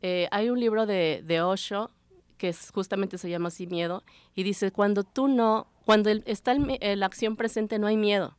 Eh, 0.00 0.28
hay 0.30 0.48
un 0.48 0.60
libro 0.60 0.86
de, 0.86 1.22
de 1.26 1.42
Osho 1.42 1.90
que 2.36 2.50
es, 2.50 2.70
justamente 2.70 3.18
se 3.18 3.28
llama 3.28 3.48
así 3.48 3.66
miedo 3.66 4.04
y 4.34 4.44
dice 4.44 4.70
cuando 4.70 5.02
tú 5.02 5.26
no, 5.26 5.66
cuando 5.84 6.08
el- 6.08 6.22
está 6.24 6.52
el 6.52 6.78
eh, 6.80 6.94
la 6.94 7.06
acción 7.06 7.34
presente 7.34 7.80
no 7.80 7.88
hay 7.88 7.96
miedo, 7.96 8.36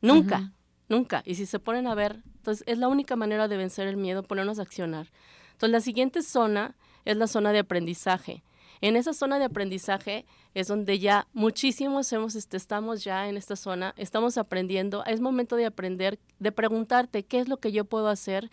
nunca, 0.00 0.52
nunca. 0.88 1.22
Y 1.26 1.34
si 1.34 1.44
se 1.44 1.58
ponen 1.58 1.88
a 1.88 1.96
ver, 1.96 2.22
entonces 2.36 2.62
es 2.68 2.78
la 2.78 2.86
única 2.86 3.16
manera 3.16 3.48
de 3.48 3.56
vencer 3.56 3.88
el 3.88 3.96
miedo, 3.96 4.22
ponernos 4.22 4.60
a 4.60 4.62
accionar. 4.62 5.10
Entonces 5.54 5.70
la 5.72 5.80
siguiente 5.80 6.22
zona 6.22 6.76
es 7.06 7.16
la 7.16 7.26
zona 7.26 7.52
de 7.52 7.60
aprendizaje. 7.60 8.42
En 8.82 8.96
esa 8.96 9.14
zona 9.14 9.38
de 9.38 9.46
aprendizaje 9.46 10.26
es 10.54 10.68
donde 10.68 10.98
ya 10.98 11.26
muchísimos 11.32 12.12
hemos, 12.12 12.34
este, 12.34 12.58
estamos 12.58 13.04
ya 13.04 13.28
en 13.28 13.36
esta 13.36 13.56
zona, 13.56 13.94
estamos 13.96 14.36
aprendiendo. 14.36 15.02
Es 15.06 15.20
momento 15.20 15.56
de 15.56 15.64
aprender, 15.64 16.18
de 16.38 16.52
preguntarte 16.52 17.24
qué 17.24 17.38
es 17.38 17.48
lo 17.48 17.56
que 17.56 17.72
yo 17.72 17.86
puedo 17.86 18.08
hacer, 18.08 18.50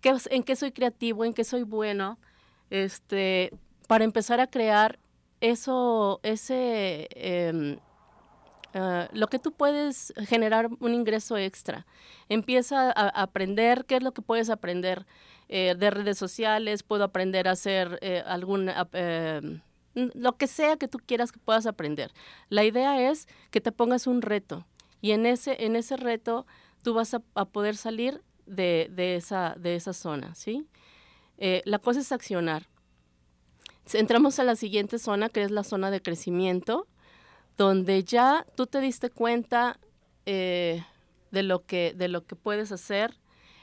qué, 0.00 0.16
en 0.30 0.42
qué 0.44 0.56
soy 0.56 0.72
creativo, 0.72 1.24
en 1.24 1.34
qué 1.34 1.44
soy 1.44 1.64
bueno, 1.64 2.18
este, 2.70 3.52
para 3.86 4.04
empezar 4.04 4.40
a 4.40 4.46
crear 4.46 4.98
eso, 5.40 6.20
ese, 6.22 7.08
em, 7.12 7.78
ah, 8.72 9.08
lo 9.12 9.26
que 9.26 9.38
tú 9.38 9.52
puedes 9.52 10.14
generar 10.26 10.70
un 10.80 10.94
ingreso 10.94 11.36
extra. 11.36 11.86
Empieza 12.28 12.92
a 12.92 13.08
aprender 13.08 13.84
qué 13.84 13.96
es 13.96 14.02
lo 14.02 14.12
que 14.12 14.22
puedes 14.22 14.48
aprender 14.48 15.06
eh, 15.52 15.74
de 15.76 15.90
redes 15.90 16.16
sociales, 16.16 16.84
puedo 16.84 17.02
aprender 17.02 17.48
a 17.48 17.50
hacer 17.50 17.98
eh, 18.02 18.22
algún, 18.24 18.70
eh, 18.92 19.60
lo 19.94 20.36
que 20.36 20.46
sea 20.46 20.76
que 20.76 20.86
tú 20.86 20.98
quieras 21.04 21.32
que 21.32 21.40
puedas 21.40 21.66
aprender. 21.66 22.12
La 22.50 22.62
idea 22.62 23.10
es 23.10 23.26
que 23.50 23.60
te 23.60 23.72
pongas 23.72 24.06
un 24.06 24.22
reto 24.22 24.64
y 25.00 25.10
en 25.10 25.26
ese, 25.26 25.64
en 25.64 25.74
ese 25.74 25.96
reto 25.96 26.46
tú 26.84 26.94
vas 26.94 27.14
a, 27.14 27.22
a 27.34 27.46
poder 27.46 27.74
salir 27.74 28.22
de, 28.46 28.92
de 28.92 29.16
esa, 29.16 29.56
de 29.58 29.74
esa 29.74 29.92
zona, 29.92 30.36
¿sí? 30.36 30.68
La 31.64 31.80
cosa 31.80 31.98
es 31.98 32.12
accionar. 32.12 32.68
Entramos 33.92 34.38
a 34.38 34.44
la 34.44 34.54
siguiente 34.54 35.00
zona, 35.00 35.30
que 35.30 35.42
es 35.42 35.50
la 35.50 35.64
zona 35.64 35.90
de 35.90 36.00
crecimiento, 36.00 36.86
donde 37.56 38.04
ya 38.04 38.46
tú 38.54 38.66
te 38.66 38.80
diste 38.80 39.10
cuenta 39.10 39.80
de, 40.26 40.84
lo 41.32 41.64
que, 41.64 41.92
de 41.96 42.06
lo 42.06 42.24
que 42.24 42.36
puedes 42.36 42.70
hacer. 42.70 43.19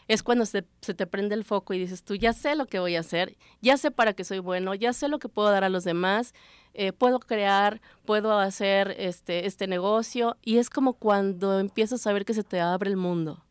Es 0.07 0.23
cuando 0.23 0.45
se, 0.45 0.65
se 0.81 0.93
te 0.93 1.05
prende 1.05 1.35
el 1.35 1.43
foco 1.43 1.73
y 1.73 1.79
dices 1.79 2.03
tú, 2.03 2.15
ya 2.15 2.33
sé 2.33 2.55
lo 2.55 2.65
que 2.65 2.79
voy 2.79 2.95
a 2.95 3.01
hacer, 3.01 3.37
ya 3.61 3.77
sé 3.77 3.91
para 3.91 4.13
qué 4.13 4.23
soy 4.23 4.39
bueno, 4.39 4.73
ya 4.73 4.93
sé 4.93 5.09
lo 5.09 5.19
que 5.19 5.29
puedo 5.29 5.51
dar 5.51 5.63
a 5.63 5.69
los 5.69 5.83
demás, 5.83 6.33
eh, 6.79 6.93
puedo 6.93 7.19
crear, 7.19 7.81
puedo 8.05 8.37
hacer 8.37 8.95
este, 8.99 9.47
este 9.47 9.65
negocio. 9.65 10.37
Y 10.43 10.59
es 10.59 10.69
como 10.69 10.93
cuando 10.93 11.59
empiezas 11.59 12.05
a 12.05 12.13
ver 12.13 12.23
que 12.23 12.35
se 12.35 12.43
te 12.43 12.61
abre 12.61 12.91
el 12.91 12.97
mundo. 12.97 13.43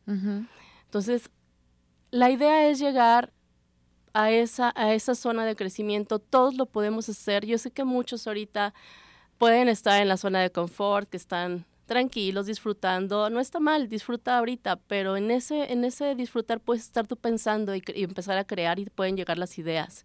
Entonces, 0.85 1.29
la 2.13 2.31
idea 2.31 2.69
es 2.69 2.79
llegar 2.79 3.33
a 4.13 4.31
esa, 4.31 4.73
a 4.77 4.95
esa 4.95 5.17
zona 5.17 5.45
de 5.45 5.57
crecimiento. 5.57 6.21
Todos 6.21 6.55
lo 6.55 6.67
podemos 6.67 7.09
hacer. 7.09 7.45
Yo 7.45 7.59
sé 7.59 7.73
que 7.73 7.83
muchos 7.83 8.29
ahorita 8.29 8.73
pueden 9.39 9.69
estar 9.69 10.01
en 10.01 10.09
la 10.09 10.17
zona 10.17 10.41
de 10.41 10.51
confort, 10.51 11.09
que 11.11 11.17
están 11.17 11.67
tranquilos, 11.87 12.47
disfrutando. 12.47 13.31
No 13.31 13.41
está 13.41 13.61
mal, 13.61 13.89
disfruta 13.89 14.39
ahorita, 14.39 14.77
pero 14.77 15.17
en 15.17 15.31
ese, 15.31 15.73
en 15.73 15.85
ese 15.85 16.15
disfrutar 16.15 16.61
puedes 16.61 16.83
estar 16.83 17.07
tú 17.07 17.17
pensando 17.17 17.75
y, 17.75 17.83
y, 17.95 18.05
empezar 18.05 18.37
a 18.37 18.45
crear 18.45 18.79
y 18.79 18.87
pueden 18.87 19.17
llegar 19.17 19.39
las 19.39 19.59
ideas. 19.59 20.05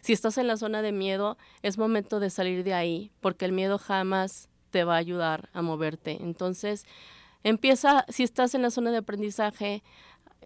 Si 0.00 0.12
estás 0.12 0.38
en 0.38 0.46
la 0.46 0.56
zona 0.56 0.82
de 0.82 0.92
miedo, 0.92 1.38
es 1.62 1.78
momento 1.78 2.20
de 2.20 2.30
salir 2.30 2.62
de 2.64 2.74
ahí, 2.74 3.10
porque 3.20 3.44
el 3.44 3.52
miedo 3.52 3.78
jamás 3.78 4.48
te 4.70 4.84
va 4.84 4.94
a 4.94 4.98
ayudar 4.98 5.48
a 5.52 5.62
moverte. 5.62 6.18
Entonces, 6.20 6.84
empieza, 7.42 8.04
si 8.08 8.22
estás 8.22 8.54
en 8.54 8.62
la 8.62 8.70
zona 8.70 8.90
de 8.90 8.98
aprendizaje, 8.98 9.82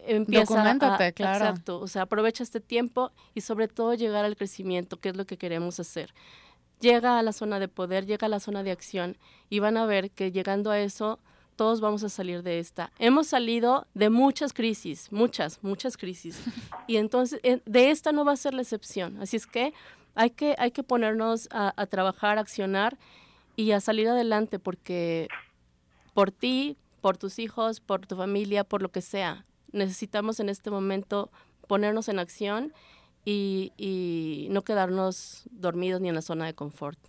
empieza 0.05 0.71
a, 0.71 0.77
claro. 1.11 1.45
Exacto, 1.45 1.79
o 1.79 1.87
sea, 1.87 2.03
aprovecha 2.03 2.43
este 2.43 2.61
tiempo 2.61 3.11
y 3.33 3.41
sobre 3.41 3.67
todo 3.67 3.93
llegar 3.93 4.25
al 4.25 4.37
crecimiento, 4.37 4.97
que 4.97 5.09
es 5.09 5.17
lo 5.17 5.25
que 5.25 5.37
queremos 5.37 5.79
hacer 5.79 6.13
llega 6.79 7.19
a 7.19 7.23
la 7.23 7.33
zona 7.33 7.59
de 7.59 7.67
poder, 7.67 8.05
llega 8.05 8.27
a 8.27 8.29
la 8.29 8.39
zona 8.39 8.63
de 8.63 8.71
acción 8.71 9.17
y 9.49 9.59
van 9.59 9.77
a 9.77 9.85
ver 9.85 10.11
que 10.11 10.31
llegando 10.31 10.71
a 10.71 10.79
eso 10.79 11.19
todos 11.55 11.81
vamos 11.81 12.03
a 12.03 12.09
salir 12.09 12.43
de 12.43 12.59
esta. 12.59 12.91
Hemos 12.99 13.27
salido 13.27 13.87
de 13.95 14.09
muchas 14.09 14.53
crisis, 14.53 15.11
muchas, 15.11 15.59
muchas 15.63 15.97
crisis. 15.97 16.39
Y 16.87 16.95
entonces 16.95 17.41
eh, 17.43 17.61
de 17.65 17.91
esta 17.91 18.13
no 18.13 18.23
va 18.23 18.31
a 18.31 18.37
ser 18.37 18.53
la 18.53 18.61
excepción. 18.61 19.21
Así 19.21 19.35
es 19.35 19.45
que 19.45 19.73
hay 20.15 20.29
que, 20.29 20.55
hay 20.57 20.71
que 20.71 20.83
ponernos 20.83 21.49
a, 21.51 21.73
a 21.75 21.85
trabajar, 21.85 22.37
a 22.37 22.41
accionar 22.41 22.97
y 23.57 23.71
a 23.71 23.81
salir 23.81 24.07
adelante 24.07 24.57
porque 24.57 25.27
por 26.13 26.31
ti, 26.31 26.77
por 27.01 27.17
tus 27.17 27.39
hijos, 27.39 27.81
por 27.81 28.05
tu 28.07 28.15
familia, 28.15 28.63
por 28.63 28.81
lo 28.81 28.89
que 28.89 29.01
sea, 29.01 29.45
necesitamos 29.73 30.39
en 30.39 30.47
este 30.47 30.71
momento 30.71 31.29
ponernos 31.67 32.07
en 32.07 32.19
acción 32.19 32.73
y, 33.29 34.47
no 34.51 34.63
quedarnos 34.63 35.43
dormidos 35.51 36.01
ni 36.01 36.09
en 36.09 36.15
la 36.15 36.21
zona 36.21 36.45
de 36.45 36.53
confort. 36.53 36.99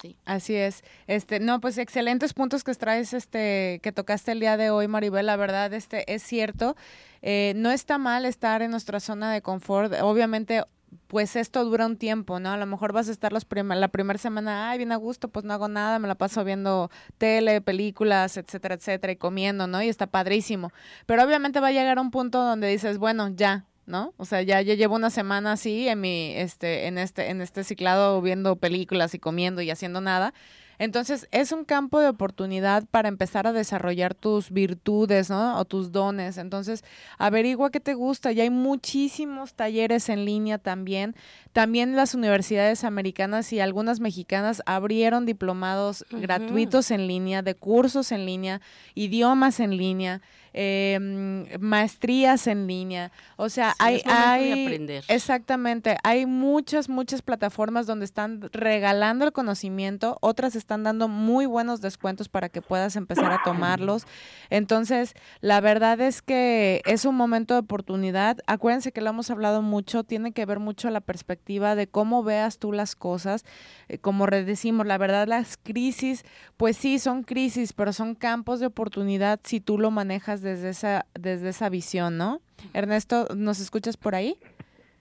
Sí. 0.00 0.18
Así 0.24 0.54
es. 0.54 0.84
Este, 1.06 1.40
no, 1.40 1.60
pues 1.60 1.78
excelentes 1.78 2.34
puntos 2.34 2.62
que 2.62 2.74
traes, 2.74 3.14
este, 3.14 3.80
que 3.82 3.90
tocaste 3.90 4.32
el 4.32 4.40
día 4.40 4.56
de 4.56 4.70
hoy, 4.70 4.86
Maribel. 4.86 5.26
La 5.26 5.36
verdad, 5.36 5.72
este, 5.72 6.12
es 6.12 6.22
cierto. 6.22 6.76
Eh, 7.22 7.54
no 7.56 7.70
está 7.70 7.96
mal 7.96 8.26
estar 8.26 8.60
en 8.60 8.70
nuestra 8.70 9.00
zona 9.00 9.32
de 9.32 9.40
confort. 9.40 9.94
Obviamente, 10.02 10.62
pues 11.06 11.36
esto 11.36 11.64
dura 11.64 11.86
un 11.86 11.96
tiempo, 11.96 12.38
¿no? 12.38 12.50
A 12.50 12.56
lo 12.56 12.66
mejor 12.66 12.92
vas 12.92 13.08
a 13.08 13.12
estar 13.12 13.32
los 13.32 13.46
la 13.50 13.88
primera 13.88 14.18
semana, 14.18 14.70
ay, 14.70 14.78
bien 14.78 14.92
a 14.92 14.96
gusto, 14.96 15.28
pues 15.28 15.44
no 15.44 15.54
hago 15.54 15.68
nada, 15.68 15.98
me 15.98 16.06
la 16.06 16.16
paso 16.16 16.44
viendo 16.44 16.90
tele, 17.18 17.60
películas, 17.60 18.36
etcétera, 18.36 18.74
etcétera, 18.74 19.12
y 19.12 19.16
comiendo, 19.16 19.66
¿no? 19.66 19.82
Y 19.82 19.88
está 19.88 20.06
padrísimo. 20.06 20.70
Pero 21.06 21.24
obviamente 21.24 21.60
va 21.60 21.68
a 21.68 21.72
llegar 21.72 21.98
un 21.98 22.10
punto 22.10 22.42
donde 22.42 22.68
dices, 22.68 22.98
bueno, 22.98 23.28
ya, 23.28 23.64
¿no? 23.86 24.14
O 24.16 24.24
sea, 24.24 24.42
ya, 24.42 24.60
ya 24.62 24.74
llevo 24.74 24.94
una 24.94 25.10
semana 25.10 25.52
así 25.52 25.88
en 25.88 26.00
mi, 26.00 26.32
este, 26.34 26.86
en 26.86 26.98
este, 26.98 27.30
en 27.30 27.40
este 27.40 27.64
ciclado 27.64 28.20
viendo 28.22 28.56
películas 28.56 29.14
y 29.14 29.18
comiendo 29.18 29.62
y 29.62 29.70
haciendo 29.70 30.00
nada. 30.00 30.34
Entonces, 30.78 31.28
es 31.30 31.52
un 31.52 31.64
campo 31.64 32.00
de 32.00 32.08
oportunidad 32.08 32.84
para 32.90 33.08
empezar 33.08 33.46
a 33.46 33.52
desarrollar 33.52 34.14
tus 34.14 34.50
virtudes, 34.50 35.30
¿no? 35.30 35.58
O 35.58 35.64
tus 35.64 35.92
dones. 35.92 36.36
Entonces, 36.36 36.84
averigua 37.18 37.70
qué 37.70 37.80
te 37.80 37.94
gusta. 37.94 38.32
Ya 38.32 38.42
hay 38.42 38.50
muchísimos 38.50 39.54
talleres 39.54 40.08
en 40.08 40.24
línea 40.24 40.58
también. 40.58 41.14
También 41.52 41.94
las 41.94 42.14
universidades 42.14 42.82
americanas 42.82 43.52
y 43.52 43.60
algunas 43.60 44.00
mexicanas 44.00 44.62
abrieron 44.66 45.26
diplomados 45.26 46.04
gratuitos 46.10 46.90
en 46.90 47.06
línea, 47.06 47.42
de 47.42 47.54
cursos 47.54 48.10
en 48.10 48.26
línea, 48.26 48.60
idiomas 48.94 49.60
en 49.60 49.76
línea 49.76 50.22
eh, 50.56 51.58
maestrías 51.58 52.46
en 52.46 52.68
línea. 52.68 53.10
O 53.36 53.48
sea, 53.48 53.74
hay, 53.80 54.00
hay 54.06 55.02
exactamente, 55.08 55.98
hay 56.04 56.26
muchas, 56.26 56.88
muchas 56.88 57.22
plataformas 57.22 57.86
donde 57.86 58.04
están 58.04 58.40
regalando 58.52 59.24
el 59.24 59.32
conocimiento, 59.32 60.16
otras 60.20 60.54
están 60.54 60.84
dando 60.84 61.08
muy 61.08 61.46
buenos 61.46 61.80
descuentos 61.80 62.28
para 62.28 62.48
que 62.48 62.62
puedas 62.62 62.94
empezar 62.94 63.32
a 63.32 63.42
tomarlos. 63.44 64.06
Entonces, 64.48 65.14
la 65.40 65.60
verdad 65.60 66.00
es 66.00 66.22
que 66.22 66.82
es 66.86 67.04
un 67.04 67.16
momento 67.16 67.54
de 67.54 67.60
oportunidad. 67.60 68.38
Acuérdense 68.46 68.92
que 68.92 69.00
lo 69.00 69.10
hemos 69.10 69.30
hablado 69.30 69.60
mucho, 69.60 70.04
tiene 70.04 70.30
que 70.30 70.46
ver 70.46 70.60
mucho 70.60 70.88
la 70.90 71.00
perspectiva 71.00 71.74
de 71.74 71.88
cómo 71.88 72.22
veas 72.22 72.58
tú 72.58 72.72
las 72.72 72.94
cosas. 72.94 73.44
Eh, 73.88 73.98
como 73.98 74.26
decimos, 74.26 74.86
la 74.86 74.98
verdad, 74.98 75.26
las 75.26 75.56
crisis, 75.56 76.24
pues 76.56 76.76
sí, 76.76 77.00
son 77.00 77.24
crisis, 77.24 77.72
pero 77.72 77.92
son 77.92 78.14
campos 78.14 78.60
de 78.60 78.66
oportunidad 78.66 79.40
si 79.42 79.58
tú 79.58 79.78
lo 79.78 79.90
manejas 79.90 80.43
desde 80.44 80.68
esa, 80.68 81.06
desde 81.18 81.48
esa 81.48 81.68
visión, 81.68 82.16
¿no? 82.16 82.40
Ernesto, 82.72 83.26
¿nos 83.36 83.60
escuchas 83.60 83.96
por 83.96 84.14
ahí? 84.14 84.36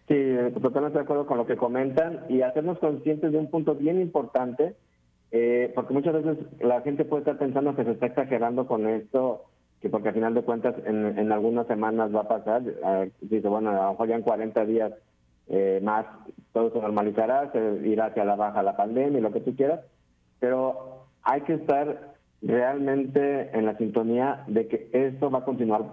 Sí, 0.08 0.16
totalmente 0.62 0.98
de 0.98 1.04
acuerdo 1.04 1.26
con 1.26 1.38
lo 1.38 1.46
que 1.46 1.56
comentan 1.56 2.26
y 2.30 2.42
hacernos 2.42 2.80
conscientes 2.80 3.32
de 3.32 3.38
un 3.38 3.50
punto 3.50 3.76
bien 3.76 4.02
importante, 4.02 4.76
eh, 5.32 5.72
porque 5.76 5.94
muchas 5.94 6.14
veces 6.14 6.38
la 6.60 6.82
gente 6.82 7.06
puede 7.06 7.22
estar 7.22 7.38
pensando 7.38 7.76
que 7.76 7.84
se 7.84 7.92
está 7.92 8.08
exagerando 8.08 8.66
con 8.68 8.88
esto, 8.88 9.46
que 9.82 9.90
porque 9.90 10.10
al 10.10 10.16
final 10.16 10.34
de 10.34 10.42
cuentas 10.42 10.76
en, 10.86 11.18
en 11.18 11.32
algunas 11.32 11.68
semanas 11.68 12.14
va 12.14 12.22
a 12.22 12.28
pasar, 12.28 12.64
dice, 13.22 13.48
bueno, 13.48 13.70
a 13.70 13.86
lo 13.86 13.92
mejor 13.92 14.08
ya 14.08 14.16
en 14.16 14.22
40 14.24 14.66
días 14.66 14.94
eh, 15.48 15.80
más 15.84 16.06
todo 16.54 16.72
se 16.72 16.80
normalizará, 16.80 17.52
se 17.52 17.88
irá 17.88 18.06
hacia 18.06 18.26
la 18.26 18.36
baja 18.36 18.64
la 18.64 18.78
pandemia 18.78 19.20
y 19.20 19.22
lo 19.22 19.32
que 19.32 19.42
tú 19.42 19.56
quieras, 19.56 19.82
pero 20.40 21.08
hay 21.24 21.42
que 21.42 21.54
estar 21.56 22.13
realmente 22.44 23.58
en 23.58 23.66
la 23.66 23.78
sintonía 23.78 24.44
de 24.48 24.68
que 24.68 24.90
esto 24.92 25.32
va 25.32 25.40
a 25.40 25.46
continuar 25.46 25.84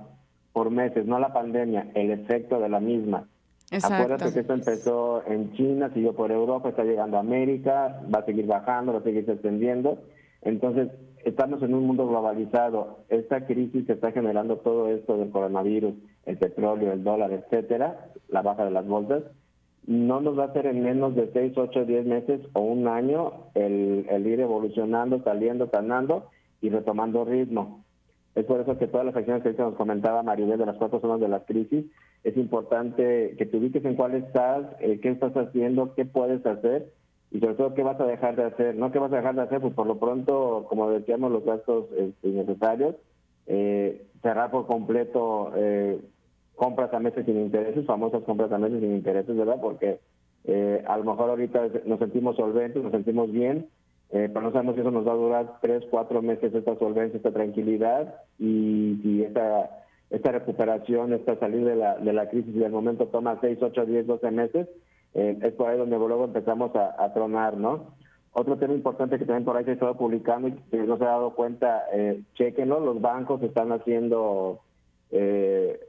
por 0.52 0.70
meses, 0.70 1.06
no 1.06 1.18
la 1.18 1.32
pandemia, 1.32 1.88
el 1.94 2.10
efecto 2.10 2.58
de 2.58 2.68
la 2.68 2.80
misma. 2.80 3.28
Acuérdate 3.70 4.32
que 4.32 4.40
esto 4.40 4.52
empezó 4.52 5.22
en 5.26 5.52
China, 5.52 5.90
siguió 5.94 6.12
por 6.12 6.32
Europa, 6.32 6.70
está 6.70 6.82
llegando 6.82 7.16
a 7.16 7.20
América, 7.20 8.02
va 8.12 8.18
a 8.18 8.24
seguir 8.24 8.46
bajando, 8.46 8.92
va 8.92 8.98
a 8.98 9.02
seguir 9.04 9.30
extendiendo. 9.30 9.98
Entonces, 10.42 10.88
estamos 11.24 11.62
en 11.62 11.74
un 11.74 11.86
mundo 11.86 12.08
globalizado. 12.08 13.04
Esta 13.08 13.46
crisis 13.46 13.86
que 13.86 13.92
está 13.92 14.10
generando 14.10 14.56
todo 14.56 14.88
esto 14.88 15.16
del 15.18 15.30
coronavirus, 15.30 15.94
el 16.26 16.36
petróleo, 16.36 16.92
el 16.92 17.04
dólar, 17.04 17.30
etcétera, 17.32 18.08
la 18.28 18.42
baja 18.42 18.64
de 18.64 18.72
las 18.72 18.86
bolsas, 18.86 19.22
no 19.86 20.20
nos 20.20 20.36
va 20.36 20.44
a 20.44 20.46
hacer 20.48 20.66
en 20.66 20.82
menos 20.82 21.14
de 21.14 21.30
6, 21.32 21.52
8, 21.56 21.84
10 21.84 22.06
meses 22.06 22.40
o 22.54 22.60
un 22.62 22.88
año 22.88 23.50
el, 23.54 24.04
el 24.10 24.26
ir 24.26 24.40
evolucionando, 24.40 25.22
saliendo, 25.22 25.68
sanando 25.70 26.26
y 26.60 26.68
retomando 26.68 27.24
ritmo. 27.24 27.84
Es 28.34 28.44
por 28.44 28.60
eso 28.60 28.78
que 28.78 28.86
todas 28.86 29.06
las 29.06 29.16
acciones 29.16 29.42
que 29.42 29.52
nos 29.52 29.74
comentaba 29.74 30.22
Maribel 30.22 30.58
de 30.58 30.66
las 30.66 30.76
cuatro 30.76 31.00
zonas 31.00 31.20
de 31.20 31.28
la 31.28 31.40
crisis, 31.44 31.86
es 32.22 32.36
importante 32.36 33.34
que 33.36 33.46
te 33.46 33.56
ubiques 33.56 33.84
en 33.84 33.96
cuál 33.96 34.14
estás, 34.14 34.66
eh, 34.80 35.00
qué 35.00 35.10
estás 35.10 35.36
haciendo, 35.36 35.94
qué 35.94 36.04
puedes 36.04 36.44
hacer 36.46 36.92
y 37.30 37.40
sobre 37.40 37.54
todo 37.54 37.74
qué 37.74 37.82
vas 37.82 38.00
a 38.00 38.06
dejar 38.06 38.36
de 38.36 38.44
hacer. 38.44 38.74
No 38.76 38.92
qué 38.92 38.98
vas 38.98 39.12
a 39.12 39.16
dejar 39.16 39.34
de 39.34 39.42
hacer, 39.42 39.60
pues 39.60 39.74
por 39.74 39.86
lo 39.86 39.98
pronto, 39.98 40.66
como 40.68 40.90
decíamos, 40.90 41.32
los 41.32 41.44
gastos 41.44 41.86
este, 41.96 42.28
innecesarios, 42.28 42.96
eh, 43.46 44.06
cerrar 44.22 44.50
por 44.50 44.66
completo 44.66 45.52
eh, 45.56 46.00
compras 46.56 46.92
a 46.92 47.00
meses 47.00 47.24
sin 47.24 47.40
intereses, 47.40 47.86
famosas 47.86 48.22
compras 48.24 48.52
a 48.52 48.58
meses 48.58 48.80
sin 48.80 48.92
intereses, 48.92 49.34
¿verdad? 49.34 49.58
Porque 49.60 49.98
eh, 50.44 50.84
a 50.86 50.96
lo 50.98 51.04
mejor 51.04 51.30
ahorita 51.30 51.68
nos 51.86 51.98
sentimos 51.98 52.36
solventes, 52.36 52.82
nos 52.82 52.92
sentimos 52.92 53.30
bien, 53.32 53.66
eh, 54.12 54.28
pero 54.32 54.40
no 54.40 54.52
sabemos 54.52 54.74
si 54.74 54.80
eso 54.80 54.90
nos 54.90 55.06
va 55.06 55.12
a 55.12 55.16
durar 55.16 55.58
tres, 55.60 55.84
cuatro 55.90 56.20
meses 56.20 56.52
esta 56.52 56.76
solvencia, 56.78 57.16
esta 57.16 57.32
tranquilidad 57.32 58.14
y 58.38 58.98
si 59.02 59.22
esta, 59.22 59.70
esta 60.10 60.32
recuperación, 60.32 61.12
esta 61.12 61.38
salida 61.38 61.70
de 61.70 61.76
la, 61.76 61.96
de 61.96 62.12
la 62.12 62.28
crisis 62.28 62.54
y 62.54 62.58
del 62.58 62.72
momento 62.72 63.06
toma 63.06 63.38
seis, 63.40 63.58
ocho, 63.62 63.86
diez, 63.86 64.06
doce 64.06 64.30
meses, 64.30 64.68
eh, 65.14 65.38
es 65.42 65.52
por 65.54 65.68
ahí 65.68 65.78
donde 65.78 65.96
luego 65.96 66.24
empezamos 66.24 66.72
a, 66.74 67.12
tronar, 67.12 67.56
¿no? 67.56 67.94
Otro 68.32 68.56
tema 68.58 68.74
importante 68.74 69.18
que 69.18 69.24
también 69.24 69.44
por 69.44 69.56
ahí 69.56 69.64
se 69.64 69.70
ha 69.70 69.74
estado 69.74 69.96
publicando 69.96 70.48
y 70.48 70.54
no 70.72 70.98
se 70.98 71.04
ha 71.04 71.08
dado 71.08 71.34
cuenta, 71.34 71.84
eh, 71.92 72.22
chequenlo, 72.34 72.80
los 72.80 73.00
bancos 73.00 73.42
están 73.42 73.72
haciendo 73.72 74.60
eh, 75.10 75.80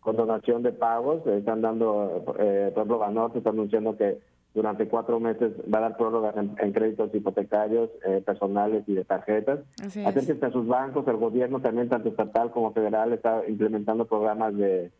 condonación 0.00 0.62
de 0.62 0.72
pagos, 0.72 1.26
están 1.26 1.62
dando, 1.62 2.22
eh, 2.38 2.70
por 2.72 2.82
ejemplo, 2.82 2.98
Banorte 2.98 3.38
está 3.38 3.50
anunciando 3.50 3.96
que 3.96 4.18
durante 4.56 4.88
cuatro 4.88 5.20
meses 5.20 5.52
va 5.72 5.78
a 5.78 5.82
dar 5.82 5.96
prórrogas 5.98 6.34
en, 6.34 6.72
créditos 6.72 7.14
hipotecarios, 7.14 7.90
eh, 8.06 8.22
personales 8.24 8.84
y 8.86 8.94
de 8.94 9.04
tarjetas. 9.04 9.60
Acérquense 9.84 10.46
a 10.46 10.50
sus 10.50 10.66
bancos, 10.66 11.06
el 11.06 11.18
gobierno 11.18 11.60
también, 11.60 11.90
tanto 11.90 12.08
estatal 12.08 12.50
como 12.50 12.72
federal, 12.72 13.12
está 13.12 13.42
implementando 13.46 14.06
programas 14.06 14.56
de, 14.56 14.90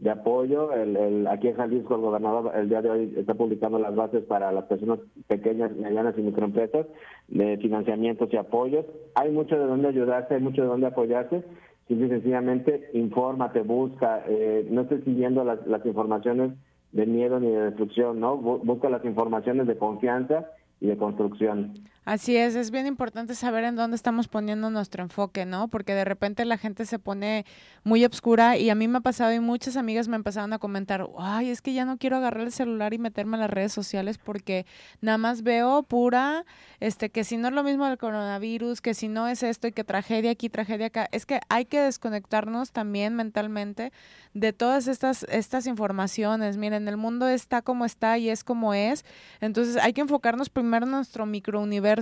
de 0.00 0.10
apoyo. 0.10 0.74
El, 0.74 0.98
el, 0.98 1.26
aquí 1.28 1.48
en 1.48 1.56
Jalisco 1.56 1.94
el 1.94 2.02
gobernador 2.02 2.52
el 2.54 2.68
día 2.68 2.82
de 2.82 2.90
hoy 2.90 3.14
está 3.16 3.32
publicando 3.32 3.78
las 3.78 3.96
bases 3.96 4.22
para 4.24 4.52
las 4.52 4.64
personas 4.64 4.98
pequeñas, 5.26 5.74
medianas 5.74 6.14
y 6.18 6.20
microempresas 6.20 6.86
de 7.28 7.56
financiamientos 7.56 8.30
y 8.30 8.36
apoyos. 8.36 8.84
Hay 9.14 9.30
mucho 9.30 9.58
de 9.58 9.64
dónde 9.64 9.88
ayudarse, 9.88 10.34
hay 10.34 10.42
mucho 10.42 10.60
de 10.60 10.68
dónde 10.68 10.88
apoyarse. 10.88 11.42
Simple 11.88 12.06
y 12.06 12.10
sencillamente, 12.10 12.90
infórmate, 12.92 13.62
busca, 13.62 14.22
eh, 14.28 14.68
no 14.70 14.82
estés 14.82 15.02
siguiendo 15.04 15.42
las, 15.42 15.66
las 15.66 15.84
informaciones 15.86 16.52
de 16.92 17.06
miedo 17.06 17.38
ni 17.40 17.50
de 17.50 17.62
destrucción, 17.62 18.20
¿no? 18.20 18.36
Busca 18.36 18.88
las 18.88 19.04
informaciones 19.04 19.66
de 19.66 19.76
confianza 19.76 20.50
y 20.80 20.86
de 20.86 20.96
construcción. 20.96 21.74
Así 22.10 22.36
es, 22.36 22.56
es 22.56 22.72
bien 22.72 22.88
importante 22.88 23.36
saber 23.36 23.62
en 23.62 23.76
dónde 23.76 23.94
estamos 23.94 24.26
poniendo 24.26 24.68
nuestro 24.68 25.04
enfoque, 25.04 25.46
¿no? 25.46 25.68
Porque 25.68 25.94
de 25.94 26.04
repente 26.04 26.44
la 26.44 26.58
gente 26.58 26.84
se 26.84 26.98
pone 26.98 27.46
muy 27.84 28.04
obscura 28.04 28.56
y 28.56 28.68
a 28.68 28.74
mí 28.74 28.88
me 28.88 28.98
ha 28.98 29.00
pasado 29.00 29.32
y 29.32 29.38
muchas 29.38 29.76
amigas 29.76 30.08
me 30.08 30.16
empezaron 30.16 30.52
a 30.52 30.58
comentar, 30.58 31.06
ay, 31.20 31.50
es 31.50 31.62
que 31.62 31.72
ya 31.72 31.84
no 31.84 31.98
quiero 31.98 32.16
agarrar 32.16 32.42
el 32.42 32.50
celular 32.50 32.94
y 32.94 32.98
meterme 32.98 33.36
en 33.36 33.42
las 33.42 33.50
redes 33.50 33.72
sociales 33.72 34.18
porque 34.18 34.66
nada 35.00 35.18
más 35.18 35.44
veo 35.44 35.84
pura, 35.84 36.44
este, 36.80 37.10
que 37.10 37.22
si 37.22 37.36
no 37.36 37.46
es 37.46 37.54
lo 37.54 37.62
mismo 37.62 37.86
del 37.86 37.96
coronavirus, 37.96 38.80
que 38.80 38.94
si 38.94 39.06
no 39.06 39.28
es 39.28 39.44
esto 39.44 39.68
y 39.68 39.72
que 39.72 39.84
tragedia 39.84 40.32
aquí, 40.32 40.48
tragedia 40.48 40.86
acá, 40.86 41.08
es 41.12 41.26
que 41.26 41.38
hay 41.48 41.64
que 41.64 41.78
desconectarnos 41.78 42.72
también 42.72 43.14
mentalmente 43.14 43.92
de 44.34 44.52
todas 44.52 44.88
estas, 44.88 45.24
estas 45.28 45.68
informaciones. 45.68 46.56
Miren, 46.56 46.88
el 46.88 46.96
mundo 46.96 47.28
está 47.28 47.62
como 47.62 47.84
está 47.84 48.18
y 48.18 48.30
es 48.30 48.42
como 48.42 48.74
es, 48.74 49.04
entonces 49.40 49.76
hay 49.76 49.92
que 49.92 50.00
enfocarnos 50.00 50.50
primero 50.50 50.86
en 50.86 50.90
nuestro 50.90 51.24
microuniverso 51.24 51.99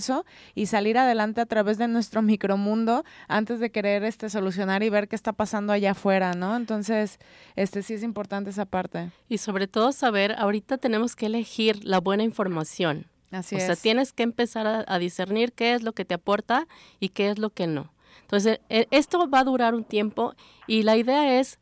y 0.55 0.67
salir 0.67 0.99
adelante 0.99 1.41
a 1.41 1.47
través 1.47 1.79
de 1.79 1.89
nuestro 1.89 2.23
micromundo 2.23 3.05
antes 3.29 3.61
de 3.61 3.71
querer 3.71 4.05
este 4.05 4.31
solucionar 4.31 4.83
y 4.83 4.91
ver 4.91 5.09
qué 5.09 5.17
está 5.17 5.33
pasando 5.33 5.73
allá 5.73 5.93
afuera, 5.93 6.33
¿no? 6.35 6.57
Entonces, 6.57 7.19
este 7.57 7.83
sí 7.83 7.95
es 7.95 8.03
importante 8.03 8.51
esa 8.51 8.65
parte. 8.65 9.11
Y 9.29 9.39
sobre 9.39 9.67
todo 9.67 9.93
saber, 9.93 10.35
ahorita 10.39 10.79
tenemos 10.79 11.17
que 11.17 11.27
elegir 11.27 11.85
la 11.85 12.01
buena 12.01 12.23
información. 12.23 13.07
Así 13.31 13.57
o 13.57 13.59
es. 13.59 13.67
sea, 13.67 13.77
tienes 13.77 14.13
que 14.13 14.23
empezar 14.23 14.67
a, 14.67 14.85
a, 14.87 14.99
discernir 14.99 15.53
qué 15.53 15.75
es 15.75 15.83
lo 15.83 15.93
que 15.93 16.05
te 16.05 16.15
aporta 16.15 16.67
y 16.99 17.11
qué 17.11 17.31
es 17.31 17.39
lo 17.39 17.51
que 17.51 17.67
no. 17.67 17.93
Entonces, 18.23 18.61
e, 18.69 18.87
esto 18.91 19.29
va 19.29 19.41
a 19.41 19.45
durar 19.45 19.75
un 19.75 19.85
tiempo 19.85 20.35
y 20.67 20.83
la 20.83 20.97
idea 20.97 21.39
es 21.39 21.59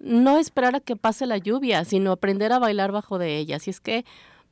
no 0.00 0.38
esperar 0.38 0.74
a 0.74 0.80
que 0.80 0.96
pase 0.96 1.26
la 1.26 1.38
lluvia, 1.38 1.84
sino 1.84 2.12
aprender 2.12 2.52
a 2.52 2.58
bailar 2.58 2.92
bajo 2.92 3.18
de 3.18 3.38
ella. 3.38 3.56
Así 3.56 3.70
es 3.70 3.80
que 3.80 4.04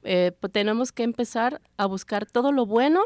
eh, 0.04 0.32
pues 0.40 0.52
tenemos 0.52 0.92
que 0.92 1.04
empezar 1.04 1.60
a 1.76 1.86
buscar 1.86 2.26
todo 2.26 2.52
lo 2.52 2.66
bueno 2.66 3.02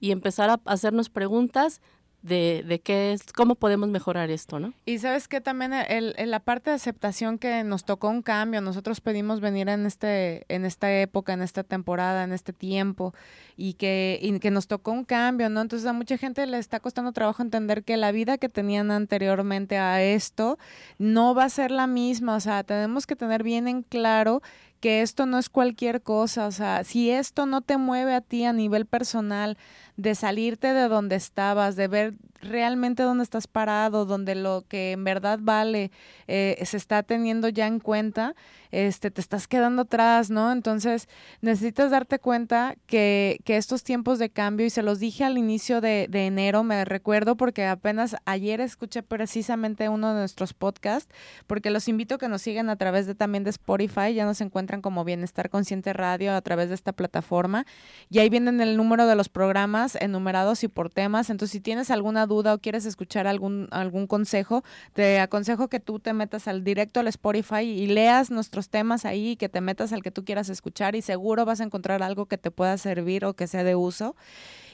y 0.00 0.10
empezar 0.10 0.50
a 0.50 0.60
hacernos 0.64 1.08
preguntas 1.08 1.80
de, 2.22 2.64
de 2.66 2.80
qué 2.80 3.12
es, 3.12 3.32
cómo 3.32 3.54
podemos 3.54 3.88
mejorar 3.88 4.30
esto, 4.30 4.58
¿no? 4.58 4.72
Y 4.84 4.98
sabes 4.98 5.28
que 5.28 5.40
también 5.40 5.72
el, 5.72 6.14
la 6.16 6.40
parte 6.40 6.70
de 6.70 6.76
aceptación 6.76 7.38
que 7.38 7.62
nos 7.62 7.84
tocó 7.84 8.08
un 8.08 8.22
cambio, 8.22 8.60
nosotros 8.60 9.00
pedimos 9.00 9.40
venir 9.40 9.68
en 9.68 9.86
este, 9.86 10.44
en 10.48 10.64
esta 10.64 10.92
época, 10.92 11.32
en 11.32 11.42
esta 11.42 11.62
temporada, 11.62 12.24
en 12.24 12.32
este 12.32 12.52
tiempo, 12.52 13.14
y 13.56 13.74
que, 13.74 14.18
y 14.20 14.36
que 14.40 14.50
nos 14.50 14.66
tocó 14.66 14.90
un 14.90 15.04
cambio, 15.04 15.48
¿no? 15.48 15.60
Entonces 15.60 15.86
a 15.86 15.92
mucha 15.92 16.18
gente 16.18 16.44
le 16.46 16.58
está 16.58 16.80
costando 16.80 17.12
trabajo 17.12 17.42
entender 17.42 17.84
que 17.84 17.96
la 17.96 18.10
vida 18.10 18.36
que 18.36 18.48
tenían 18.48 18.90
anteriormente 18.90 19.78
a 19.78 20.02
esto 20.02 20.58
no 20.98 21.34
va 21.34 21.44
a 21.44 21.48
ser 21.48 21.70
la 21.70 21.86
misma, 21.86 22.34
o 22.34 22.40
sea, 22.40 22.64
tenemos 22.64 23.06
que 23.06 23.14
tener 23.14 23.44
bien 23.44 23.68
en 23.68 23.82
claro 23.82 24.42
que 24.80 25.02
esto 25.02 25.26
no 25.26 25.38
es 25.38 25.48
cualquier 25.48 26.02
cosa, 26.02 26.46
o 26.46 26.52
sea, 26.52 26.84
si 26.84 27.10
esto 27.10 27.46
no 27.46 27.62
te 27.62 27.78
mueve 27.78 28.14
a 28.14 28.20
ti 28.20 28.44
a 28.44 28.52
nivel 28.52 28.86
personal, 28.86 29.58
de 29.98 30.14
salirte 30.14 30.72
de 30.72 30.88
donde 30.88 31.16
estabas, 31.16 31.74
de 31.74 31.88
ver 31.88 32.14
realmente 32.40 33.02
dónde 33.02 33.24
estás 33.24 33.48
parado, 33.48 34.06
donde 34.06 34.36
lo 34.36 34.64
que 34.68 34.92
en 34.92 35.02
verdad 35.02 35.40
vale 35.42 35.90
eh, 36.28 36.56
se 36.64 36.76
está 36.76 37.02
teniendo 37.02 37.48
ya 37.48 37.66
en 37.66 37.80
cuenta, 37.80 38.36
este, 38.70 39.10
te 39.10 39.20
estás 39.20 39.48
quedando 39.48 39.82
atrás, 39.82 40.30
¿no? 40.30 40.52
Entonces 40.52 41.08
necesitas 41.40 41.90
darte 41.90 42.18
cuenta 42.18 42.74
que, 42.86 43.40
que 43.44 43.56
estos 43.56 43.82
tiempos 43.82 44.18
de 44.18 44.30
cambio, 44.30 44.66
y 44.66 44.70
se 44.70 44.82
los 44.82 44.98
dije 44.98 45.24
al 45.24 45.38
inicio 45.38 45.80
de, 45.80 46.08
enero, 46.12 46.64
me 46.64 46.84
recuerdo 46.84 47.36
porque 47.36 47.66
apenas 47.66 48.16
ayer 48.24 48.60
escuché 48.60 49.02
precisamente 49.02 49.88
uno 49.88 50.12
de 50.12 50.20
nuestros 50.20 50.54
podcasts, 50.54 51.12
porque 51.46 51.70
los 51.70 51.88
invito 51.88 52.16
a 52.16 52.18
que 52.18 52.28
nos 52.28 52.42
sigan 52.42 52.70
a 52.70 52.76
través 52.76 53.06
de 53.06 53.14
también 53.14 53.44
de 53.44 53.50
Spotify, 53.50 54.14
ya 54.14 54.24
nos 54.24 54.40
encuentran 54.40 54.82
como 54.82 55.04
Bienestar 55.04 55.50
Consciente 55.50 55.92
Radio 55.92 56.34
a 56.34 56.40
través 56.42 56.68
de 56.68 56.74
esta 56.74 56.92
plataforma, 56.92 57.66
y 58.10 58.18
ahí 58.18 58.28
vienen 58.28 58.60
el 58.60 58.76
número 58.76 59.06
de 59.06 59.14
los 59.14 59.28
programas 59.28 59.96
enumerados 59.96 60.64
y 60.64 60.68
por 60.68 60.90
temas, 60.90 61.30
entonces 61.30 61.52
si 61.52 61.60
tienes 61.60 61.90
alguna 61.90 62.26
duda 62.26 62.54
o 62.54 62.58
quieres 62.58 62.84
escuchar 62.84 63.26
algún, 63.26 63.68
algún 63.70 64.06
consejo, 64.06 64.62
te 64.92 65.20
aconsejo 65.20 65.68
que 65.68 65.80
tú 65.80 65.98
te 65.98 66.12
metas 66.12 66.48
al 66.48 66.64
directo 66.64 67.00
al 67.00 67.08
Spotify 67.08 67.62
y 67.62 67.86
leas 67.86 68.30
temas 68.66 69.04
ahí, 69.04 69.36
que 69.36 69.48
te 69.48 69.60
metas 69.60 69.92
al 69.92 70.02
que 70.02 70.10
tú 70.10 70.24
quieras 70.24 70.48
escuchar 70.48 70.96
y 70.96 71.02
seguro 71.02 71.44
vas 71.44 71.60
a 71.60 71.64
encontrar 71.64 72.02
algo 72.02 72.26
que 72.26 72.36
te 72.36 72.50
pueda 72.50 72.76
servir 72.78 73.24
o 73.24 73.34
que 73.34 73.46
sea 73.46 73.62
de 73.62 73.76
uso. 73.76 74.16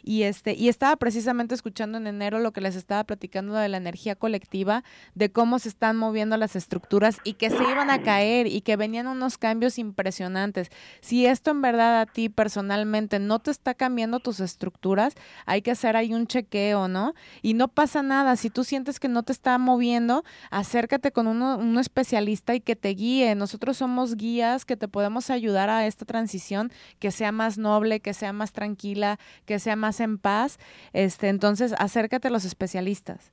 Y 0.06 0.24
este 0.24 0.52
y 0.52 0.68
estaba 0.68 0.96
precisamente 0.96 1.54
escuchando 1.54 1.96
en 1.96 2.06
enero 2.06 2.38
lo 2.38 2.52
que 2.52 2.60
les 2.60 2.76
estaba 2.76 3.04
platicando 3.04 3.54
de 3.54 3.68
la 3.70 3.78
energía 3.78 4.14
colectiva, 4.16 4.84
de 5.14 5.32
cómo 5.32 5.58
se 5.58 5.70
están 5.70 5.96
moviendo 5.96 6.36
las 6.36 6.56
estructuras 6.56 7.18
y 7.24 7.34
que 7.34 7.48
se 7.48 7.62
iban 7.62 7.88
a 7.88 8.02
caer 8.02 8.46
y 8.46 8.60
que 8.60 8.76
venían 8.76 9.06
unos 9.06 9.38
cambios 9.38 9.78
impresionantes. 9.78 10.68
Si 11.00 11.24
esto 11.24 11.52
en 11.52 11.62
verdad 11.62 12.02
a 12.02 12.06
ti 12.06 12.28
personalmente 12.28 13.18
no 13.18 13.38
te 13.38 13.50
está 13.50 13.72
cambiando 13.72 14.20
tus 14.20 14.40
estructuras, 14.40 15.14
hay 15.46 15.62
que 15.62 15.70
hacer 15.70 15.96
ahí 15.96 16.12
un 16.12 16.26
chequeo, 16.26 16.86
¿no? 16.86 17.14
Y 17.40 17.54
no 17.54 17.68
pasa 17.68 18.02
nada, 18.02 18.36
si 18.36 18.50
tú 18.50 18.62
sientes 18.62 19.00
que 19.00 19.08
no 19.08 19.22
te 19.22 19.32
está 19.32 19.56
moviendo, 19.56 20.22
acércate 20.50 21.12
con 21.12 21.26
uno, 21.26 21.56
un 21.56 21.78
especialista 21.78 22.54
y 22.54 22.60
que 22.60 22.76
te 22.76 22.90
guíe. 22.90 23.34
Nosotros 23.34 23.78
somos 23.78 24.16
guías 24.16 24.66
que 24.66 24.76
te 24.76 24.86
podemos 24.86 25.30
ayudar 25.30 25.70
a 25.70 25.86
esta 25.86 26.04
transición 26.04 26.70
que 26.98 27.10
sea 27.10 27.32
más 27.32 27.56
noble, 27.56 28.00
que 28.00 28.12
sea 28.12 28.34
más 28.34 28.52
tranquila, 28.52 29.18
que 29.46 29.58
sea 29.58 29.76
más 29.76 29.93
en 30.00 30.18
paz, 30.18 30.58
este, 30.92 31.28
entonces 31.28 31.74
acércate 31.78 32.28
a 32.28 32.30
los 32.30 32.44
especialistas. 32.44 33.32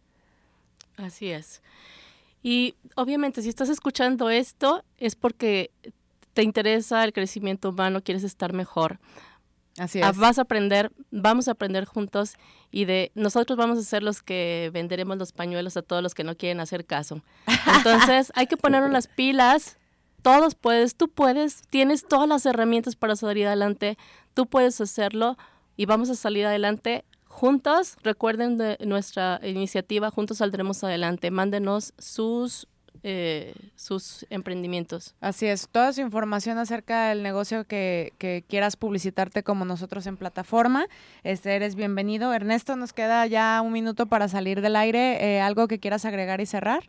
Así 0.98 1.30
es. 1.32 1.62
Y 2.44 2.76
obviamente 2.96 3.42
si 3.42 3.50
estás 3.50 3.70
escuchando 3.70 4.30
esto 4.30 4.84
es 4.98 5.16
porque 5.16 5.72
te 6.34 6.44
interesa 6.44 7.04
el 7.04 7.14
crecimiento 7.14 7.70
humano, 7.70 8.02
quieres 8.02 8.24
estar 8.24 8.54
mejor. 8.54 9.00
Así 9.78 10.00
es. 10.00 10.18
Vas 10.18 10.38
a 10.38 10.44
aprender, 10.44 10.92
vamos 11.12 11.48
a 11.48 11.52
aprender 11.52 11.86
juntos 11.86 12.36
y 12.72 12.86
de 12.86 13.12
nosotros 13.16 13.58
vamos 13.58 13.78
a 13.78 13.84
ser 13.84 14.04
los 14.04 14.22
que 14.22 14.70
venderemos 14.74 15.18
los 15.18 15.32
pañuelos 15.32 15.78
a 15.78 15.82
todos 15.82 16.04
los 16.04 16.14
que 16.14 16.24
no 16.24 16.36
quieren 16.36 16.60
hacer 16.60 16.86
caso. 16.86 17.22
Entonces 17.78 18.32
hay 18.36 18.48
que 18.48 18.58
ponernos 18.58 18.92
las 18.92 19.08
pilas. 19.08 19.78
Todos 20.22 20.56
puedes, 20.56 20.96
tú 20.96 21.08
puedes, 21.10 21.64
tienes 21.70 22.08
todas 22.08 22.30
las 22.30 22.46
herramientas 22.46 22.96
para 22.96 23.16
salir 23.16 23.48
adelante, 23.48 23.98
tú 24.36 24.46
puedes 24.46 24.80
hacerlo 24.80 25.36
y 25.82 25.88
vamos 25.88 26.12
a 26.12 26.14
salir 26.14 26.46
adelante 26.46 27.06
juntos. 27.26 27.98
Recuerden 28.04 28.56
de 28.56 28.78
nuestra 28.86 29.40
iniciativa, 29.42 30.12
juntos 30.12 30.38
saldremos 30.38 30.84
adelante. 30.84 31.32
Mándenos 31.32 31.96
sus 31.98 32.68
eh, 33.02 33.56
sus 33.74 34.28
emprendimientos. 34.30 35.16
Así 35.22 35.48
es, 35.48 35.68
toda 35.70 35.92
su 35.92 36.02
información 36.02 36.60
acerca 36.60 37.10
del 37.10 37.24
negocio 37.24 37.64
que, 37.64 38.14
que, 38.20 38.44
quieras 38.48 38.76
publicitarte 38.76 39.42
como 39.42 39.66
nosotros 39.66 40.06
en 40.06 40.18
plataforma, 40.18 40.86
este 41.24 41.56
eres 41.56 41.74
bienvenido. 41.74 42.32
Ernesto, 42.32 42.76
nos 42.76 42.94
queda 42.94 43.26
ya 43.26 43.60
un 43.66 43.74
minuto 43.74 44.06
para 44.06 44.28
salir 44.28 44.62
del 44.62 44.76
aire. 44.76 45.38
Eh, 45.38 45.42
¿Algo 45.42 45.68
que 45.68 45.80
quieras 45.80 46.06
agregar 46.06 46.42
y 46.42 46.46
cerrar? 46.46 46.84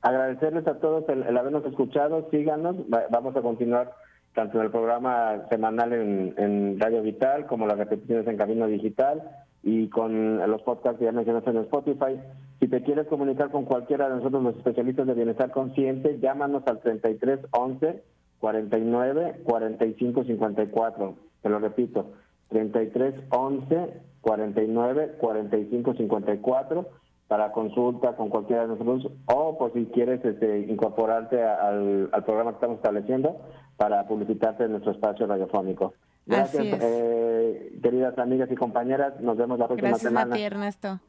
Agradecerles 0.00 0.64
a 0.68 0.78
todos 0.78 1.08
el, 1.08 1.24
el 1.24 1.36
habernos 1.36 1.64
escuchado, 1.66 2.28
síganos, 2.30 2.76
va, 2.82 3.02
vamos 3.10 3.34
a 3.34 3.42
continuar 3.42 3.92
tanto 4.34 4.58
en 4.58 4.64
el 4.64 4.70
programa 4.70 5.46
semanal 5.50 5.92
en, 5.92 6.34
en 6.36 6.80
Radio 6.80 7.02
Vital 7.02 7.46
como 7.46 7.66
las 7.66 7.78
repeticiones 7.78 8.26
en 8.26 8.36
Camino 8.36 8.66
Digital 8.66 9.22
y 9.62 9.88
con 9.88 10.38
los 10.50 10.62
podcasts 10.62 10.98
que 10.98 11.04
ya 11.04 11.12
mencionaste 11.12 11.50
en 11.50 11.58
Spotify. 11.58 12.18
Si 12.58 12.68
te 12.68 12.82
quieres 12.82 13.06
comunicar 13.06 13.50
con 13.50 13.64
cualquiera 13.64 14.08
de 14.08 14.16
nosotros, 14.16 14.42
los 14.42 14.56
especialistas 14.56 15.06
de 15.06 15.14
bienestar 15.14 15.50
consciente, 15.50 16.18
llámanos 16.20 16.62
al 16.66 16.80
33 16.80 17.40
11 17.50 18.02
49 18.40 19.40
45 19.44 20.24
54. 20.24 21.14
Te 21.42 21.48
lo 21.48 21.58
repito, 21.58 22.06
33 22.48 23.14
11 23.30 24.02
49 24.20 25.16
45 25.20 25.94
54 25.94 26.88
para 27.28 27.52
consulta 27.52 28.14
con 28.16 28.28
cualquiera 28.28 28.62
de 28.62 28.68
nosotros 28.68 29.10
o 29.26 29.56
por 29.58 29.72
si 29.72 29.86
quieres 29.86 30.24
este, 30.24 30.60
incorporarte 30.68 31.42
al, 31.42 32.10
al 32.12 32.24
programa 32.24 32.50
que 32.50 32.56
estamos 32.56 32.76
estableciendo 32.76 33.40
para 33.76 34.06
publicitarte 34.06 34.64
en 34.64 34.72
nuestro 34.72 34.92
espacio 34.92 35.26
radiofónico. 35.26 35.94
Gracias, 36.26 36.64
eh, 36.80 37.72
queridas 37.82 38.16
amigas 38.18 38.50
y 38.50 38.54
compañeras. 38.54 39.20
Nos 39.20 39.36
vemos 39.36 39.58
la 39.58 39.66
próxima 39.66 39.88
Gracias 39.88 40.08
semana. 40.08 40.26
Gracias 40.26 40.46
a 40.46 40.50
ti, 40.50 40.54
Ernesto. 40.54 41.00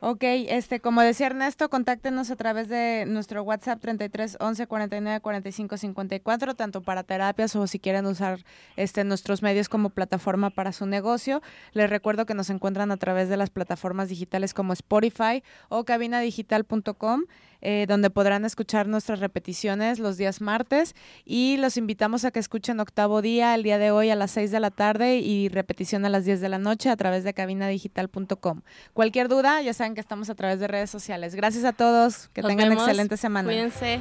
Ok, 0.00 0.22
este, 0.22 0.78
como 0.78 1.00
decía 1.00 1.26
Ernesto, 1.26 1.70
contáctenos 1.70 2.30
a 2.30 2.36
través 2.36 2.68
de 2.68 3.06
nuestro 3.06 3.42
WhatsApp 3.42 3.80
33 3.80 4.36
11 4.40 4.66
49 4.66 5.20
45 5.20 5.76
54, 5.78 6.54
tanto 6.54 6.82
para 6.82 7.02
terapias 7.02 7.56
o 7.56 7.66
si 7.66 7.78
quieren 7.78 8.04
usar 8.04 8.40
este, 8.76 9.04
nuestros 9.04 9.42
medios 9.42 9.70
como 9.70 9.88
plataforma 9.88 10.50
para 10.50 10.72
su 10.72 10.84
negocio. 10.84 11.40
Les 11.72 11.88
recuerdo 11.88 12.26
que 12.26 12.34
nos 12.34 12.50
encuentran 12.50 12.90
a 12.90 12.98
través 12.98 13.30
de 13.30 13.38
las 13.38 13.48
plataformas 13.48 14.10
digitales 14.10 14.52
como 14.52 14.74
Spotify 14.74 15.42
o 15.70 15.84
cabinadigital.com. 15.84 17.22
Eh, 17.62 17.86
donde 17.88 18.10
podrán 18.10 18.44
escuchar 18.44 18.86
nuestras 18.86 19.20
repeticiones 19.20 19.98
los 19.98 20.16
días 20.16 20.40
martes 20.40 20.94
y 21.24 21.56
los 21.56 21.76
invitamos 21.76 22.24
a 22.24 22.30
que 22.30 22.38
escuchen 22.38 22.78
octavo 22.80 23.22
día 23.22 23.54
el 23.54 23.62
día 23.62 23.78
de 23.78 23.90
hoy 23.90 24.10
a 24.10 24.14
las 24.14 24.30
6 24.32 24.50
de 24.50 24.60
la 24.60 24.70
tarde 24.70 25.18
y 25.18 25.48
repetición 25.48 26.04
a 26.04 26.10
las 26.10 26.24
10 26.24 26.40
de 26.40 26.48
la 26.48 26.58
noche 26.58 26.90
a 26.90 26.96
través 26.96 27.24
de 27.24 27.32
cabinadigital.com. 27.34 28.60
Cualquier 28.92 29.28
duda, 29.28 29.62
ya 29.62 29.72
saben 29.74 29.94
que 29.94 30.00
estamos 30.00 30.28
a 30.30 30.34
través 30.34 30.60
de 30.60 30.68
redes 30.68 30.90
sociales. 30.90 31.34
Gracias 31.34 31.64
a 31.64 31.72
todos, 31.72 32.28
que 32.28 32.42
Nos 32.42 32.50
tengan 32.50 32.68
vemos. 32.68 32.84
excelente 32.84 33.16
semana. 33.16 33.48
Cuídense. 33.48 34.00